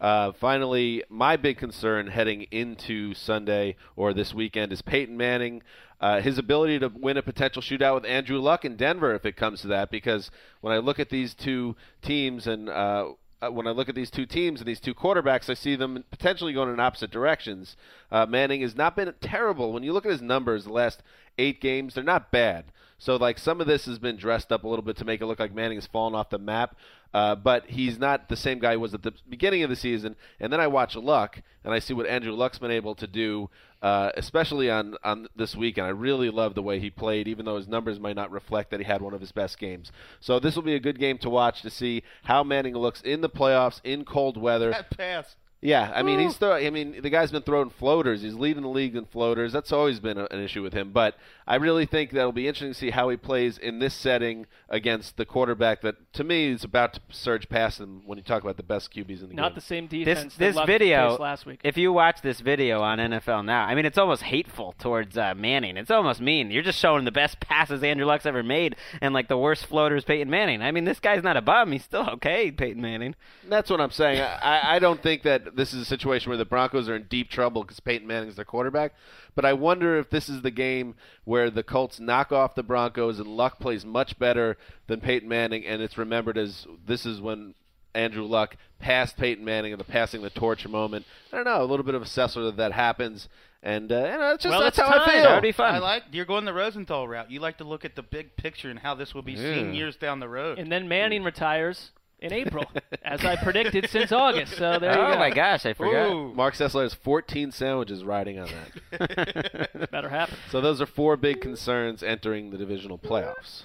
Uh, 0.00 0.32
finally, 0.32 1.04
my 1.08 1.36
big 1.36 1.58
concern 1.58 2.06
heading 2.06 2.42
into 2.50 3.14
Sunday 3.14 3.76
or 3.96 4.14
this 4.14 4.32
weekend 4.32 4.72
is 4.72 4.80
Peyton 4.80 5.16
Manning. 5.16 5.62
Uh, 6.00 6.20
his 6.20 6.38
ability 6.38 6.78
to 6.78 6.88
win 6.88 7.16
a 7.16 7.22
potential 7.22 7.60
shootout 7.60 7.96
with 7.96 8.04
Andrew 8.04 8.38
Luck 8.38 8.64
in 8.64 8.76
Denver, 8.76 9.14
if 9.14 9.26
it 9.26 9.36
comes 9.36 9.60
to 9.62 9.68
that, 9.68 9.90
because 9.90 10.30
when 10.60 10.72
I 10.72 10.78
look 10.78 11.00
at 11.00 11.10
these 11.10 11.34
two 11.34 11.74
teams 12.02 12.46
and 12.46 12.68
uh, 12.68 13.08
uh, 13.40 13.50
when 13.50 13.66
I 13.66 13.70
look 13.70 13.88
at 13.88 13.94
these 13.94 14.10
two 14.10 14.26
teams 14.26 14.60
and 14.60 14.68
these 14.68 14.80
two 14.80 14.94
quarterbacks, 14.94 15.48
I 15.48 15.54
see 15.54 15.76
them 15.76 16.04
potentially 16.10 16.52
going 16.52 16.72
in 16.72 16.80
opposite 16.80 17.10
directions. 17.10 17.76
Uh, 18.10 18.26
Manning 18.26 18.62
has 18.62 18.74
not 18.74 18.96
been 18.96 19.12
terrible. 19.20 19.72
When 19.72 19.82
you 19.82 19.92
look 19.92 20.06
at 20.06 20.12
his 20.12 20.22
numbers, 20.22 20.64
the 20.64 20.72
last 20.72 21.02
eight 21.38 21.60
games, 21.60 21.94
they're 21.94 22.04
not 22.04 22.30
bad. 22.30 22.66
So, 23.00 23.14
like, 23.14 23.38
some 23.38 23.60
of 23.60 23.68
this 23.68 23.86
has 23.86 24.00
been 24.00 24.16
dressed 24.16 24.50
up 24.50 24.64
a 24.64 24.68
little 24.68 24.84
bit 24.84 24.96
to 24.96 25.04
make 25.04 25.20
it 25.20 25.26
look 25.26 25.38
like 25.38 25.54
Manning 25.54 25.78
has 25.78 25.86
fallen 25.86 26.16
off 26.16 26.30
the 26.30 26.38
map. 26.38 26.76
Uh, 27.14 27.34
but 27.34 27.64
he's 27.66 27.98
not 27.98 28.28
the 28.28 28.36
same 28.36 28.58
guy 28.58 28.72
he 28.72 28.76
was 28.76 28.92
at 28.92 29.02
the 29.02 29.14
beginning 29.28 29.62
of 29.62 29.70
the 29.70 29.76
season. 29.76 30.14
And 30.40 30.52
then 30.52 30.60
I 30.60 30.66
watch 30.66 30.94
Luck, 30.94 31.40
and 31.64 31.72
I 31.72 31.78
see 31.78 31.94
what 31.94 32.06
Andrew 32.06 32.32
Luck's 32.32 32.58
been 32.58 32.70
able 32.70 32.94
to 32.96 33.06
do, 33.06 33.48
uh, 33.80 34.10
especially 34.16 34.68
on, 34.70 34.96
on 35.02 35.28
this 35.34 35.56
week. 35.56 35.78
And 35.78 35.86
I 35.86 35.90
really 35.90 36.28
love 36.28 36.54
the 36.54 36.62
way 36.62 36.80
he 36.80 36.90
played, 36.90 37.26
even 37.28 37.46
though 37.46 37.56
his 37.56 37.68
numbers 37.68 37.98
might 37.98 38.16
not 38.16 38.30
reflect 38.30 38.70
that 38.72 38.80
he 38.80 38.84
had 38.84 39.00
one 39.00 39.14
of 39.14 39.20
his 39.20 39.32
best 39.32 39.58
games. 39.58 39.90
So 40.20 40.38
this 40.38 40.54
will 40.54 40.62
be 40.62 40.74
a 40.74 40.80
good 40.80 40.98
game 40.98 41.18
to 41.18 41.30
watch 41.30 41.62
to 41.62 41.70
see 41.70 42.02
how 42.24 42.42
Manning 42.44 42.74
looks 42.74 43.00
in 43.00 43.20
the 43.20 43.30
playoffs 43.30 43.80
in 43.84 44.04
cold 44.04 44.36
weather. 44.36 44.70
That 44.70 44.90
pass. 44.90 45.36
Yeah, 45.60 45.90
I 45.92 46.04
mean 46.04 46.20
he's 46.20 46.36
throw. 46.36 46.52
I 46.52 46.70
mean 46.70 47.00
the 47.02 47.10
guy's 47.10 47.32
been 47.32 47.42
throwing 47.42 47.70
floaters. 47.70 48.22
He's 48.22 48.34
leading 48.34 48.62
the 48.62 48.68
league 48.68 48.94
in 48.94 49.06
floaters. 49.06 49.52
That's 49.52 49.72
always 49.72 49.98
been 49.98 50.16
a, 50.16 50.28
an 50.30 50.40
issue 50.40 50.62
with 50.62 50.72
him. 50.72 50.92
But 50.92 51.16
I 51.48 51.56
really 51.56 51.84
think 51.84 52.12
that'll 52.12 52.30
be 52.30 52.46
interesting 52.46 52.72
to 52.72 52.78
see 52.78 52.90
how 52.90 53.08
he 53.08 53.16
plays 53.16 53.58
in 53.58 53.80
this 53.80 53.92
setting 53.92 54.46
against 54.68 55.16
the 55.16 55.24
quarterback 55.24 55.80
that, 55.80 55.96
to 56.12 56.22
me, 56.22 56.52
is 56.52 56.62
about 56.62 56.92
to 56.92 57.00
surge 57.10 57.48
past 57.48 57.80
him. 57.80 58.02
When 58.06 58.18
you 58.18 58.22
talk 58.22 58.42
about 58.42 58.56
the 58.56 58.62
best 58.62 58.92
QBs 58.92 59.00
in 59.00 59.06
the 59.06 59.22
Not 59.22 59.28
game. 59.28 59.36
Not 59.36 59.54
the 59.56 59.60
same 59.60 59.88
This 59.88 60.04
defense. 60.04 60.34
that 60.34 60.38
this 60.38 60.54
Luck 60.54 60.66
video, 60.68 61.16
last 61.16 61.44
week. 61.44 61.60
if 61.64 61.76
you 61.76 61.92
watch 61.92 62.22
this 62.22 62.38
video 62.38 62.80
on 62.80 62.98
NFL 62.98 63.44
Now, 63.44 63.64
I 63.64 63.74
mean 63.74 63.84
it's 63.84 63.98
almost 63.98 64.22
hateful 64.22 64.76
towards 64.78 65.18
uh, 65.18 65.34
Manning. 65.34 65.76
It's 65.76 65.90
almost 65.90 66.20
mean. 66.20 66.52
You're 66.52 66.62
just 66.62 66.78
showing 66.78 67.04
the 67.04 67.10
best 67.10 67.40
passes 67.40 67.82
Andrew 67.82 68.06
Luck's 68.06 68.26
ever 68.26 68.44
made, 68.44 68.76
and 69.00 69.12
like 69.12 69.26
the 69.26 69.38
worst 69.38 69.66
floaters 69.66 70.04
Peyton 70.04 70.30
Manning. 70.30 70.62
I 70.62 70.70
mean 70.70 70.84
this 70.84 71.00
guy's 71.00 71.24
not 71.24 71.36
a 71.36 71.42
bum. 71.42 71.72
He's 71.72 71.82
still 71.82 72.08
okay, 72.10 72.52
Peyton 72.52 72.80
Manning. 72.80 73.16
That's 73.48 73.70
what 73.70 73.80
I'm 73.80 73.90
saying. 73.90 74.20
I, 74.20 74.76
I 74.76 74.78
don't 74.78 75.02
think 75.02 75.22
that 75.22 75.47
this 75.54 75.72
is 75.74 75.82
a 75.82 75.84
situation 75.84 76.30
where 76.30 76.36
the 76.38 76.44
Broncos 76.44 76.88
are 76.88 76.96
in 76.96 77.04
deep 77.04 77.30
trouble 77.30 77.62
because 77.62 77.80
Peyton 77.80 78.06
Manning 78.06 78.28
is 78.28 78.36
their 78.36 78.44
quarterback. 78.44 78.92
But 79.34 79.44
I 79.44 79.52
wonder 79.52 79.98
if 79.98 80.10
this 80.10 80.28
is 80.28 80.42
the 80.42 80.50
game 80.50 80.94
where 81.24 81.50
the 81.50 81.62
Colts 81.62 82.00
knock 82.00 82.32
off 82.32 82.54
the 82.54 82.62
Broncos 82.62 83.18
and 83.18 83.28
Luck 83.28 83.58
plays 83.58 83.84
much 83.84 84.18
better 84.18 84.56
than 84.86 85.00
Peyton 85.00 85.28
Manning, 85.28 85.64
and 85.66 85.80
it's 85.82 85.98
remembered 85.98 86.38
as 86.38 86.66
this 86.86 87.06
is 87.06 87.20
when 87.20 87.54
Andrew 87.94 88.24
Luck 88.24 88.56
passed 88.78 89.16
Peyton 89.16 89.44
Manning 89.44 89.72
in 89.72 89.78
the 89.78 89.84
passing 89.84 90.22
the 90.22 90.30
torch 90.30 90.66
moment. 90.66 91.04
I 91.32 91.36
don't 91.36 91.44
know, 91.44 91.62
a 91.62 91.64
little 91.64 91.84
bit 91.84 91.94
of 91.94 92.02
a 92.02 92.04
assessor 92.04 92.42
that 92.44 92.56
that 92.56 92.72
happens. 92.72 93.28
And 93.60 93.90
uh, 93.90 93.96
you 93.96 94.18
know, 94.18 94.34
it's 94.34 94.44
just 94.44 94.52
well, 94.52 94.60
that's 94.60 94.78
it's 94.78 94.86
how 94.88 94.94
time. 94.94 95.08
I 95.08 95.12
feel. 95.12 95.22
That 95.24 95.34
would 95.34 95.42
be 95.42 95.50
fun. 95.52 95.74
I 95.74 95.78
like 95.78 96.04
you're 96.12 96.24
going 96.24 96.44
the 96.44 96.52
Rosenthal 96.52 97.08
route. 97.08 97.28
You 97.28 97.40
like 97.40 97.58
to 97.58 97.64
look 97.64 97.84
at 97.84 97.96
the 97.96 98.04
big 98.04 98.36
picture 98.36 98.70
and 98.70 98.78
how 98.78 98.94
this 98.94 99.14
will 99.14 99.22
be 99.22 99.34
seen 99.34 99.74
years 99.74 99.96
down 99.96 100.20
the 100.20 100.28
road. 100.28 100.60
and 100.60 100.70
then 100.70 100.86
Manning 100.86 101.24
retires 101.24 101.90
in 102.20 102.32
April, 102.32 102.64
as 103.02 103.24
I 103.24 103.36
predicted 103.36 103.88
since 103.90 104.12
August. 104.12 104.56
So 104.56 104.78
there 104.78 104.92
you 104.92 104.98
oh 104.98 105.12
go. 105.12 105.18
my 105.18 105.30
gosh, 105.30 105.66
I 105.66 105.72
forgot. 105.72 106.10
Ooh. 106.10 106.34
Marc 106.34 106.54
Sessler 106.54 106.82
has 106.82 106.94
14 106.94 107.52
sandwiches 107.52 108.04
riding 108.04 108.38
on 108.38 108.48
that. 108.90 109.90
Better 109.90 110.08
happen. 110.08 110.36
So 110.50 110.60
those 110.60 110.80
are 110.80 110.86
four 110.86 111.16
big 111.16 111.40
concerns 111.40 112.02
entering 112.02 112.50
the 112.50 112.58
divisional 112.58 112.98
playoffs, 112.98 113.64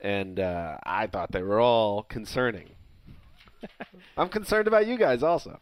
and 0.00 0.38
uh, 0.38 0.78
I 0.84 1.06
thought 1.06 1.32
they 1.32 1.42
were 1.42 1.60
all 1.60 2.02
concerning. 2.04 2.70
I'm 4.16 4.28
concerned 4.28 4.68
about 4.68 4.86
you 4.86 4.96
guys 4.96 5.22
also, 5.22 5.60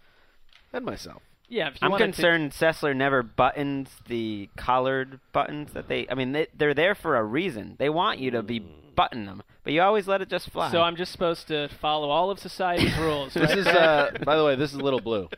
and 0.72 0.84
myself. 0.84 1.22
Yeah, 1.48 1.68
if 1.68 1.74
you 1.74 1.78
I'm 1.82 1.90
wanted 1.90 2.04
concerned 2.04 2.52
Sessler 2.52 2.94
never 2.94 3.24
buttons 3.24 3.88
the 4.06 4.48
collared 4.56 5.18
buttons 5.32 5.72
that 5.72 5.88
they. 5.88 6.06
I 6.08 6.14
mean, 6.14 6.30
they, 6.32 6.46
they're 6.56 6.74
there 6.74 6.94
for 6.94 7.16
a 7.16 7.24
reason. 7.24 7.74
They 7.78 7.88
want 7.88 8.20
you 8.20 8.30
to 8.30 8.42
be 8.42 8.60
button 9.00 9.24
them, 9.24 9.42
but 9.64 9.72
you 9.72 9.80
always 9.80 10.06
let 10.06 10.20
it 10.20 10.28
just 10.28 10.50
fly. 10.50 10.70
So 10.70 10.82
I'm 10.82 10.94
just 10.94 11.10
supposed 11.10 11.48
to 11.48 11.68
follow 11.80 12.10
all 12.10 12.30
of 12.30 12.38
society's 12.38 12.94
rules. 12.98 13.32
This 13.32 13.48
right? 13.48 13.58
is, 13.58 13.66
uh, 13.66 14.10
by 14.26 14.36
the 14.36 14.44
way, 14.44 14.56
this 14.56 14.74
is 14.74 14.76
Little 14.76 15.00
Blue. 15.00 15.30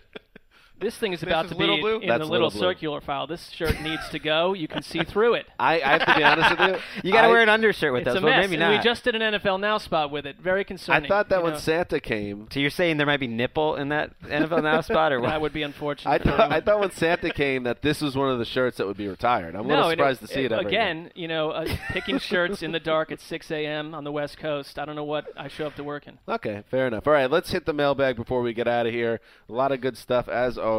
This 0.83 0.97
thing 0.97 1.13
is 1.13 1.21
This 1.21 1.29
about 1.29 1.47
is 1.47 1.53
to 1.53 1.57
be 1.57 1.65
Blue? 1.65 2.01
in 2.01 2.09
That's 2.09 2.19
the 2.19 2.25
little 2.27 2.49
Little 2.49 2.61
circular 2.61 3.01
file. 3.01 3.27
This 3.27 3.51
shirt 3.51 3.81
needs 3.83 4.09
to 4.11 4.19
go. 4.19 4.53
You 4.53 4.67
can 4.67 4.83
see 4.83 5.05
through 5.05 5.35
it. 5.35 5.47
I, 5.59 5.81
I 5.81 5.99
have 5.99 6.07
to 6.07 6.15
be 6.17 6.25
honest 6.25 6.51
with 6.51 6.69
you. 6.69 6.77
you 7.09 7.13
got 7.13 7.23
to 7.23 7.29
wear 7.29 7.41
an 7.41 7.49
undershirt 7.49 7.93
with 7.93 8.03
it's 8.03 8.09
us. 8.09 8.17
a 8.17 8.21
well, 8.21 8.35
mess. 8.35 8.45
maybe 8.49 8.61
and 8.61 8.73
not. 8.73 8.79
we 8.79 8.83
just 8.83 9.05
did 9.05 9.15
an 9.15 9.35
NFL 9.35 9.61
Now 9.61 9.79
spot 9.79 10.11
with 10.11 10.27
it. 10.27 10.39
Very 10.41 10.65
concerning. 10.65 11.05
I 11.05 11.09
thought 11.09 11.29
that 11.29 11.43
when 11.43 11.53
know. 11.53 11.59
Santa 11.59 12.01
came, 12.01 12.49
so 12.51 12.59
you're 12.59 12.71
saying 12.71 12.97
there 12.97 13.07
might 13.07 13.21
be 13.21 13.29
nipple 13.29 13.77
in 13.77 13.91
that 13.91 14.19
NFL 14.23 14.65
Now 14.65 14.81
spot, 14.81 15.13
or 15.13 15.21
what? 15.21 15.29
that 15.29 15.41
would 15.41 15.53
be 15.53 15.63
unfortunate. 15.63 16.11
I 16.11 16.19
thought. 16.19 16.53
I 16.53 16.61
thought 16.61 16.81
when 16.81 16.91
Santa 16.91 17.31
came 17.33 17.63
that 17.63 17.83
this 17.83 18.01
was 18.01 18.17
one 18.17 18.31
of 18.31 18.41
the 18.41 18.45
shirts 18.45 18.79
that 18.79 18.87
would 18.87 18.97
be 18.97 19.07
retired. 19.07 19.55
I'm 19.55 19.67
a 19.67 19.69
little 19.69 19.85
and 19.85 19.93
surprised 19.93 20.21
to 20.23 20.27
see 20.27 20.45
it, 20.45 20.53
ever 20.53 20.67
again. 20.67 21.13
You 21.15 21.29
know, 21.29 21.51
uh, 21.51 21.77
picking 21.91 22.19
shirts 22.19 22.63
in 22.63 22.73
the 22.73 22.81
dark 22.81 23.13
at 23.13 23.21
6 23.21 23.51
a.m. 23.53 23.95
on 23.95 24.03
the 24.03 24.13
West 24.13 24.39
Coast. 24.39 24.79
I 24.81 24.85
don't 24.85 24.97
know 24.97 25.05
what 25.05 25.27
I 25.37 25.47
show 25.49 25.67
up 25.67 25.77
to 25.77 25.85
work 25.85 26.09
in. 26.09 26.19
Okay, 26.29 26.65
fair 26.71 26.89
enough. 26.89 27.07
All 27.07 27.13
right, 27.13 27.31
let's 27.31 27.53
hit 27.53 27.67
the 27.67 27.73
mailbag 27.73 28.17
before 28.17 28.43
we 28.43 28.53
get 28.53 28.67
out 28.67 28.87
of 28.87 28.93
here. 28.93 29.21
A 29.49 29.53
lot 29.53 29.71
of 29.71 29.81
good 29.81 29.97
stuff 29.97 30.29
as 30.29 30.59
always 30.59 30.72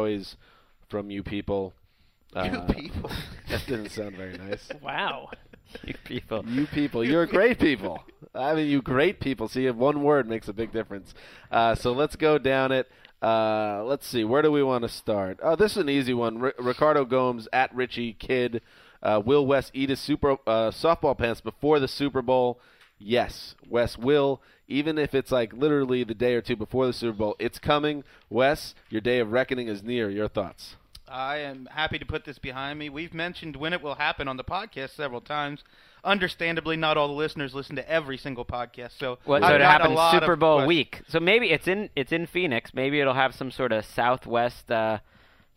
from 0.88 1.10
you 1.10 1.22
people. 1.22 1.72
You 2.34 2.40
Uh, 2.40 2.66
people. 2.72 3.10
that 3.48 3.64
didn't 3.66 3.90
sound 3.90 4.16
very 4.16 4.36
nice. 4.36 4.68
Wow. 4.82 5.28
you 5.84 5.94
people. 6.04 6.44
You 6.46 6.66
people, 6.66 7.04
you're 7.04 7.26
great 7.26 7.58
people. 7.58 8.04
I 8.34 8.54
mean, 8.54 8.68
you 8.68 8.82
great 8.82 9.20
people. 9.20 9.48
See, 9.48 9.66
if 9.66 9.76
one 9.76 10.02
word 10.02 10.28
makes 10.28 10.48
a 10.48 10.52
big 10.52 10.72
difference. 10.72 11.14
Uh, 11.50 11.74
so 11.74 11.92
let's 11.92 12.16
go 12.16 12.38
down 12.38 12.70
it. 12.72 12.88
Uh, 13.22 13.82
let's 13.84 14.06
see. 14.06 14.24
Where 14.24 14.42
do 14.42 14.50
we 14.52 14.62
want 14.62 14.82
to 14.82 14.88
start? 14.88 15.38
Oh, 15.42 15.56
this 15.56 15.72
is 15.72 15.78
an 15.78 15.88
easy 15.88 16.12
one. 16.14 16.42
R- 16.42 16.54
Ricardo 16.58 17.04
Gomes 17.04 17.48
at 17.52 17.74
Richie 17.74 18.12
Kid. 18.12 18.60
Uh, 19.02 19.20
will 19.24 19.46
Wes 19.46 19.70
eat 19.74 19.90
his 19.90 20.00
super 20.00 20.32
uh, 20.46 20.70
softball 20.70 21.16
pants 21.16 21.40
before 21.40 21.78
the 21.80 21.88
Super 21.88 22.22
Bowl? 22.22 22.60
Yes, 23.04 23.54
Wes 23.68 23.98
will. 23.98 24.40
Even 24.66 24.96
if 24.96 25.14
it's 25.14 25.30
like 25.30 25.52
literally 25.52 26.04
the 26.04 26.14
day 26.14 26.34
or 26.34 26.40
two 26.40 26.56
before 26.56 26.86
the 26.86 26.92
Super 26.94 27.16
Bowl, 27.16 27.36
it's 27.38 27.58
coming. 27.58 28.02
Wes, 28.30 28.74
your 28.88 29.02
day 29.02 29.18
of 29.18 29.30
reckoning 29.30 29.68
is 29.68 29.82
near. 29.82 30.08
Your 30.08 30.26
thoughts? 30.26 30.76
I 31.06 31.36
am 31.38 31.68
happy 31.70 31.98
to 31.98 32.06
put 32.06 32.24
this 32.24 32.38
behind 32.38 32.78
me. 32.78 32.88
We've 32.88 33.12
mentioned 33.12 33.56
when 33.56 33.74
it 33.74 33.82
will 33.82 33.96
happen 33.96 34.26
on 34.26 34.38
the 34.38 34.44
podcast 34.44 34.96
several 34.96 35.20
times. 35.20 35.62
Understandably, 36.02 36.76
not 36.76 36.96
all 36.96 37.08
the 37.08 37.14
listeners 37.14 37.54
listen 37.54 37.76
to 37.76 37.90
every 37.90 38.16
single 38.16 38.44
podcast, 38.44 38.98
so 38.98 39.18
What, 39.24 39.42
so 39.42 39.54
it 39.54 39.60
happens 39.60 39.98
Super 40.10 40.36
Bowl 40.36 40.66
week. 40.66 41.02
So 41.08 41.20
maybe 41.20 41.50
it's 41.50 41.68
in 41.68 41.90
it's 41.94 42.12
in 42.12 42.26
Phoenix. 42.26 42.72
Maybe 42.72 43.00
it'll 43.00 43.14
have 43.14 43.34
some 43.34 43.50
sort 43.50 43.72
of 43.72 43.84
Southwest 43.84 44.70
uh, 44.70 44.98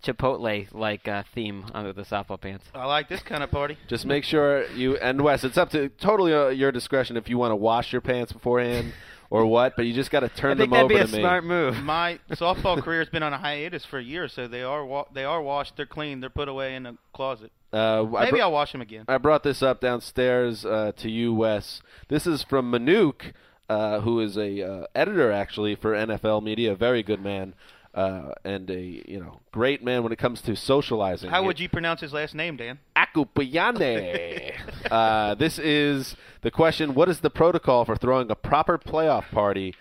Chipotle 0.03 0.67
like 0.73 1.07
uh, 1.07 1.23
theme 1.33 1.65
under 1.73 1.91
the 1.91 2.03
softball 2.03 2.39
pants. 2.39 2.65
I 2.73 2.85
like 2.85 3.09
this 3.09 3.21
kind 3.23 3.43
of 3.43 3.51
party. 3.51 3.77
Just 3.87 4.05
make 4.05 4.23
sure 4.23 4.65
you 4.71 4.97
and 4.97 5.21
Wes. 5.21 5.43
It's 5.43 5.57
up 5.57 5.69
to 5.71 5.89
totally 5.89 6.33
uh, 6.33 6.47
your 6.49 6.71
discretion 6.71 7.17
if 7.17 7.27
you 7.29 7.37
want 7.37 7.51
to 7.51 7.55
wash 7.55 7.91
your 7.91 8.01
pants 8.01 8.31
beforehand 8.31 8.93
or 9.29 9.45
what. 9.45 9.75
But 9.75 9.85
you 9.85 9.93
just 9.93 10.11
got 10.11 10.21
to 10.21 10.29
turn 10.29 10.51
I 10.53 10.55
think 10.63 10.71
them 10.71 10.87
that'd 10.89 10.91
over 10.91 10.93
be 10.93 10.99
a 10.99 11.05
to 11.07 11.11
me. 11.11 11.19
smart 11.21 11.43
move. 11.43 11.75
My 11.83 12.19
softball 12.31 12.81
career 12.81 12.99
has 12.99 13.09
been 13.09 13.23
on 13.23 13.33
a 13.33 13.37
hiatus 13.37 13.85
for 13.85 13.99
years, 13.99 14.33
so 14.33 14.47
they 14.47 14.61
are 14.63 14.85
wa- 14.85 15.05
they 15.13 15.23
are 15.25 15.41
washed, 15.41 15.75
they're 15.77 15.85
clean, 15.85 16.19
they're 16.21 16.29
put 16.29 16.47
away 16.47 16.75
in 16.75 16.85
a 16.85 16.93
closet. 17.13 17.51
Uh, 17.73 18.05
Maybe 18.09 18.37
br- 18.37 18.43
I'll 18.43 18.51
wash 18.51 18.71
them 18.71 18.81
again. 18.81 19.03
I 19.09 19.17
brought 19.17 19.43
this 19.43 19.61
up 19.61 19.81
downstairs 19.81 20.63
uh, 20.65 20.93
to 20.97 21.09
you, 21.11 21.33
Wes. 21.33 21.81
This 22.07 22.25
is 22.25 22.41
from 22.43 22.71
Manuk, 22.71 23.33
uh, 23.67 23.99
who 24.01 24.21
is 24.21 24.37
a 24.37 24.61
uh, 24.61 24.85
editor 24.95 25.31
actually 25.33 25.75
for 25.75 25.91
NFL 25.91 26.43
Media, 26.43 26.71
a 26.71 26.75
very 26.75 27.03
good 27.03 27.21
man. 27.21 27.55
Uh, 27.97 28.31
and 28.45 28.69
a 28.69 28.79
you 29.07 29.19
know 29.19 29.39
great 29.51 29.83
man 29.83 30.03
when 30.03 30.11
it 30.11 30.19
comes 30.19 30.39
to 30.41 30.55
socializing. 30.55 31.31
How 31.31 31.43
would 31.43 31.59
you 31.59 31.67
pronounce 31.67 31.99
his 32.01 32.13
last 32.13 32.35
name, 32.35 32.55
Dan? 32.55 32.77
Akupayane. 32.95 34.53
uh, 34.91 35.35
this 35.35 35.57
is 35.59 36.15
the 36.41 36.51
question: 36.51 36.93
What 36.93 37.09
is 37.09 37.19
the 37.21 37.29
protocol 37.31 37.85
for 37.85 37.95
throwing 37.95 38.29
a 38.29 38.35
proper 38.35 38.77
playoff 38.77 39.29
party? 39.31 39.73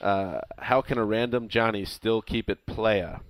Uh, 0.00 0.40
how 0.58 0.80
can 0.82 0.98
a 0.98 1.04
random 1.04 1.48
Johnny 1.48 1.84
still 1.84 2.22
keep 2.22 2.48
it 2.50 2.64
playa? 2.66 3.20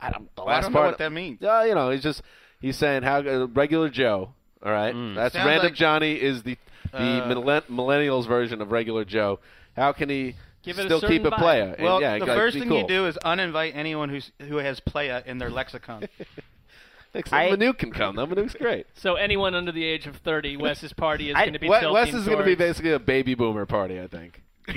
I 0.00 0.10
don't, 0.10 0.34
the 0.36 0.42
Well, 0.42 0.48
I 0.48 0.54
last 0.56 0.62
don't 0.64 0.72
know 0.72 0.78
part- 0.80 0.90
what 0.92 0.98
that 0.98 1.12
means. 1.12 1.42
Uh, 1.42 1.64
you 1.66 1.74
know, 1.74 1.90
he's 1.90 2.02
just 2.02 2.22
he's 2.60 2.76
saying 2.76 3.02
how 3.04 3.18
uh, 3.20 3.46
regular 3.48 3.88
Joe. 3.90 4.30
All 4.64 4.72
right, 4.72 4.92
that's 5.14 5.34
Sounds 5.34 5.46
random 5.46 5.66
like- 5.66 5.74
Johnny 5.74 6.14
is 6.14 6.42
the 6.42 6.56
the 6.92 6.98
Uh, 7.24 7.28
millen- 7.28 7.62
millennials 7.70 8.26
version 8.26 8.60
of 8.60 8.70
regular 8.72 9.04
Joe. 9.04 9.38
How 9.76 9.92
can 9.92 10.08
he 10.08 10.34
Give 10.64 10.78
it 10.78 10.86
a 10.90 10.96
still 10.96 11.08
keep 11.08 11.24
a 11.24 11.28
it 11.28 11.34
playa? 11.34 11.76
Well, 11.78 12.00
yeah, 12.00 12.18
the 12.18 12.26
first 12.26 12.56
thing 12.56 12.68
cool. 12.68 12.80
you 12.80 12.88
do 12.88 13.06
is 13.06 13.18
uninvite 13.24 13.74
anyone 13.74 14.08
who's 14.08 14.32
who 14.40 14.56
has 14.56 14.80
playa 14.80 15.22
in 15.26 15.38
their 15.38 15.50
lexicon. 15.50 16.08
Except 17.14 17.34
I- 17.34 17.50
Manuk 17.50 17.78
can 17.78 17.92
come. 17.92 18.16
though. 18.16 18.26
Manuk's 18.26 18.54
great. 18.54 18.86
So 18.94 19.14
anyone 19.14 19.54
under 19.54 19.70
the 19.70 19.84
age 19.84 20.06
of 20.06 20.16
30, 20.16 20.56
Wes's 20.56 20.92
party 20.92 21.30
is 21.30 21.36
going 21.36 21.52
to 21.52 21.58
be 21.60 21.68
Wes, 21.68 21.80
tilting 21.80 21.94
Wes 21.94 22.14
is 22.14 22.26
going 22.26 22.38
to 22.38 22.44
be 22.44 22.56
basically 22.56 22.90
a 22.92 22.98
baby 22.98 23.34
boomer 23.34 23.66
party, 23.66 24.00
I 24.00 24.08
think. 24.08 24.42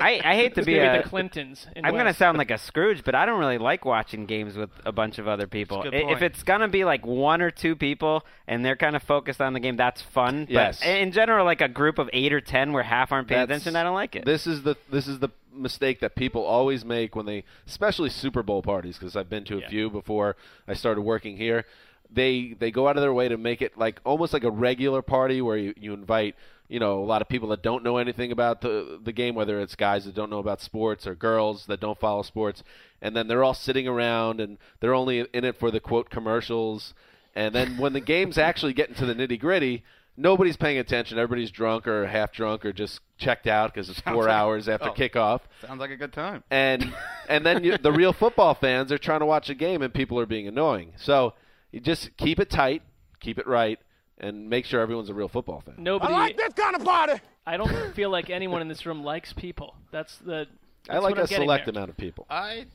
I, 0.00 0.20
I 0.24 0.34
hate 0.36 0.54
to 0.56 0.62
be 0.64 0.74
gonna 0.76 0.98
a, 0.98 1.02
the 1.02 1.08
Clintons. 1.08 1.66
in 1.76 1.84
I'm 1.84 1.92
going 1.94 2.06
to 2.06 2.14
sound 2.14 2.38
like 2.38 2.50
a 2.50 2.58
Scrooge, 2.58 3.04
but 3.04 3.14
I 3.14 3.26
don't 3.26 3.38
really 3.38 3.58
like 3.58 3.84
watching 3.84 4.26
games 4.26 4.56
with 4.56 4.70
a 4.84 4.92
bunch 4.92 5.18
of 5.18 5.28
other 5.28 5.46
people. 5.46 5.82
That's 5.82 5.92
a 5.94 5.96
I- 5.98 6.02
good 6.02 6.12
If 6.16 6.22
it's 6.22 6.42
going 6.42 6.60
to 6.60 6.68
be 6.68 6.84
like 6.84 7.04
one 7.06 7.42
or 7.42 7.50
two 7.50 7.76
people 7.76 8.24
and 8.46 8.64
they're 8.64 8.76
kind 8.76 8.96
of 8.96 9.02
focused 9.02 9.40
on 9.40 9.52
the 9.52 9.60
game, 9.60 9.76
that's 9.76 10.02
fun. 10.02 10.44
But 10.46 10.52
Yes. 10.52 10.82
in 10.84 11.12
general, 11.12 11.44
like 11.44 11.60
a 11.60 11.68
group 11.68 11.98
of 11.98 12.08
eight 12.12 12.32
or 12.32 12.40
ten 12.40 12.72
where 12.72 12.82
half 12.82 13.12
aren't 13.12 13.28
paying 13.28 13.40
That's- 13.42 13.60
attention, 13.62 13.76
I 13.76 13.82
don't 13.82 13.94
like 13.94 14.16
it. 14.16 14.24
This 14.24 14.46
is 14.46 14.62
the 14.62 14.76
this 14.90 15.06
is 15.08 15.18
the 15.18 15.28
mistake 15.52 16.00
that 16.00 16.14
people 16.14 16.44
always 16.44 16.84
make 16.84 17.16
when 17.16 17.26
they, 17.26 17.42
especially 17.66 18.10
Super 18.10 18.42
Bowl 18.42 18.62
parties, 18.62 18.96
because 18.96 19.16
I've 19.16 19.28
been 19.28 19.44
to 19.46 19.58
a 19.58 19.68
few 19.68 19.90
before 19.90 20.36
I 20.68 20.74
started 20.74 21.00
working 21.02 21.36
here. 21.36 21.64
They 22.10 22.54
they 22.58 22.70
go 22.70 22.88
out 22.88 22.96
of 22.96 23.02
their 23.02 23.12
way 23.12 23.28
to 23.28 23.36
make 23.36 23.60
it 23.60 23.76
like 23.76 24.00
almost 24.04 24.32
like 24.32 24.44
a 24.44 24.50
regular 24.50 25.02
party 25.02 25.42
where 25.42 25.56
you, 25.58 25.74
you 25.78 25.92
invite 25.92 26.36
you 26.68 26.78
know 26.78 26.98
a 27.00 27.04
lot 27.04 27.22
of 27.22 27.28
people 27.28 27.48
that 27.48 27.62
don't 27.62 27.82
know 27.82 27.96
anything 27.96 28.32
about 28.32 28.60
the 28.60 29.00
the 29.02 29.12
game, 29.12 29.34
whether 29.34 29.60
it's 29.60 29.74
guys 29.74 30.04
that 30.04 30.14
don't 30.14 30.30
know 30.30 30.38
about 30.38 30.60
sports 30.60 31.06
or 31.06 31.14
girls 31.14 31.66
that 31.66 31.80
don't 31.80 31.98
follow 31.98 32.22
sports, 32.22 32.62
and 33.02 33.16
then 33.16 33.28
they're 33.28 33.44
all 33.44 33.54
sitting 33.54 33.88
around 33.88 34.40
and 34.40 34.58
they're 34.80 34.94
only 34.94 35.20
in 35.32 35.44
it 35.44 35.58
for 35.58 35.70
the 35.70 35.80
quote 35.80 36.10
commercials, 36.10 36.94
and 37.34 37.54
then 37.54 37.78
when 37.78 37.92
the 37.92 38.00
game's 38.00 38.38
actually 38.48 38.72
getting 38.72 38.94
to 38.94 39.06
the 39.06 39.14
nitty 39.14 39.38
gritty 39.40 39.82
nobody's 40.18 40.56
paying 40.56 40.78
attention. 40.78 41.16
Everybody's 41.18 41.50
drunk 41.50 41.86
or 41.86 42.06
half 42.06 42.32
drunk 42.32 42.66
or 42.66 42.72
just 42.72 43.00
checked 43.16 43.46
out 43.46 43.72
because 43.72 43.88
it's 43.88 44.02
Sounds 44.02 44.14
four 44.14 44.24
like- 44.24 44.32
hours 44.32 44.68
after 44.68 44.88
oh. 44.88 44.92
kickoff. 44.92 45.40
Sounds 45.66 45.80
like 45.80 45.90
a 45.90 45.96
good 45.96 46.12
time. 46.12 46.42
And 46.50 46.92
and 47.28 47.46
then 47.46 47.64
you, 47.64 47.78
the 47.78 47.92
real 47.92 48.12
football 48.12 48.54
fans 48.54 48.92
are 48.92 48.98
trying 48.98 49.20
to 49.20 49.26
watch 49.26 49.48
a 49.48 49.54
game 49.54 49.80
and 49.80 49.94
people 49.94 50.18
are 50.18 50.26
being 50.26 50.48
annoying. 50.48 50.92
So 50.96 51.34
you 51.70 51.80
just 51.80 52.14
keep 52.16 52.40
it 52.40 52.50
tight, 52.50 52.82
keep 53.20 53.38
it 53.38 53.46
right, 53.46 53.78
and 54.20 54.48
make 54.48 54.64
sure 54.64 54.80
everyone's 54.80 55.08
a 55.08 55.14
real 55.14 55.28
football 55.28 55.60
fan. 55.60 55.76
Nobody. 55.78 56.12
I 56.12 56.16
like 56.16 56.36
this 56.36 56.52
kind 56.54 56.76
of 56.76 56.84
party. 56.84 57.20
I 57.46 57.56
don't 57.56 57.94
feel 57.94 58.10
like 58.10 58.30
anyone 58.30 58.60
in 58.60 58.68
this 58.68 58.84
room 58.84 59.02
likes 59.02 59.32
people. 59.32 59.74
That's 59.90 60.16
the. 60.18 60.46
I 60.88 60.94
that's 60.94 61.02
like 61.04 61.10
what 61.10 61.18
I'm 61.18 61.24
a 61.24 61.28
select 61.28 61.66
there. 61.66 61.72
amount 61.72 61.90
of 61.90 61.96
people. 61.96 62.26
I, 62.30 62.66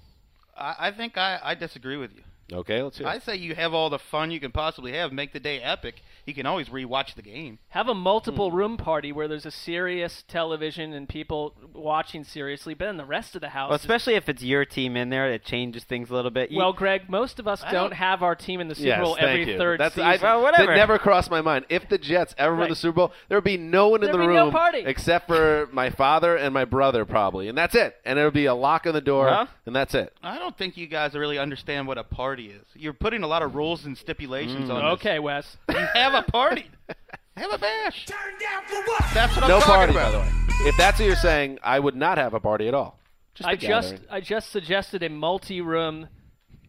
I, 0.57 0.75
I 0.79 0.91
think 0.91 1.17
I, 1.17 1.39
I 1.43 1.55
disagree 1.55 1.97
with 1.97 2.13
you. 2.15 2.21
Okay, 2.51 2.81
let's 2.83 2.97
hear. 2.97 3.07
I 3.07 3.19
say 3.19 3.35
you 3.37 3.55
have 3.55 3.73
all 3.73 3.89
the 3.89 3.97
fun 3.99 4.29
you 4.29 4.39
can 4.39 4.51
possibly 4.51 4.91
have. 4.93 5.11
Make 5.13 5.31
the 5.33 5.39
day 5.39 5.59
epic. 5.61 6.01
You 6.25 6.33
can 6.33 6.45
always 6.45 6.69
rewatch 6.69 7.15
the 7.15 7.21
game. 7.21 7.59
Have 7.69 7.87
a 7.87 7.93
multiple 7.95 8.49
Hmm. 8.51 8.55
room 8.57 8.77
party 8.77 9.11
where 9.11 9.27
there's 9.27 9.45
a 9.45 9.51
serious 9.51 10.23
television 10.27 10.93
and 10.93 11.07
people 11.07 11.55
watching 11.73 12.23
seriously, 12.23 12.73
but 12.73 12.85
then 12.85 12.97
the 12.97 13.05
rest 13.05 13.35
of 13.35 13.41
the 13.41 13.49
house. 13.49 13.69
well, 13.69 13.75
is- 13.75 13.81
especially 13.81 14.15
if 14.15 14.27
it's 14.27 14.43
your 14.43 14.65
team 14.65 14.97
in 14.97 15.09
there, 15.09 15.31
it 15.31 15.43
changes 15.45 15.83
things 15.85 16.09
a 16.09 16.13
little 16.13 16.31
bit. 16.31 16.51
You- 16.51 16.57
well, 16.57 16.73
Greg, 16.73 17.09
most 17.09 17.39
of 17.39 17.47
us 17.47 17.61
don't, 17.61 17.73
don't- 17.73 17.93
have 17.93 18.21
our 18.23 18.35
team 18.35 18.59
in 18.59 18.67
the 18.67 18.75
Super 18.75 18.87
Yes, 18.87 19.01
Bowl 19.03 19.17
every 19.19 19.51
you. 19.51 19.57
third 19.57 19.79
That's, 19.79 19.95
season. 19.95 20.09
I, 20.09 20.17
Well, 20.21 20.41
whatever. 20.41 20.67
That 20.71 20.75
never 20.77 20.99
crossed 20.99 21.31
my 21.31 21.41
mind. 21.41 21.65
If 21.69 21.87
the 21.89 21.97
Jets 21.97 22.35
ever 22.37 22.55
win 22.55 22.69
the 22.69 22.75
Super 22.75 22.95
Bowl, 22.95 23.13
there 23.29 23.37
would 23.37 23.43
be 23.45 23.57
no 23.57 23.87
one 23.87 24.01
in 24.01 24.07
There'd 24.07 24.15
the 24.15 24.27
be 24.27 24.33
no 24.33 24.43
room 24.45 24.51
party. 24.51 24.79
except 24.85 25.27
for 25.27 25.69
my 25.71 25.89
father 25.89 26.35
and 26.35 26.53
my 26.53 26.65
brother, 26.65 27.05
probably, 27.05 27.47
and 27.47 27.57
that's 27.57 27.73
it. 27.75 27.95
And 28.05 28.19
it 28.19 28.23
would 28.25 28.33
be 28.33 28.45
a 28.47 28.53
lock 28.55 28.85
on 28.85 28.93
the 28.93 29.01
door, 29.01 29.29
Huh? 29.29 29.45
and 29.65 29.73
that's 29.75 29.95
it. 29.95 30.13
I 30.21 30.37
don't 30.37 30.57
think 30.57 30.75
you 30.77 30.87
guys 30.87 31.13
really 31.15 31.39
understand 31.39 31.87
what 31.87 31.97
a 31.97 32.03
party 32.03 32.32
is. 32.41 32.65
You're 32.75 32.93
putting 32.93 33.23
a 33.23 33.27
lot 33.27 33.41
of 33.43 33.55
rules 33.55 33.86
and 33.86 33.97
stipulations 33.97 34.69
on 34.69 34.84
this. 34.84 34.93
okay, 34.93 35.19
Wes. 35.19 35.57
Have 35.93 36.13
a 36.13 36.23
party. 36.23 36.65
have 37.38 37.51
a 37.51 37.57
bash. 37.57 38.05
Turn 38.05 38.17
down 38.39 38.63
for 38.67 38.75
what? 38.84 39.03
That's 39.13 39.36
what 39.36 39.47
no 39.47 39.55
I'm 39.55 39.61
talking 39.61 39.73
party, 39.75 39.91
about. 39.93 40.11
by 40.11 40.11
the 40.11 40.19
way. 40.19 40.67
If 40.69 40.77
that's 40.77 40.99
what 40.99 41.05
you're 41.07 41.15
saying, 41.15 41.59
I 41.63 41.79
would 41.79 41.95
not 41.95 42.17
have 42.17 42.34
a 42.34 42.39
party 42.39 42.67
at 42.67 42.73
all. 42.73 42.99
Just 43.34 43.47
a 43.47 43.51
I 43.51 43.55
just 43.55 43.91
gathering. 43.91 44.07
I 44.11 44.21
just 44.21 44.51
suggested 44.51 45.01
a 45.03 45.09
multi-room 45.09 46.07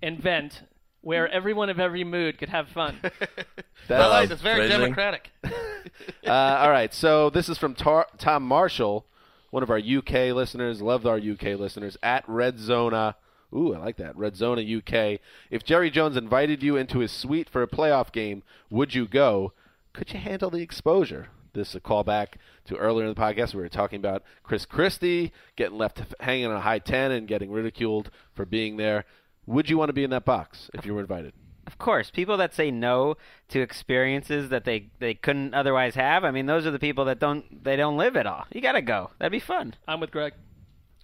event 0.02 0.62
where 1.02 1.28
everyone 1.28 1.68
of 1.68 1.78
every 1.78 2.02
mood 2.04 2.38
could 2.38 2.48
have 2.48 2.68
fun. 2.68 2.98
That- 3.88 4.00
I 4.00 4.06
like. 4.08 4.30
It's 4.30 4.40
very 4.40 4.60
Phrasing. 4.68 4.80
democratic. 4.80 5.30
uh, 6.26 6.30
all 6.30 6.70
right, 6.70 6.94
so 6.94 7.28
this 7.28 7.50
is 7.50 7.58
from 7.58 7.74
Tar- 7.74 8.06
Tom 8.16 8.42
Marshall, 8.44 9.04
one 9.50 9.62
of 9.62 9.68
our 9.70 9.78
UK 9.78 10.34
listeners. 10.34 10.80
Loved 10.80 11.04
our 11.06 11.18
UK 11.18 11.58
listeners 11.60 11.98
at 12.02 12.24
Red 12.26 12.58
Zona. 12.58 13.16
Ooh, 13.54 13.74
I 13.74 13.78
like 13.78 13.96
that. 13.96 14.16
Red 14.16 14.36
Zona 14.36 14.62
UK. 14.62 15.20
If 15.50 15.64
Jerry 15.64 15.90
Jones 15.90 16.16
invited 16.16 16.62
you 16.62 16.76
into 16.76 16.98
his 16.98 17.12
suite 17.12 17.48
for 17.48 17.62
a 17.62 17.68
playoff 17.68 18.10
game, 18.12 18.42
would 18.70 18.94
you 18.94 19.06
go? 19.06 19.52
Could 19.92 20.12
you 20.12 20.18
handle 20.18 20.50
the 20.50 20.62
exposure? 20.62 21.28
This 21.52 21.68
is 21.68 21.74
a 21.76 21.80
callback 21.80 22.34
to 22.64 22.76
earlier 22.76 23.06
in 23.06 23.14
the 23.14 23.20
podcast. 23.20 23.54
We 23.54 23.60
were 23.60 23.68
talking 23.68 23.98
about 23.98 24.24
Chris 24.42 24.66
Christie 24.66 25.32
getting 25.54 25.78
left 25.78 26.02
hanging 26.18 26.46
on 26.46 26.56
a 26.56 26.60
high 26.60 26.80
10 26.80 27.12
and 27.12 27.28
getting 27.28 27.52
ridiculed 27.52 28.10
for 28.34 28.44
being 28.44 28.76
there. 28.76 29.04
Would 29.46 29.70
you 29.70 29.78
want 29.78 29.88
to 29.88 29.94
be 29.94 30.04
in 30.04 30.10
that 30.10 30.24
box 30.24 30.68
if 30.74 30.84
you 30.84 30.94
were 30.94 31.00
invited? 31.00 31.32
Of 31.66 31.78
course, 31.78 32.10
people 32.10 32.36
that 32.38 32.54
say 32.54 32.70
no 32.70 33.16
to 33.48 33.60
experiences 33.60 34.50
that 34.50 34.64
they, 34.64 34.90
they 34.98 35.14
couldn't 35.14 35.54
otherwise 35.54 35.94
have. 35.94 36.24
I 36.24 36.30
mean, 36.30 36.46
those 36.46 36.66
are 36.66 36.70
the 36.70 36.78
people 36.78 37.06
that 37.06 37.20
don't 37.20 37.64
they 37.64 37.76
don't 37.76 37.96
live 37.96 38.16
at 38.16 38.26
all. 38.26 38.46
You 38.52 38.60
gotta 38.60 38.82
go. 38.82 39.12
That'd 39.18 39.32
be 39.32 39.40
fun. 39.40 39.74
I'm 39.88 40.00
with 40.00 40.10
Greg. 40.10 40.34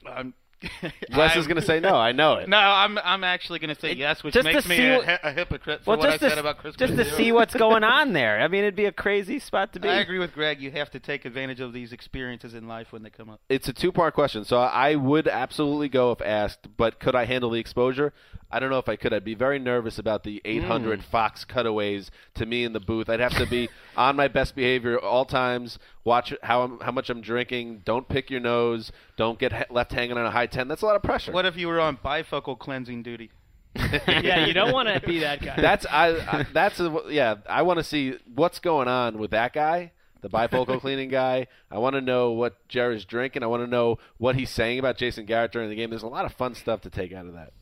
I'm, 0.07 0.35
Wes 1.17 1.37
is 1.37 1.47
going 1.47 1.61
to 1.61 1.67
say 1.67 1.81
no. 1.81 1.95
I 1.97 2.13
know 2.13 2.35
it. 2.35 2.49
No, 2.51 2.57
I'm 2.59 2.99
I'm 2.99 3.25
actually 3.25 3.59
going 3.59 3.75
to 3.75 3.81
say 3.81 3.93
It- 3.93 3.99
yes, 3.99 4.23
which 4.23 4.35
just 4.35 4.47
to 4.47 4.53
makes 4.55 4.69
me 4.69 4.77
see 4.77 4.87
a, 4.87 4.97
what- 4.99 5.21
a 5.23 5.33
hypocrite 5.33 5.81
for 5.85 5.91
Well, 5.91 5.99
what 5.99 6.09
I 6.11 6.17
just 6.19 6.35
to, 6.35 6.41
about 6.41 6.59
Chris 6.59 6.75
just 6.77 6.97
to 6.97 7.03
Christie. 7.05 7.17
see 7.17 7.33
what's 7.33 7.55
going 7.55 7.85
on 7.85 8.13
there. 8.13 8.41
I 8.41 8.49
mean, 8.49 8.61
it'd 8.63 8.77
be 8.77 8.87
a 8.87 8.93
crazy 8.93 9.39
spot 9.39 9.73
to 9.75 9.81
be. 9.81 9.89
I 9.89 10.01
agree 10.01 10.19
with 10.19 10.33
Greg. 10.33 10.61
You 10.61 10.71
have 10.73 10.91
to 10.91 11.01
take 11.01 11.25
advantage 11.25 11.61
of 11.61 11.73
these 11.73 11.93
experiences 11.93 12.55
in 12.55 12.67
life 12.69 12.93
when 12.93 13.03
they 13.03 13.11
come 13.11 13.31
up. 13.31 13.41
it's 13.49 13.69
a 13.69 13.73
two 13.73 13.93
part 13.93 14.15
question. 14.15 14.45
So 14.45 14.59
I 14.59 14.95
would 14.97 15.29
absolutely 15.29 15.89
go 15.89 16.13
if 16.13 16.21
asked, 16.21 16.69
but 16.77 16.99
could 17.01 17.15
I 17.15 17.25
handle 17.25 17.51
the 17.51 17.61
exposure? 17.61 18.13
I 18.53 18.59
don't 18.59 18.71
know 18.71 18.79
if 18.79 18.89
I 18.89 18.97
could. 18.97 19.13
I'd 19.13 19.25
be 19.25 19.35
very 19.37 19.61
nervous 19.61 19.97
about 19.99 20.25
the 20.25 20.43
800 20.45 20.99
mm. 20.99 21.03
Fox 21.05 21.45
cutaways 21.45 22.11
to 22.35 22.45
me 22.47 22.65
in 22.65 22.73
the 22.73 22.81
booth. 22.81 23.09
I'd 23.09 23.21
have 23.21 23.37
to 23.37 23.47
be 23.47 23.69
on 23.97 24.17
my 24.17 24.27
best 24.27 24.57
behavior 24.57 24.99
all 24.99 25.25
times. 25.25 25.79
Watch 26.05 26.33
how 26.43 26.63
I'm, 26.63 26.81
how 26.81 26.93
much 26.93 27.11
I'm 27.11 27.21
drinking. 27.21 27.83
Don't 27.85 28.09
pick 28.09 28.31
your 28.31 28.41
nose. 28.41 28.91
Don't 29.17 29.39
get 29.39 29.53
he- 29.53 29.65
left 29.75 29.93
hanging 29.93 30.17
on 30.17 30.25
a 30.25 30.31
high 30.31 30.47
10. 30.47 30.67
That's 30.69 30.83
a 30.83 30.87
lot 30.87 30.97
of 30.97 31.03
pressure. 31.03 31.33
What 31.33 31.45
if 31.45 31.57
you 31.57 31.69
were 31.69 31.81
on 31.81 31.99
bifocal 31.99 32.59
cleansing 32.59 33.03
duty? 33.03 33.31
yeah, 33.77 34.47
you 34.47 34.53
don't 34.53 34.73
want 34.73 34.89
to 34.89 35.07
be 35.07 35.21
that 35.21 35.41
guy. 35.41 35.55
That's 35.61 35.87
I, 35.87 36.09
I 36.09 36.47
that's 36.53 36.81
a, 36.81 37.03
yeah. 37.09 37.37
I 37.49 37.63
want 37.63 37.79
to 37.79 37.85
see 37.85 38.17
what's 38.35 38.59
going 38.59 38.89
on 38.89 39.19
with 39.19 39.31
that 39.31 39.53
guy, 39.53 39.93
the 40.23 40.29
bifocal 40.29 40.81
cleaning 40.83 41.09
guy. 41.09 41.47
I 41.71 41.79
want 41.79 41.95
to 41.95 42.01
know 42.01 42.33
what 42.33 42.67
Jerry's 42.69 43.05
drinking. 43.05 43.45
I 43.45 43.47
want 43.47 43.63
to 43.63 43.69
know 43.69 43.99
what 44.19 44.35
he's 44.35 44.51
saying 44.51 44.81
about 44.81 44.97
Jason 44.97 45.25
Garrett 45.25 45.53
during 45.53 45.69
the 45.69 45.77
game. 45.77 45.91
There's 45.91 46.03
a 46.03 46.09
lot 46.09 46.25
of 46.25 46.33
fun 46.33 46.55
stuff 46.55 46.81
to 46.81 46.91
take 46.91 47.13
out 47.13 47.27
of 47.27 47.35
that. 47.35 47.53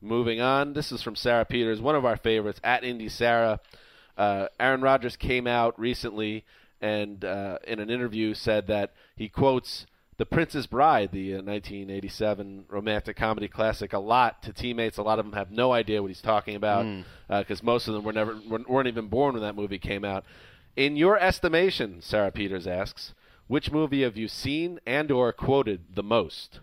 Moving 0.00 0.40
on, 0.40 0.72
this 0.72 0.90
is 0.90 1.00
from 1.00 1.14
Sarah 1.14 1.44
Peters, 1.44 1.80
one 1.80 1.94
of 1.94 2.04
our 2.04 2.16
favorites 2.16 2.60
at 2.64 2.82
Indy 2.82 3.08
Sarah. 3.08 3.60
Uh, 4.18 4.48
Aaron 4.58 4.80
Rodgers 4.80 5.16
came 5.16 5.46
out 5.46 5.78
recently 5.78 6.44
and 6.82 7.24
uh, 7.24 7.58
in 7.66 7.78
an 7.80 7.88
interview 7.88 8.34
said 8.34 8.66
that 8.66 8.92
he 9.16 9.28
quotes 9.28 9.86
The 10.18 10.26
Princess 10.26 10.66
Bride, 10.66 11.10
the 11.12 11.34
uh, 11.34 11.42
1987 11.42 12.64
romantic 12.68 13.16
comedy 13.16 13.48
classic, 13.48 13.92
a 13.92 13.98
lot 13.98 14.42
to 14.42 14.52
teammates. 14.52 14.98
A 14.98 15.02
lot 15.02 15.18
of 15.18 15.24
them 15.24 15.34
have 15.34 15.50
no 15.50 15.72
idea 15.72 16.02
what 16.02 16.08
he's 16.10 16.20
talking 16.20 16.56
about 16.56 16.84
Mm. 16.84 17.04
because 17.28 17.62
most 17.62 17.88
of 17.88 17.94
them 17.94 18.04
were 18.04 18.12
never 18.12 18.36
were- 18.48 18.64
weren't 18.68 18.88
even 18.88 19.06
born 19.08 19.34
when 19.34 19.42
that 19.42 19.54
movie 19.56 19.78
came 19.78 20.04
out. 20.04 20.24
In 20.76 20.96
your 20.96 21.18
estimation, 21.18 22.00
Sarah 22.02 22.30
Peters 22.32 22.66
asks, 22.66 23.14
which 23.46 23.70
movie 23.70 24.02
have 24.02 24.16
you 24.16 24.28
seen 24.28 24.80
and 24.86 25.10
or 25.10 25.32
quoted 25.32 25.94
the 25.94 26.02
most? 26.02 26.60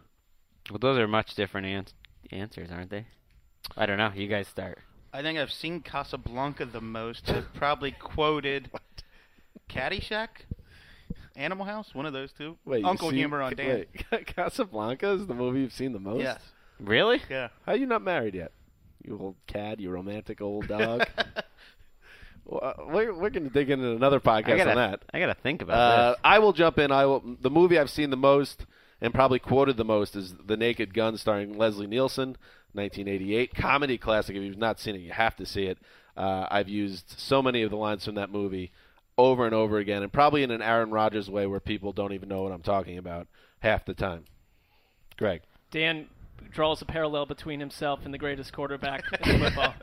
Well, 0.69 0.79
those 0.79 0.97
are 0.97 1.07
much 1.07 1.35
different 1.35 1.67
ans- 1.67 1.93
answers, 2.31 2.69
aren't 2.71 2.89
they? 2.89 3.05
I 3.77 3.85
don't 3.85 3.97
know. 3.97 4.11
You 4.15 4.27
guys 4.27 4.47
start. 4.47 4.79
I 5.13 5.21
think 5.21 5.37
I've 5.39 5.51
seen 5.51 5.81
Casablanca 5.81 6.65
the 6.65 6.81
most. 6.81 7.29
I've 7.29 7.53
probably 7.53 7.91
quoted 7.91 8.69
Caddyshack, 9.69 10.27
Animal 11.35 11.65
House, 11.65 11.93
one 11.93 12.05
of 12.05 12.13
those 12.13 12.31
two. 12.31 12.57
Wait, 12.65 12.83
Uncle 12.85 13.09
seen- 13.09 13.19
Humor 13.19 13.41
on 13.41 13.55
Dan. 13.57 13.85
Wait, 14.11 14.25
Casablanca 14.35 15.11
is 15.11 15.27
the 15.27 15.33
movie 15.33 15.61
you've 15.61 15.73
seen 15.73 15.93
the 15.93 15.99
most? 15.99 16.21
Yes. 16.21 16.41
Really? 16.79 17.21
Yeah. 17.29 17.49
How 17.65 17.73
are 17.73 17.77
you 17.77 17.85
not 17.85 18.01
married 18.01 18.35
yet? 18.35 18.51
You 19.03 19.17
old 19.19 19.35
cad, 19.47 19.79
you 19.81 19.89
romantic 19.89 20.41
old 20.41 20.67
dog. 20.69 21.05
well, 22.45 22.73
we're 22.87 23.13
we're 23.13 23.29
going 23.29 23.43
to 23.43 23.49
dig 23.49 23.69
into 23.69 23.91
another 23.91 24.19
podcast 24.19 24.57
gotta, 24.57 24.69
on 24.71 24.75
that. 24.75 25.01
I 25.13 25.19
gotta 25.19 25.35
think 25.35 25.61
about 25.61 25.77
Uh, 25.77 26.09
this. 26.11 26.19
I 26.23 26.39
will 26.39 26.53
jump 26.53 26.77
in. 26.79 26.91
I 26.91 27.05
will. 27.05 27.23
The 27.41 27.49
movie 27.49 27.77
I've 27.77 27.89
seen 27.89 28.09
the 28.09 28.17
most 28.17 28.65
and 29.01 29.13
probably 29.13 29.39
quoted 29.39 29.77
the 29.77 29.85
most 29.85 30.15
is 30.15 30.33
The 30.45 30.57
Naked 30.57 30.93
Gun, 30.93 31.15
starring 31.17 31.57
Leslie 31.57 31.87
Nielsen, 31.87 32.35
1988 32.73 33.55
comedy 33.55 33.97
classic. 33.97 34.35
If 34.35 34.43
you've 34.43 34.57
not 34.57 34.79
seen 34.79 34.95
it, 34.95 34.99
you 34.99 35.11
have 35.11 35.35
to 35.37 35.45
see 35.45 35.63
it. 35.63 35.77
Uh, 36.17 36.47
I've 36.51 36.67
used 36.67 37.13
so 37.17 37.41
many 37.41 37.61
of 37.61 37.69
the 37.69 37.77
lines 37.77 38.03
from 38.03 38.15
that 38.15 38.29
movie 38.29 38.71
over 39.19 39.45
and 39.45 39.53
over 39.53 39.77
again, 39.77 40.03
and 40.03 40.11
probably 40.11 40.43
in 40.43 40.51
an 40.51 40.61
Aaron 40.61 40.91
Rodgers 40.91 41.29
way 41.29 41.45
where 41.45 41.59
people 41.59 41.91
don't 41.91 42.13
even 42.13 42.29
know 42.29 42.41
what 42.41 42.51
I'm 42.51 42.61
talking 42.61 42.97
about 42.97 43.27
half 43.59 43.85
the 43.85 43.93
time. 43.93 44.25
Greg. 45.17 45.41
Dan 45.71 46.07
draws 46.51 46.81
a 46.81 46.85
parallel 46.85 47.25
between 47.25 47.59
himself 47.59 48.05
and 48.05 48.13
the 48.13 48.17
greatest 48.17 48.53
quarterback 48.53 49.03
in 49.25 49.39
football. 49.43 49.73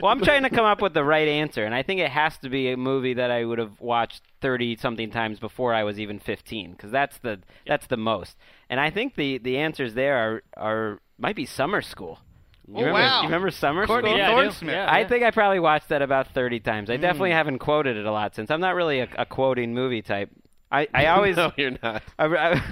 Well, 0.00 0.12
I'm 0.12 0.22
trying 0.22 0.44
to 0.44 0.50
come 0.50 0.64
up 0.64 0.80
with 0.80 0.94
the 0.94 1.04
right 1.04 1.28
answer, 1.28 1.64
and 1.64 1.74
I 1.74 1.82
think 1.82 2.00
it 2.00 2.10
has 2.10 2.38
to 2.38 2.48
be 2.48 2.70
a 2.70 2.76
movie 2.76 3.14
that 3.14 3.30
I 3.30 3.44
would 3.44 3.58
have 3.58 3.80
watched 3.80 4.22
thirty 4.40 4.76
something 4.76 5.10
times 5.10 5.38
before 5.38 5.74
I 5.74 5.84
was 5.84 5.98
even 5.98 6.18
fifteen, 6.18 6.72
because 6.72 6.90
that's 6.90 7.18
the 7.18 7.40
that's 7.66 7.86
the 7.88 7.96
most. 7.96 8.36
And 8.70 8.80
I 8.80 8.90
think 8.90 9.16
the 9.16 9.38
the 9.38 9.58
answers 9.58 9.94
there 9.94 10.16
are 10.16 10.42
are 10.56 10.98
might 11.18 11.36
be 11.36 11.46
Summer 11.46 11.82
School. 11.82 12.20
You 12.66 12.74
Oh, 12.76 12.78
remember, 12.78 12.92
wow. 13.00 13.18
You 13.20 13.26
remember 13.26 13.50
Summer 13.50 13.86
Courtney 13.86 14.10
School? 14.10 14.18
Yeah, 14.18 14.26
I 14.26 14.30
do. 14.30 14.36
Thorne-Smith. 14.42 14.74
Yeah, 14.74 14.86
I 14.92 15.06
think 15.06 15.22
I 15.22 15.30
probably 15.30 15.60
watched 15.60 15.90
that 15.90 16.00
about 16.02 16.28
30 16.32 16.60
times. 16.60 16.88
I 16.90 16.96
definitely 16.96 17.32
haven't 17.32 17.58
quoted 17.58 17.96
it 17.96 18.06
a 18.06 18.12
lot 18.12 18.34
since. 18.34 18.50
I'm 18.50 18.60
not 18.60 18.74
really 18.74 19.00
a, 19.00 19.08
a 19.18 19.26
quoting 19.26 19.74
movie 19.74 20.00
type. 20.02 20.30
I, 20.72 20.88
I 20.94 21.06
always 21.08 21.36
no, 21.36 21.52
you're 21.56 21.76
not. 21.82 22.02
I, 22.18 22.24
I, 22.26 22.62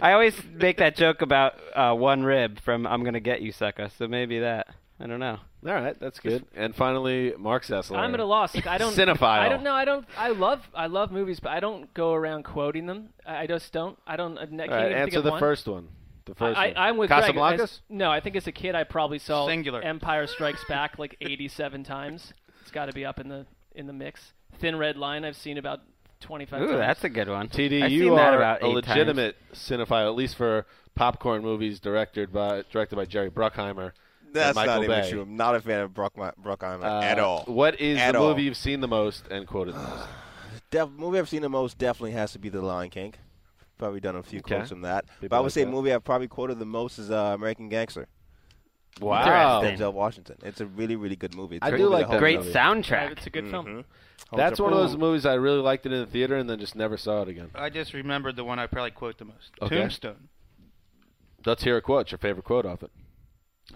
I 0.00 0.12
always 0.12 0.34
make 0.54 0.78
that 0.78 0.96
joke 0.96 1.22
about 1.22 1.54
uh, 1.74 1.92
one 1.94 2.22
rib 2.22 2.60
from 2.60 2.86
"I'm 2.86 3.04
gonna 3.04 3.20
get 3.20 3.42
you, 3.42 3.52
sucker." 3.52 3.90
So 3.98 4.06
maybe 4.08 4.38
that. 4.40 4.68
I 4.98 5.06
don't 5.06 5.20
know. 5.20 5.38
All 5.66 5.74
right, 5.74 5.98
that's 6.00 6.20
good. 6.20 6.46
And 6.54 6.74
finally, 6.74 7.34
Marc 7.36 7.64
Sessler. 7.64 7.98
I'm 7.98 8.14
at 8.14 8.20
a 8.20 8.24
loss. 8.24 8.54
Like, 8.54 8.66
I 8.66 8.78
don't. 8.78 8.94
Cinephile. 8.94 9.22
I 9.22 9.48
don't 9.50 9.62
know. 9.62 9.74
I 9.74 9.84
don't. 9.84 10.06
I 10.16 10.28
love. 10.28 10.62
I 10.74 10.86
love 10.86 11.10
movies, 11.12 11.38
but 11.40 11.50
I 11.50 11.60
don't 11.60 11.92
go 11.92 12.14
around 12.14 12.44
quoting 12.44 12.86
them. 12.86 13.10
I, 13.26 13.42
I 13.42 13.46
just 13.46 13.72
don't. 13.72 13.98
I 14.06 14.16
don't. 14.16 14.38
I 14.38 14.42
All 14.42 14.68
right, 14.68 14.92
answer 14.92 15.20
the 15.20 15.32
one. 15.32 15.40
first 15.40 15.66
one. 15.66 15.88
The 16.26 16.34
first 16.34 16.58
I, 16.58 16.68
one. 16.68 16.76
I, 16.76 16.88
I'm 16.88 16.96
with 16.98 17.08
Greg. 17.08 17.34
Casablancas? 17.34 17.80
No, 17.88 18.10
I 18.10 18.20
think 18.20 18.36
as 18.36 18.46
a 18.46 18.52
kid 18.52 18.74
I 18.74 18.84
probably 18.84 19.18
saw 19.18 19.46
Singular. 19.46 19.80
Empire 19.82 20.26
Strikes 20.26 20.64
Back 20.68 20.98
like 20.98 21.16
87 21.20 21.82
times. 21.84 22.32
It's 22.62 22.70
got 22.70 22.86
to 22.86 22.92
be 22.92 23.04
up 23.04 23.18
in 23.20 23.28
the 23.28 23.46
in 23.74 23.86
the 23.86 23.92
mix. 23.92 24.32
Thin 24.58 24.76
Red 24.76 24.96
Line 24.96 25.24
I've 25.24 25.36
seen 25.36 25.56
about 25.58 25.80
25 26.20 26.60
Ooh, 26.62 26.66
times. 26.66 26.78
that's 26.78 27.04
a 27.04 27.08
good 27.08 27.28
one. 27.28 27.48
TD, 27.48 27.82
I've 27.82 27.90
you 27.92 28.04
seen 28.04 28.16
that 28.16 28.34
are 28.34 28.38
about 28.38 28.62
a 28.62 28.66
eight 28.66 28.74
legitimate 28.74 29.36
cinephile, 29.52 30.06
at 30.06 30.14
least 30.14 30.34
for 30.36 30.66
popcorn 30.94 31.42
movies 31.42 31.78
directed 31.78 32.32
by 32.32 32.64
directed 32.72 32.96
by 32.96 33.04
Jerry 33.04 33.30
Bruckheimer. 33.30 33.92
and 34.24 34.32
That's 34.34 34.56
Michael 34.56 34.74
not 34.76 34.84
even 34.84 35.00
Bay. 35.02 35.10
true. 35.10 35.22
I'm 35.22 35.36
not 35.36 35.54
a 35.54 35.60
fan 35.60 35.80
of 35.80 35.94
Brock, 35.94 36.14
Brockheimer 36.16 36.82
Uh, 36.84 37.02
at 37.04 37.18
all. 37.18 37.44
What 37.46 37.80
is 37.80 37.98
At 37.98 38.12
the 38.12 38.18
all. 38.18 38.30
movie 38.30 38.42
you've 38.44 38.56
seen 38.56 38.80
the 38.80 38.88
most 38.88 39.26
and 39.30 39.46
quoted 39.46 39.74
the 39.74 39.78
most? 39.80 40.08
Def- 40.70 40.90
movie 40.90 41.18
I've 41.20 41.28
seen 41.28 41.42
the 41.42 41.48
most 41.48 41.78
definitely 41.78 42.12
has 42.12 42.32
to 42.32 42.38
be 42.40 42.48
The 42.48 42.62
Lion 42.62 42.90
King. 42.90 43.14
Probably 43.78 44.00
done 44.00 44.16
a 44.16 44.22
few 44.22 44.38
Okay. 44.40 44.56
quotes 44.56 44.70
from 44.70 44.80
that. 44.82 45.04
People 45.06 45.28
but 45.28 45.36
I 45.36 45.40
would 45.40 45.46
like 45.46 45.52
say 45.52 45.64
that. 45.64 45.70
movie 45.70 45.92
I've 45.92 46.04
probably 46.04 46.28
quoted 46.28 46.58
the 46.58 46.64
most 46.64 46.98
is 46.98 47.10
uh, 47.10 47.32
American 47.34 47.68
Gangster. 47.68 48.08
Wow. 49.00 49.60
Denzel 49.62 49.92
Washington. 49.92 50.36
It's 50.42 50.62
a 50.62 50.66
really, 50.66 50.96
really 50.96 51.16
good 51.16 51.34
movie. 51.34 51.56
It's 51.56 51.64
I 51.64 51.68
a 51.68 51.72
do 51.72 51.82
movie 51.84 51.94
like 51.96 52.08
that 52.10 52.18
Great 52.18 52.38
up. 52.38 52.44
soundtrack. 52.46 53.12
It's 53.12 53.26
a 53.26 53.30
good 53.30 53.48
film. 53.50 53.66
Mhm. 53.66 53.72
Holds 53.74 53.84
That's 54.38 54.58
one 54.60 54.72
of 54.72 54.78
those 54.78 54.96
movies 54.96 55.26
I 55.26 55.34
really 55.34 55.60
liked 55.60 55.84
it 55.84 55.92
in 55.92 56.00
the 56.00 56.06
theater 56.06 56.36
and 56.36 56.48
then 56.48 56.58
just 56.58 56.74
never 56.74 56.96
saw 56.96 57.20
it 57.22 57.28
again. 57.28 57.50
I 57.54 57.68
just 57.68 57.92
remembered 57.92 58.36
the 58.36 58.44
one 58.44 58.58
I 58.58 58.66
probably 58.66 58.92
quote 58.92 59.18
the 59.18 59.26
most. 59.26 59.50
Okay. 59.60 59.76
Tombstone. 59.76 60.28
Let's 61.44 61.62
hear 61.62 61.76
a 61.76 61.82
quote. 61.82 61.98
What's 61.98 62.12
your 62.12 62.18
favorite 62.18 62.44
quote 62.44 62.64
off 62.64 62.82
it? 62.82 62.90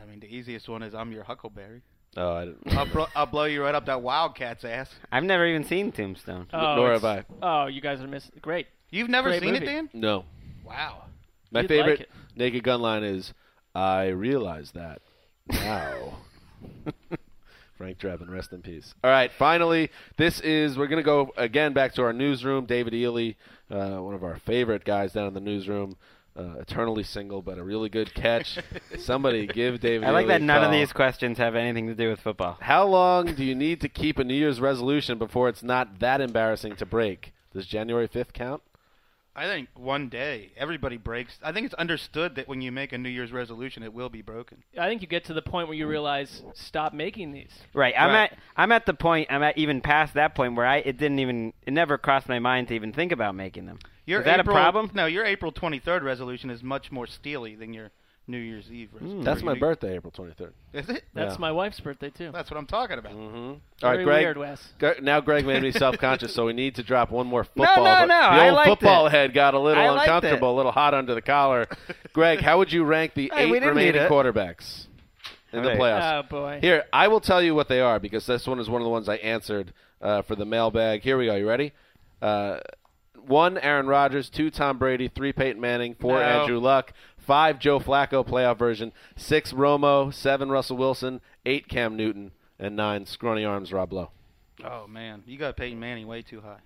I 0.01 0.07
mean, 0.07 0.21
the 0.21 0.35
easiest 0.35 0.69
one 0.69 0.83
is 0.83 0.95
"I'm 0.95 1.13
your 1.13 1.25
Huckleberry." 1.25 1.83
Oh, 2.17 2.33
I 2.33 2.45
didn't. 2.47 2.77
I'll, 2.77 2.87
bro- 2.87 3.07
I'll 3.15 3.27
blow 3.27 3.45
you 3.45 3.63
right 3.63 3.75
up 3.75 3.87
that 3.87 3.99
Wildcat's 3.99 4.65
ass. 4.65 4.93
I've 5.13 5.23
never 5.25 5.47
even 5.47 5.63
seen 5.65 5.93
Tombstone. 5.93 6.47
Oh, 6.53 6.77
Nor 6.77 6.95
it's- 6.95 7.03
have 7.03 7.27
Oh, 7.43 7.67
you 7.67 7.81
guys 7.81 8.01
are 8.01 8.09
missing. 8.09 8.33
Great. 8.41 8.67
You've 8.91 9.09
never 9.09 9.29
Great 9.31 9.43
seen 9.43 9.53
movie. 9.55 9.67
it, 9.67 9.69
Dan? 9.69 9.91
No. 9.93 10.25
Wow. 10.65 11.05
My 11.51 11.61
You'd 11.61 11.69
favorite 11.69 11.99
like. 12.01 12.09
Naked 12.37 12.63
Gun 12.63 12.81
line 12.81 13.05
is, 13.05 13.33
"I 13.75 14.09
realize 14.09 14.73
that 14.73 15.03
now." 15.49 16.19
Frank 17.77 17.99
Drebin, 17.99 18.29
rest 18.29 18.53
in 18.53 18.61
peace. 18.61 18.95
All 19.03 19.11
right, 19.11 19.33
finally, 19.33 19.91
this 20.19 20.41
is 20.41 20.77
we're 20.77 20.87
gonna 20.87 21.03
go 21.03 21.33
again 21.37 21.73
back 21.73 21.95
to 21.95 22.03
our 22.03 22.13
newsroom. 22.13 22.67
David 22.67 22.93
Ely, 22.95 23.33
uh, 23.71 24.03
one 24.03 24.15
of 24.15 24.23
our 24.23 24.39
favorite 24.39 24.85
guys 24.85 25.13
down 25.15 25.27
in 25.29 25.33
the 25.35 25.41
newsroom, 25.41 25.97
uh, 26.37 26.59
eternally 26.61 27.03
single, 27.03 27.41
but 27.41 27.57
a 27.57 27.65
really 27.65 27.89
good 27.89 28.13
catch. 28.13 28.59
Somebody 28.99 29.47
give 29.47 29.81
David. 29.81 30.07
I 30.07 30.11
like 30.11 30.25
Ely 30.27 30.35
that 30.35 30.43
a 30.43 30.45
none 30.45 30.63
of 30.65 30.71
these 30.71 30.93
questions 30.93 31.39
have 31.39 31.55
anything 31.57 31.87
to 31.87 31.95
do 31.95 32.11
with 32.11 32.21
football. 32.21 32.59
How 32.61 32.87
long 32.87 33.35
do 33.35 33.45
you 33.45 33.55
need 33.55 33.81
to 33.81 33.89
keep 33.89 34.19
a 34.19 34.25
New 34.25 34.35
Year's 34.35 34.61
resolution 34.61 35.17
before 35.19 35.49
it's 35.49 35.63
not 35.63 36.01
that 36.01 36.21
embarrassing 36.21 36.77
to 36.77 36.87
break? 36.87 37.33
Does 37.55 37.67
January 37.67 38.07
fifth 38.07 38.35
count? 38.35 38.63
I 39.35 39.47
think 39.47 39.69
one 39.75 40.09
day 40.09 40.51
everybody 40.57 40.97
breaks. 40.97 41.39
I 41.43 41.53
think 41.53 41.67
it's 41.67 41.75
understood 41.75 42.35
that 42.35 42.49
when 42.49 42.61
you 42.61 42.73
make 42.73 42.93
a 42.93 42.99
New 42.99 43.09
Year's 43.09 43.31
resolution, 43.31 43.83
it 43.83 43.93
will 43.93 44.09
be 44.09 44.23
broken. 44.23 44.65
I 44.79 44.89
think 44.89 45.03
you 45.03 45.09
get 45.09 45.25
to 45.27 45.35
the 45.35 45.43
point 45.43 45.69
where 45.69 45.77
you 45.77 45.87
mm. 45.87 45.91
realize 45.91 46.43
stop 46.55 46.93
making 46.93 47.33
these. 47.33 47.53
Right. 47.73 47.95
I'm 47.97 48.11
Right. 48.11 48.33
at 48.33 48.39
I'm 48.57 48.73
at 48.73 48.87
the 48.87 48.95
point 48.95 49.29
I'm 49.31 49.43
at 49.43 49.57
even 49.57 49.81
past 49.81 50.15
that 50.15 50.35
point 50.35 50.57
where 50.57 50.67
I 50.67 50.79
it 50.79 50.97
didn't 50.97 51.21
even 51.21 51.53
it 51.65 51.73
never 51.73 51.97
crossed 51.97 52.29
my 52.29 52.41
mind 52.41 52.69
to 52.69 52.75
even 52.75 52.93
think 52.93 53.13
about 53.13 53.35
making 53.35 53.67
them. 53.67 53.79
Your 54.05 54.21
Is 54.21 54.27
that 54.27 54.41
a 54.41 54.45
problem? 54.45 54.91
No, 54.95 55.07
your 55.07 55.25
April 55.25 55.53
23rd 55.53 56.03
resolution 56.03 56.51
is 56.51 56.63
much 56.65 56.91
more 56.91 57.07
steely 57.07 57.55
than 57.55 57.73
your 57.73 57.93
New 58.31 58.39
Year's 58.39 58.71
Eve 58.71 58.91
Hmm. 58.91 58.97
resolution. 58.97 59.25
That's 59.25 59.43
my 59.43 59.55
birthday, 59.55 59.97
April 59.97 60.11
twenty 60.11 60.33
third. 60.33 60.53
Is 60.73 60.89
it? 60.89 61.05
That's 61.15 61.35
Yeah. 61.35 61.41
my 61.41 61.53
wife's 61.53 61.81
birthday 61.81 62.11
too. 62.11 62.31
That's 62.33 62.51
what 62.51 62.57
I'm 62.59 62.67
talking 62.67 62.99
about. 62.99 63.13
Mm-hmm. 63.13 63.37
All 63.37 63.61
Very 63.81 63.97
right, 63.99 64.05
Greg. 64.05 64.25
weird, 64.25 64.39
Wes. 64.39 64.73
Gre- 64.79 65.01
Now 65.03 65.21
Greg 65.21 65.45
made 65.47 65.63
me 65.63 65.71
self-conscious, 65.73 66.33
so 66.35 66.47
we 66.47 66.53
need 66.53 66.75
to 66.77 66.83
drop 66.83 67.11
one 67.11 67.27
more 67.27 67.45
football. 67.45 67.77
no, 67.77 67.83
but 67.85 68.07
no, 68.07 68.07
The 68.07 68.15
I 68.15 68.47
old 68.49 68.55
liked 68.57 68.69
football 68.69 69.07
it. 69.07 69.11
head 69.11 69.35
got 69.35 69.55
a 69.55 69.59
little 69.59 69.83
I 69.83 69.89
liked 69.91 70.03
uncomfortable, 70.09 70.55
a 70.55 70.57
little 70.57 70.73
hot 70.73 70.95
under 70.95 71.15
the 71.15 71.23
collar. 71.23 71.67
Greg, 72.13 72.41
how 72.41 72.59
would 72.59 72.73
you 72.73 72.85
rank 72.85 73.15
the 73.15 73.31
Hey, 73.35 73.47
we 73.47 73.57
eight 73.57 73.61
didn't 73.61 73.69
remaining 73.71 74.03
it. 74.03 74.11
quarterbacks 74.11 74.87
in 75.53 75.63
the 75.63 75.73
Hey. 75.73 75.79
playoffs? 75.79 76.19
Oh 76.19 76.23
boy. 76.29 76.59
Here, 76.61 76.85
I 76.93 77.09
will 77.09 77.21
tell 77.21 77.43
you 77.43 77.55
what 77.55 77.69
they 77.69 77.81
are 77.81 77.99
because 77.99 78.27
this 78.27 78.47
one 78.47 78.59
is 78.61 78.69
one 78.71 78.81
of 78.81 78.85
the 78.85 78.91
ones 78.91 79.09
I 79.09 79.17
answered 79.17 79.73
uh, 80.01 80.23
for 80.23 80.35
the 80.37 80.45
mailbag. 80.47 81.03
Here 81.03 81.19
we 81.19 81.27
go. 81.27 81.35
You 81.35 81.49
ready? 81.49 81.73
Uh, 82.23 82.59
one, 83.27 83.59
Aaron 83.59 83.87
Rodgers. 83.87 84.31
Two, 84.31 84.51
Tom 84.51 84.79
Brady. 84.79 85.07
Three, 85.09 85.33
Peyton 85.33 85.61
Manning. 85.61 85.95
Four, 85.95 86.15
No. 86.19 86.23
Andrew 86.25 86.59
Luck. 86.59 86.93
Five, 87.21 87.59
Joe 87.59 87.79
Flacco, 87.79 88.27
playoff 88.27 88.59
version. 88.59 88.93
Six, 89.17 89.53
Romo. 89.53 90.13
Seven, 90.13 90.51
Russell 90.51 90.77
Wilson. 90.77 91.21
Eight, 91.47 91.69
Cam 91.69 91.97
Newton. 91.97 92.33
And 92.59 92.77
nine, 92.77 93.07
scrawny 93.07 93.45
arms, 93.45 93.73
Rob 93.73 93.93
Lowe. 93.93 94.11
Oh 94.65 94.87
man, 94.87 95.23
you 95.27 95.39
got 95.39 95.57
Peyton 95.57 95.81
Manning 95.81 96.07
way 96.07 96.23
too 96.23 96.41
high. 96.41 96.59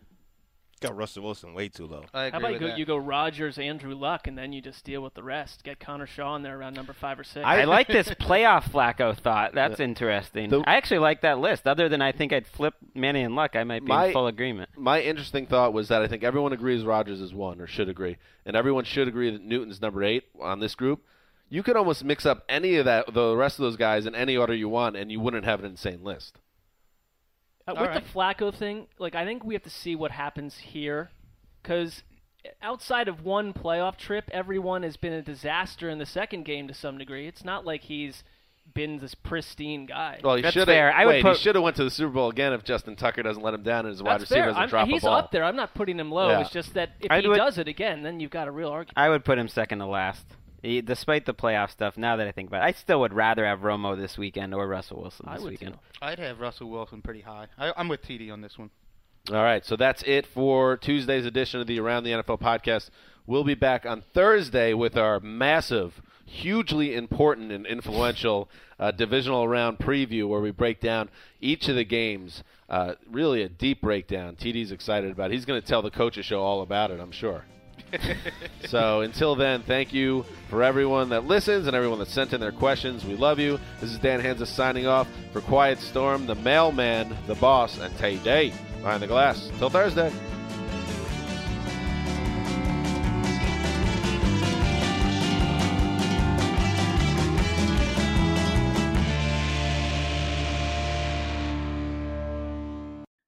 Got 0.84 0.96
Russell 0.96 1.22
Wilson 1.24 1.54
way 1.54 1.70
too 1.70 1.86
low. 1.86 2.04
I 2.12 2.26
agree 2.26 2.32
How 2.32 2.38
about 2.38 2.52
you 2.52 2.58
go, 2.58 2.66
that. 2.66 2.78
you 2.78 2.84
go 2.84 2.96
Rodgers, 2.98 3.56
Andrew 3.58 3.94
Luck, 3.94 4.26
and 4.26 4.36
then 4.36 4.52
you 4.52 4.60
just 4.60 4.84
deal 4.84 5.02
with 5.02 5.14
the 5.14 5.22
rest. 5.22 5.64
Get 5.64 5.80
Connor 5.80 6.06
Shaw 6.06 6.36
in 6.36 6.42
there 6.42 6.58
around 6.58 6.74
number 6.74 6.92
five 6.92 7.18
or 7.18 7.24
six. 7.24 7.42
I, 7.42 7.64
like 7.64 7.88
this 7.88 8.08
playoff 8.20 8.64
Flacco 8.70 9.16
thought. 9.18 9.54
That's 9.54 9.80
interesting. 9.80 10.50
The- 10.50 10.62
I 10.66 10.76
actually 10.76 10.98
like 10.98 11.22
that 11.22 11.38
list. 11.38 11.66
Other 11.66 11.88
than 11.88 12.02
I 12.02 12.12
think 12.12 12.34
I'd 12.34 12.46
flip 12.46 12.74
Manning 12.94 13.24
and 13.24 13.34
Luck, 13.34 13.56
I 13.56 13.64
might 13.64 13.80
be 13.82 13.88
My- 13.88 14.06
in 14.08 14.12
full 14.12 14.26
agreement. 14.26 14.68
My 14.76 15.00
interesting 15.00 15.46
thought 15.46 15.72
was 15.72 15.88
that 15.88 16.02
I 16.02 16.06
think 16.06 16.22
everyone 16.22 16.52
agrees 16.52 16.84
Rodgers 16.84 17.20
is 17.22 17.32
one, 17.32 17.62
or 17.62 17.66
should 17.66 17.88
agree, 17.88 18.18
and 18.44 18.54
everyone 18.54 18.84
should 18.84 19.08
agree 19.08 19.30
that 19.30 19.42
Newton's 19.42 19.80
number 19.80 20.04
eight 20.04 20.24
on 20.40 20.60
this 20.60 20.74
group. 20.74 21.02
You 21.48 21.62
could 21.62 21.76
almost 21.76 22.04
mix 22.04 22.26
up 22.26 22.44
any 22.48 22.76
of 22.76 22.84
that, 22.84 23.12
the 23.14 23.34
rest 23.36 23.58
of 23.58 23.62
those 23.62 23.76
guys, 23.76 24.04
in 24.04 24.14
any 24.14 24.36
order 24.36 24.54
you 24.54 24.68
want, 24.68 24.96
and 24.96 25.10
you 25.10 25.20
wouldn't 25.20 25.44
have 25.44 25.60
an 25.60 25.66
insane 25.66 26.04
list. 26.04 26.38
Uh, 27.66 27.72
All 27.72 27.80
with 27.82 27.90
right. 27.90 28.04
the 28.04 28.10
Flacco 28.10 28.54
thing, 28.54 28.86
like 28.98 29.14
I 29.14 29.24
think 29.24 29.44
we 29.44 29.54
have 29.54 29.62
to 29.62 29.70
see 29.70 29.96
what 29.96 30.10
happens 30.10 30.56
here, 30.58 31.10
because 31.62 32.02
outside 32.60 33.08
of 33.08 33.24
one 33.24 33.52
playoff 33.54 33.96
trip, 33.96 34.28
everyone 34.32 34.82
has 34.82 34.96
been 34.98 35.14
a 35.14 35.22
disaster 35.22 35.88
in 35.88 35.98
the 35.98 36.04
second 36.06 36.44
game 36.44 36.68
to 36.68 36.74
some 36.74 36.98
degree. 36.98 37.26
It's 37.26 37.42
not 37.44 37.64
like 37.64 37.82
he's 37.84 38.22
been 38.74 38.98
this 38.98 39.14
pristine 39.14 39.86
guy. 39.86 40.20
Well, 40.22 40.36
he 40.36 40.42
should 40.50 40.68
have. 40.68 40.94
I 40.94 41.04
would 41.06 41.10
wait, 41.12 41.22
put- 41.22 41.36
he 41.36 41.42
should 41.42 41.54
have 41.54 41.64
went 41.64 41.76
to 41.76 41.84
the 41.84 41.90
Super 41.90 42.12
Bowl 42.12 42.30
again 42.30 42.52
if 42.52 42.64
Justin 42.64 42.96
Tucker 42.96 43.22
doesn't 43.22 43.42
let 43.42 43.54
him 43.54 43.62
down 43.62 43.80
and 43.86 43.88
his 43.88 44.02
wide 44.02 44.20
receiver 44.20 44.40
fair. 44.40 44.46
doesn't 44.48 44.60
I'm- 44.60 44.68
drop 44.68 44.88
he's 44.88 45.02
a 45.02 45.06
ball. 45.06 45.14
up 45.16 45.30
there. 45.32 45.44
I'm 45.44 45.56
not 45.56 45.74
putting 45.74 45.98
him 45.98 46.10
low. 46.10 46.28
Yeah. 46.30 46.40
It's 46.40 46.50
just 46.50 46.74
that 46.74 46.90
if 47.00 47.10
I'd 47.10 47.22
he 47.24 47.28
would- 47.28 47.36
does 47.36 47.56
it 47.58 47.68
again, 47.68 48.02
then 48.02 48.20
you've 48.20 48.30
got 48.30 48.46
a 48.48 48.50
real 48.50 48.68
argument. 48.68 48.98
I 48.98 49.08
would 49.08 49.24
put 49.24 49.38
him 49.38 49.48
second 49.48 49.78
to 49.78 49.86
last. 49.86 50.24
He, 50.64 50.80
despite 50.80 51.26
the 51.26 51.34
playoff 51.34 51.70
stuff, 51.70 51.98
now 51.98 52.16
that 52.16 52.26
I 52.26 52.32
think 52.32 52.48
about 52.48 52.62
it, 52.62 52.64
I 52.64 52.72
still 52.72 53.00
would 53.00 53.12
rather 53.12 53.44
have 53.44 53.60
Romo 53.60 53.96
this 53.96 54.16
weekend 54.16 54.54
or 54.54 54.66
Russell 54.66 55.02
Wilson 55.02 55.26
I 55.28 55.34
this 55.34 55.42
would 55.42 55.50
weekend. 55.50 55.74
too. 55.74 55.78
I'd 56.00 56.18
have 56.18 56.40
Russell 56.40 56.70
Wilson 56.70 57.02
pretty 57.02 57.20
high. 57.20 57.48
I, 57.58 57.72
I'm 57.76 57.86
with 57.88 58.02
TD 58.02 58.32
on 58.32 58.40
this 58.40 58.58
one. 58.58 58.70
All 59.30 59.42
right, 59.42 59.64
so 59.64 59.76
that's 59.76 60.02
it 60.06 60.26
for 60.26 60.78
Tuesday's 60.78 61.26
edition 61.26 61.60
of 61.60 61.66
the 61.66 61.78
Around 61.80 62.04
the 62.04 62.12
NFL 62.12 62.40
podcast. 62.40 62.88
We'll 63.26 63.44
be 63.44 63.54
back 63.54 63.84
on 63.84 64.04
Thursday 64.14 64.72
with 64.72 64.96
our 64.96 65.20
massive, 65.20 66.00
hugely 66.24 66.94
important 66.94 67.52
and 67.52 67.66
influential 67.66 68.48
uh, 68.78 68.90
divisional 68.90 69.46
round 69.46 69.78
preview 69.78 70.26
where 70.28 70.40
we 70.40 70.50
break 70.50 70.80
down 70.80 71.10
each 71.42 71.68
of 71.68 71.76
the 71.76 71.84
games. 71.84 72.42
Uh, 72.70 72.94
really 73.10 73.42
a 73.42 73.50
deep 73.50 73.82
breakdown. 73.82 74.34
TD's 74.34 74.72
excited 74.72 75.10
about. 75.10 75.30
it. 75.30 75.34
He's 75.34 75.44
going 75.44 75.60
to 75.60 75.66
tell 75.66 75.82
the 75.82 75.90
coaches 75.90 76.24
show 76.24 76.40
all 76.40 76.62
about 76.62 76.90
it, 76.90 77.00
I'm 77.00 77.12
sure. 77.12 77.44
so 78.66 79.00
until 79.00 79.34
then, 79.34 79.62
thank 79.62 79.92
you 79.92 80.24
for 80.48 80.62
everyone 80.62 81.08
that 81.10 81.26
listens 81.26 81.66
and 81.66 81.76
everyone 81.76 81.98
that 81.98 82.08
sent 82.08 82.32
in 82.32 82.40
their 82.40 82.52
questions. 82.52 83.04
We 83.04 83.16
love 83.16 83.38
you. 83.38 83.58
This 83.80 83.90
is 83.90 83.98
Dan 83.98 84.20
Hanzus 84.20 84.48
signing 84.48 84.86
off 84.86 85.08
for 85.32 85.40
Quiet 85.40 85.78
Storm, 85.78 86.26
the 86.26 86.34
mailman, 86.36 87.16
the 87.26 87.34
boss, 87.36 87.78
and 87.78 87.96
Tay 87.98 88.16
Day 88.18 88.52
behind 88.80 89.02
the 89.02 89.06
glass. 89.06 89.50
Till 89.58 89.70
Thursday. 89.70 90.12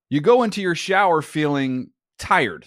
You 0.08 0.20
go 0.20 0.44
into 0.44 0.62
your 0.62 0.76
shower 0.76 1.20
feeling 1.20 1.90
tired, 2.16 2.66